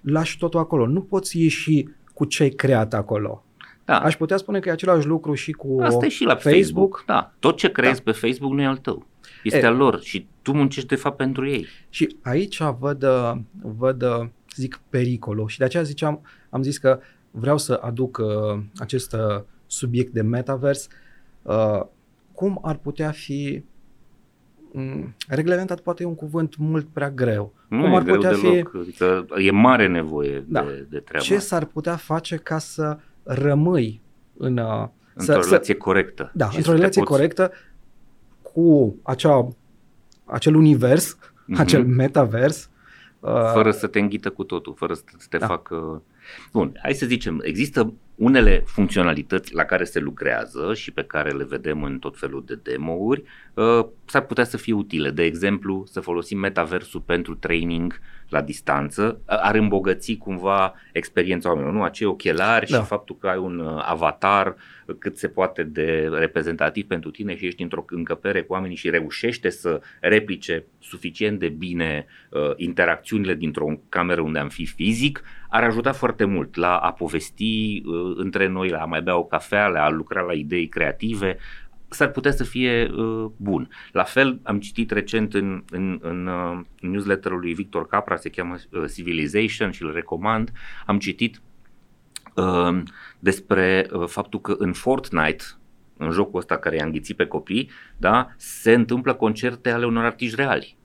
[0.00, 0.86] lași totul acolo.
[0.86, 1.88] Nu poți ieși
[2.20, 3.44] cu ce ai creat acolo.
[3.84, 3.98] da.
[3.98, 6.54] Aș putea spune că e același lucru și cu Asta e și la Facebook.
[6.54, 7.02] Facebook.
[7.06, 9.06] Da, tot ce creezi pe Facebook nu e al tău.
[9.42, 9.66] Este E.
[9.66, 11.66] al lor și tu muncești de fapt pentru ei.
[11.88, 13.32] Și aici văd, uh,
[13.62, 14.26] văd uh,
[14.56, 15.48] zic, pericolul.
[15.48, 16.20] Și de aceea ziceam,
[16.50, 20.88] am zis că vreau să aduc uh, acest uh, subiect de metavers.
[21.42, 21.80] Uh,
[22.32, 23.64] cum ar putea fi mm,
[25.28, 27.54] reglementat poate e un cuvânt mult prea greu.
[27.68, 28.74] Nu cum e ar greu putea fi deloc.
[28.80, 30.62] Adică e mare nevoie Da.
[30.62, 31.46] de, de treaba ce asta.
[31.56, 34.00] s-ar putea face ca să rămâi
[34.36, 36.30] în uh, Într-o să, relație corectă.
[36.34, 37.50] Da, Și într-o să te relație poți- corectă
[38.42, 39.48] cu acea,
[40.24, 41.16] acel univers,
[41.46, 41.60] Mhm.
[41.60, 42.70] acel metavers.
[43.20, 45.46] Uh, Fără să te înghită cu totul, fără să te Da.
[45.46, 46.02] facă...
[46.52, 51.44] Bun, hai să zicem, există unele funcționalități la care se lucrează și pe care le
[51.44, 53.22] vedem în tot felul de demo-uri
[53.54, 55.10] uh, s-ar putea să fie utile.
[55.10, 61.82] De exemplu, să folosim metaversul pentru training la distanță ar îmbogăți cumva experiența oamenilor, nu?
[61.82, 62.78] Acei ochelari da.
[62.78, 64.56] și faptul că ai un uh, avatar
[64.98, 69.50] cât se poate de reprezentativ pentru tine și ești într-o încăpere cu oamenii și reușește
[69.50, 75.92] să replice suficient de bine uh, interacțiunile dintr-o cameră unde am fi fizic, ar ajuta
[75.92, 79.84] foarte mult la a povesti uh, între noi, la a mai bea o cafea, la
[79.84, 81.36] a lucra la idei creative,
[81.90, 83.68] s-ar putea să fie uh, bun.
[83.92, 88.54] La fel, am citit recent în, în, în uh, newsletterul lui Victor Capra, se cheamă
[88.70, 90.52] uh, Civilization și îl recomand,
[90.86, 91.40] am citit
[92.34, 92.82] uh,
[93.18, 95.44] despre uh, faptul că în Fortnite,
[95.96, 100.36] în jocul ăsta care i-a înghițit pe copii, da, se întâmplă concerte ale unor artiști
[100.36, 100.78] reali.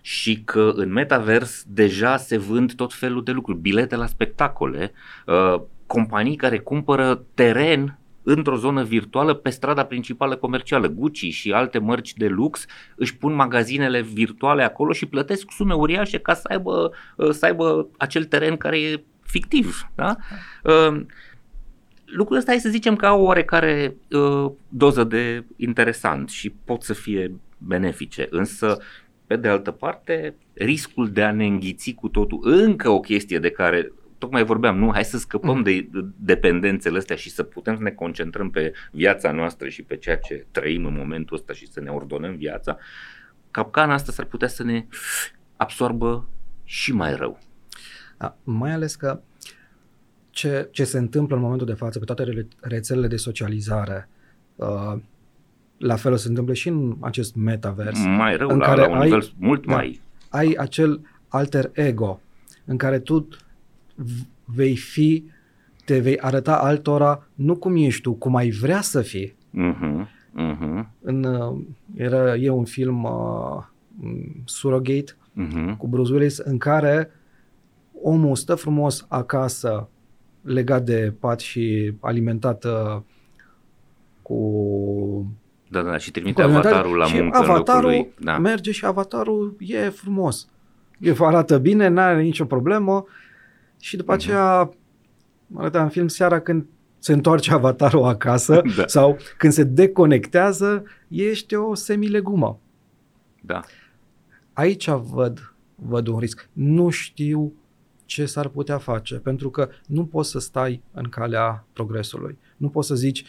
[0.00, 4.92] Și că în metavers deja se vând tot felul de lucruri, bilete la spectacole,
[5.26, 5.62] uh,
[5.94, 10.88] companii care cumpără teren într-o zonă virtuală pe strada principală comercială.
[10.88, 12.66] Gucci și alte mărci de lux
[12.96, 17.88] își pun magazinele virtuale acolo și plătesc sume uriașe ca să aibă, uh, să aibă
[17.98, 19.90] acel teren care e fictiv.
[19.94, 20.16] Da?
[20.62, 21.00] Uh,
[22.04, 26.82] lucrul ăsta, hai să zicem că au o oarecare uh, doză de interesant și pot
[26.82, 28.78] să fie benefice, însă
[29.26, 33.50] pe de altă parte, riscul de a ne înghiți cu totul, încă o chestie de
[33.50, 33.92] care
[34.24, 35.62] tocmai vorbeam, nu, hai să scăpăm mm.
[35.62, 40.16] de dependențele astea și să putem să ne concentrăm pe viața noastră și pe ceea
[40.16, 42.78] ce trăim în momentul ăsta și să ne ordonăm viața,
[43.50, 44.86] capcana asta s-ar putea să ne
[45.56, 46.28] absorbă
[46.64, 47.38] și mai rău.
[48.18, 49.20] Da, mai ales că
[50.30, 54.08] ce, ce se întâmplă în momentul de față pe toate rețelele de socializare,
[54.54, 54.94] uh,
[55.78, 58.04] la fel o se întâmplă și în acest metavers.
[58.04, 60.00] Mai rău, în la, care la un ai, nivel mult da, mai...
[60.28, 62.20] Ai acel alter ego
[62.64, 63.28] în care tu
[64.44, 65.24] vei fi,
[65.84, 69.36] te vei arăta altora nu cum ești tu, cum ai vrea să fii.
[69.54, 70.06] Uh-huh,
[70.36, 70.86] uh-huh.
[71.00, 71.60] În, uh,
[71.96, 73.64] era, e un film uh,
[74.44, 75.76] Surrogate uh-huh.
[75.78, 77.10] cu Bruce Willis în care
[78.02, 79.88] omul stă frumos acasă
[80.40, 83.00] legat de pat și alimentat uh,
[84.22, 85.34] cu
[85.68, 88.38] da, da, și trimite avatarul la și muncă avatarul în Da.
[88.38, 90.48] merge și avatarul e frumos.
[90.98, 93.04] E arată bine, nu are nicio problemă
[93.84, 94.16] și după uh-huh.
[94.16, 94.74] aceea
[95.54, 96.66] arăta în film seara când
[96.98, 98.86] se întoarce avatarul acasă da.
[98.86, 102.60] sau când se deconectează, ești o semilegumă.
[103.40, 103.60] Da.
[104.52, 106.48] Aici văd, văd un risc.
[106.52, 107.52] Nu știu
[108.04, 112.38] ce s-ar putea face, pentru că nu poți să stai în calea progresului.
[112.56, 113.24] Nu poți să zici,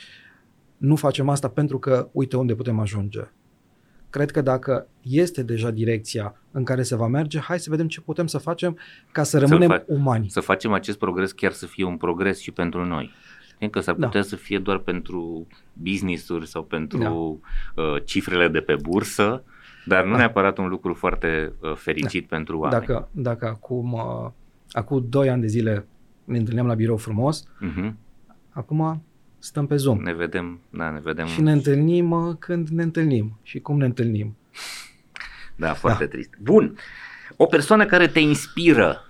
[0.78, 3.28] nu facem asta pentru că uite unde putem ajunge.
[4.16, 8.02] Cred că dacă este deja direcția în care se va merge, hai să vedem ce
[8.02, 8.78] putem să facem
[9.12, 10.30] ca să rămânem să fa- umani.
[10.30, 13.12] Să facem acest progres chiar să fie un progres și pentru noi.
[13.72, 14.06] Că s-ar da.
[14.06, 14.28] putea da.
[14.28, 17.84] să fie doar pentru business-uri sau pentru da.
[17.84, 19.44] uh, cifrele de pe bursă,
[19.86, 20.18] dar nu da.
[20.18, 22.36] neapărat un lucru foarte uh, fericit da.
[22.36, 22.86] pentru oameni.
[22.86, 24.32] Dacă, dacă acum, uh,
[24.72, 25.88] acum 2 ani de zile
[26.24, 27.94] ne întâlneam la birou frumos, uh-huh.
[28.50, 29.04] acum
[29.46, 30.02] stăm pe Zoom.
[30.02, 31.28] Ne vedem, da, ne vedem.
[31.28, 34.36] Și ne întâlnim uh, când ne întâlnim și cum ne întâlnim.
[35.58, 36.10] Da, foarte da.
[36.10, 36.30] trist.
[36.42, 36.78] Bun.
[37.36, 39.06] O persoană care te inspiră.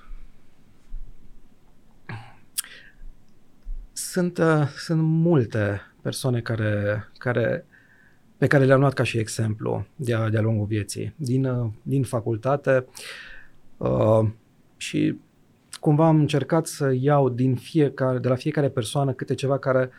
[3.94, 7.66] Sunt, uh, sunt multe persoane care, care,
[8.38, 11.14] pe care le-am luat ca și exemplu de-a, de-a lungul vieții.
[11.16, 12.86] Din, uh, din facultate
[13.78, 14.28] uh,
[14.78, 15.20] și
[15.80, 19.90] cumva am încercat să iau din fiecare, de la fiecare persoană câte ceva care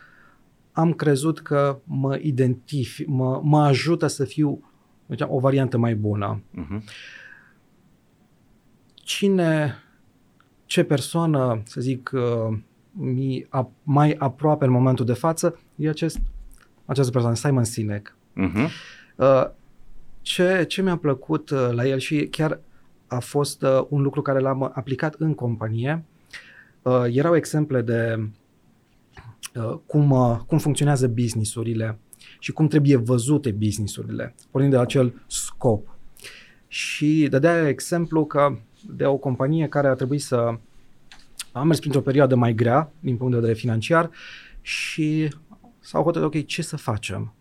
[0.77, 4.71] am crezut că mă identific, mă, mă ajută să fiu
[5.21, 6.43] o variantă mai bună.
[6.53, 6.83] Uh-huh.
[8.95, 9.75] Cine,
[10.65, 12.59] ce persoană, să zic, uh,
[12.93, 16.19] mi a, mai aproape în momentul de față e acest,
[16.85, 18.17] această persoană, Simon Sinek.
[18.37, 18.69] Uh-huh.
[19.17, 19.47] Uh,
[20.23, 22.61] ce, ce mi-a plăcut uh, la el și chiar
[23.07, 26.05] a fost uh, un lucru care l-am aplicat în companie,
[26.83, 28.25] uh, erau exemple de Uh,
[29.87, 31.99] cum, uh, cum funcționează businessurile
[32.39, 35.97] și cum trebuie văzute businessurile, pornind de acel scop.
[36.69, 38.59] Și dădea exemplu că
[38.89, 40.59] de o companie care a trebuit să
[41.53, 44.11] a mers printr-o perioadă mai grea din punct de vedere financiar
[44.61, 45.29] și
[45.79, 47.35] s-au hotărât, ok, ce să facem?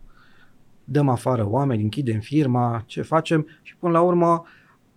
[0.84, 3.46] Dăm afară oameni, închidem firma, ce facem?
[3.62, 4.46] Și până la urmă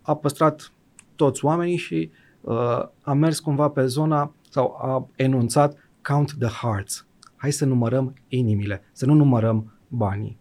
[0.02, 0.72] a păstrat
[1.16, 7.08] toți oamenii și uh, a mers cumva pe zona sau a enunțat count the hearts,
[7.40, 10.38] hai să numărăm inimile, să nu numărăm banii.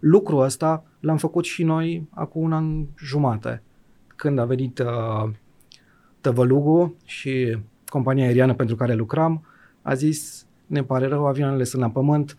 [0.00, 3.62] Lucrul ăsta l-am făcut și noi acum un an jumate,
[4.16, 5.30] când a venit uh,
[6.20, 7.58] tăvălugul și
[7.88, 9.44] compania aeriană pentru care lucram,
[9.82, 12.36] a zis ne pare rău, avioanele sunt la pământ,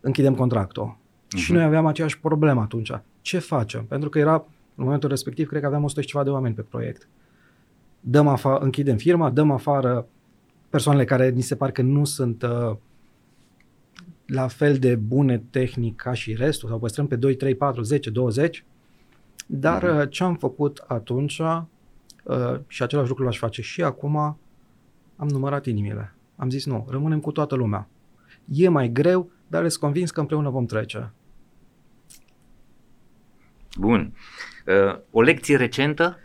[0.00, 0.96] închidem contractul.
[0.96, 1.36] Uh-huh.
[1.38, 1.52] Și Mhm.
[1.52, 2.90] noi aveam aceeași problemă atunci.
[3.20, 3.84] Ce facem?
[3.84, 4.32] Pentru că era,
[4.74, 7.08] în momentul respectiv, cred că aveam 100 și ceva de oameni pe proiect.
[8.00, 10.06] Dăm afară, închidem firma, dăm afară
[10.70, 12.76] persoanele care ni se par că nu sunt uh,
[14.32, 18.10] la fel de bune tehnic ca și restul, sau păstrăm pe 2, 3, 4, 10,
[18.10, 18.64] 20.
[19.46, 19.96] Dar Mhm.
[19.96, 24.16] uh, ce am făcut atunci, uh, și același lucru l-aș face și acum,
[25.16, 26.14] am numărat inimile.
[26.36, 27.88] Am zis nu, rămânem cu toată lumea.
[28.52, 31.12] E mai greu, dar sunt convins că împreună vom trece.
[33.78, 34.12] Bun.
[34.66, 36.18] Uh, o lecție recentă?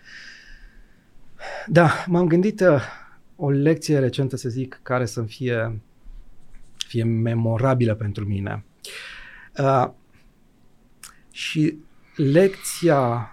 [1.68, 2.82] Da, m-am gândit uh,
[3.36, 5.82] o lecție recentă, să zic, care să fie,
[6.88, 8.66] fie memorabilă pentru mine.
[9.58, 9.88] Uh,
[11.32, 11.78] și
[12.16, 13.30] lecția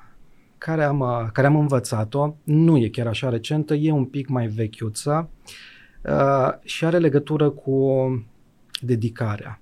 [0.58, 4.46] care am, uh, care am învățat-o nu e chiar așa recentă, e un pic mai
[4.46, 5.30] vechiuță
[6.04, 8.06] uh, și are legătură cu
[8.80, 9.60] dedicarea.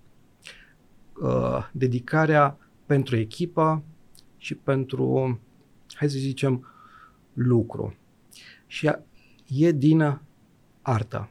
[1.22, 3.82] Uh, dedicarea pentru echipă
[4.36, 5.40] și pentru,
[5.92, 6.66] hai să zicem,
[7.32, 7.96] lucru.
[8.66, 9.00] Și a-
[9.46, 10.20] e din
[10.82, 11.30] artă.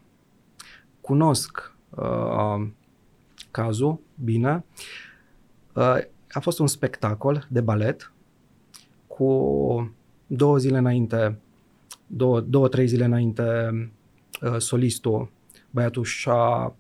[1.02, 2.68] Cunosc uh,
[3.52, 4.64] cazul bine.
[5.74, 5.98] Uh,
[6.32, 8.12] a fost un spectacol de balet
[9.08, 9.94] cu
[10.28, 11.38] două zile înainte,
[12.08, 13.44] două, două trei zile înainte,
[14.42, 15.32] uh, solistul,
[15.72, 16.74] băiatul și-a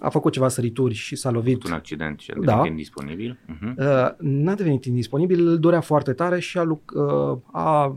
[0.00, 1.64] a făcut ceva sărituri și s-a lovit.
[1.64, 2.40] Un accident și a Da.
[2.40, 3.38] devenit indisponibil?
[3.48, 3.76] Uh-huh.
[3.76, 7.96] Uh, n-a devenit indisponibil, îl durea foarte tare și a, luc- uh, a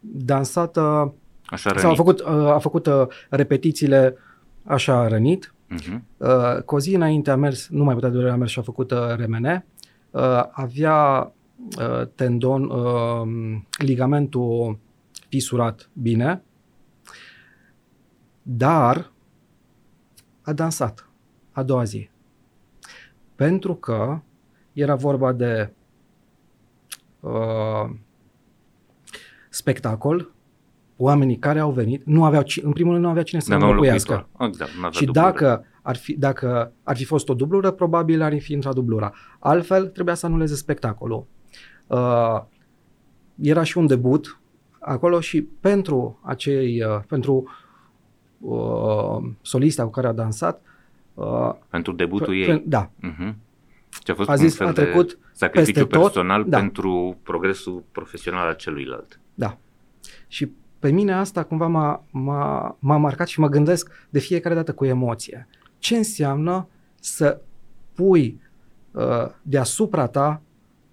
[0.00, 0.82] dansat, uh,
[1.46, 1.96] Așa sau a rănit.
[1.96, 4.16] făcut, uh, a făcut uh, repetițiile
[4.64, 5.54] așa a rănit.
[5.74, 6.00] Uh-huh.
[6.16, 8.62] Uh, cu o zi înainte a mers, nu mai putea durere, a mers și a
[8.62, 9.66] făcut uh, remene.
[10.10, 11.32] Uh, avea
[11.78, 14.78] uh, tendon, uh, ligamentul
[15.28, 16.42] fisurat bine,
[18.42, 19.12] dar
[20.42, 21.08] a dansat
[21.52, 22.10] a doua zi.
[23.34, 24.20] Pentru că
[24.72, 25.72] era vorba de
[27.20, 27.90] uh,
[29.48, 30.32] spectacol,
[31.02, 33.66] oamenii care au venit, nu aveau, ci- în primul rând nu avea cine să N-avea
[33.66, 34.12] un înlocuiască.
[34.12, 34.46] locuitor.
[34.48, 35.26] Exact, n-avea Și dublură.
[35.26, 39.12] dacă ar, fi, dacă ar fi fost o dublură, probabil ar fi intrat dublura.
[39.38, 41.26] Altfel, trebuia să anuleze spectacolul.
[41.86, 42.42] Uh,
[43.40, 44.40] era și un debut
[44.78, 47.44] acolo și pentru acei, uh, pentru
[48.40, 50.62] uh, solista cu care a dansat,
[51.14, 52.46] uh, Pentru debutul pe- ei.
[52.46, 53.34] pe- da, Uh-huh.
[54.04, 56.00] Și a fost a un zis, fel a de trecut sacrificiu peste tot.
[56.02, 56.58] personal Da.
[56.58, 59.20] pentru progresul profesional al celuilalt.
[59.34, 59.58] Da.
[60.28, 64.72] Și pe mine asta cumva m-a, m-a, m-a marcat și mă gândesc de fiecare dată
[64.72, 65.48] cu emoție.
[65.78, 66.68] Ce înseamnă
[67.00, 67.40] să
[67.94, 68.40] pui
[68.90, 70.42] uh, deasupra ta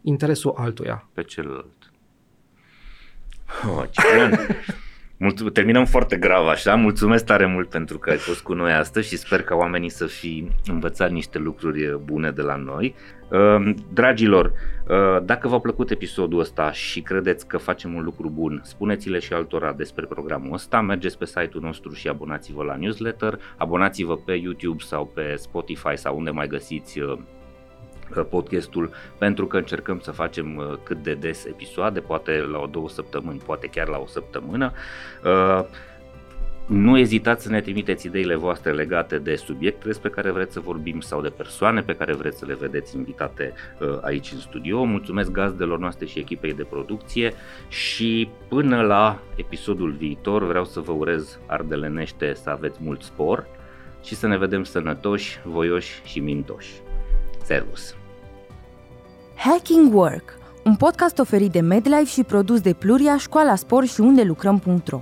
[0.01, 1.07] interesul altuia?
[1.13, 1.91] pe celălalt.
[3.69, 4.39] Oh, Ciprian,
[5.21, 9.07] Mulțu- terminăm foarte grav așa, mulțumesc tare mult pentru că ai fost cu noi astăzi
[9.07, 12.95] și sper ca oamenii să fi învățat niște lucruri bune de la noi.
[13.29, 14.45] Uh, Dragilor,
[14.87, 19.33] uh, dacă v-a plăcut episodul ăsta și credeți că facem un lucru bun, spuneți-le și
[19.33, 24.83] altora despre programul ăsta, mergeți pe site-ul nostru și abonați-vă la newsletter, abonați-vă pe YouTube
[24.83, 27.17] sau pe Spotify sau unde mai găsiți uh,
[28.29, 32.89] podcastul pentru că încercăm să facem uh, cât de des episoade, poate la o două
[32.89, 34.71] săptămâni, poate chiar la o săptămână.
[35.23, 35.65] Uh,
[36.69, 40.99] Nu ezitați să ne trimiteți ideile voastre legate de subiecte despre care vreți să vorbim
[40.99, 44.83] sau de persoane pe care vreți să le vedeți invitate uh, aici în studio.
[44.83, 47.33] Mulțumesc gazdelor noastre și echipei de producție
[47.67, 53.47] și până la episodul viitor vreau să vă urez ardelenește să aveți mult spor
[54.03, 56.71] și să ne vedem sănătoși, voioși și mintoși.
[57.43, 57.98] Servus!
[59.43, 64.23] Hacking Work, un podcast oferit de MedLife și produs de Pluria, Școala Spor și unde
[64.23, 65.01] lucrăm.ro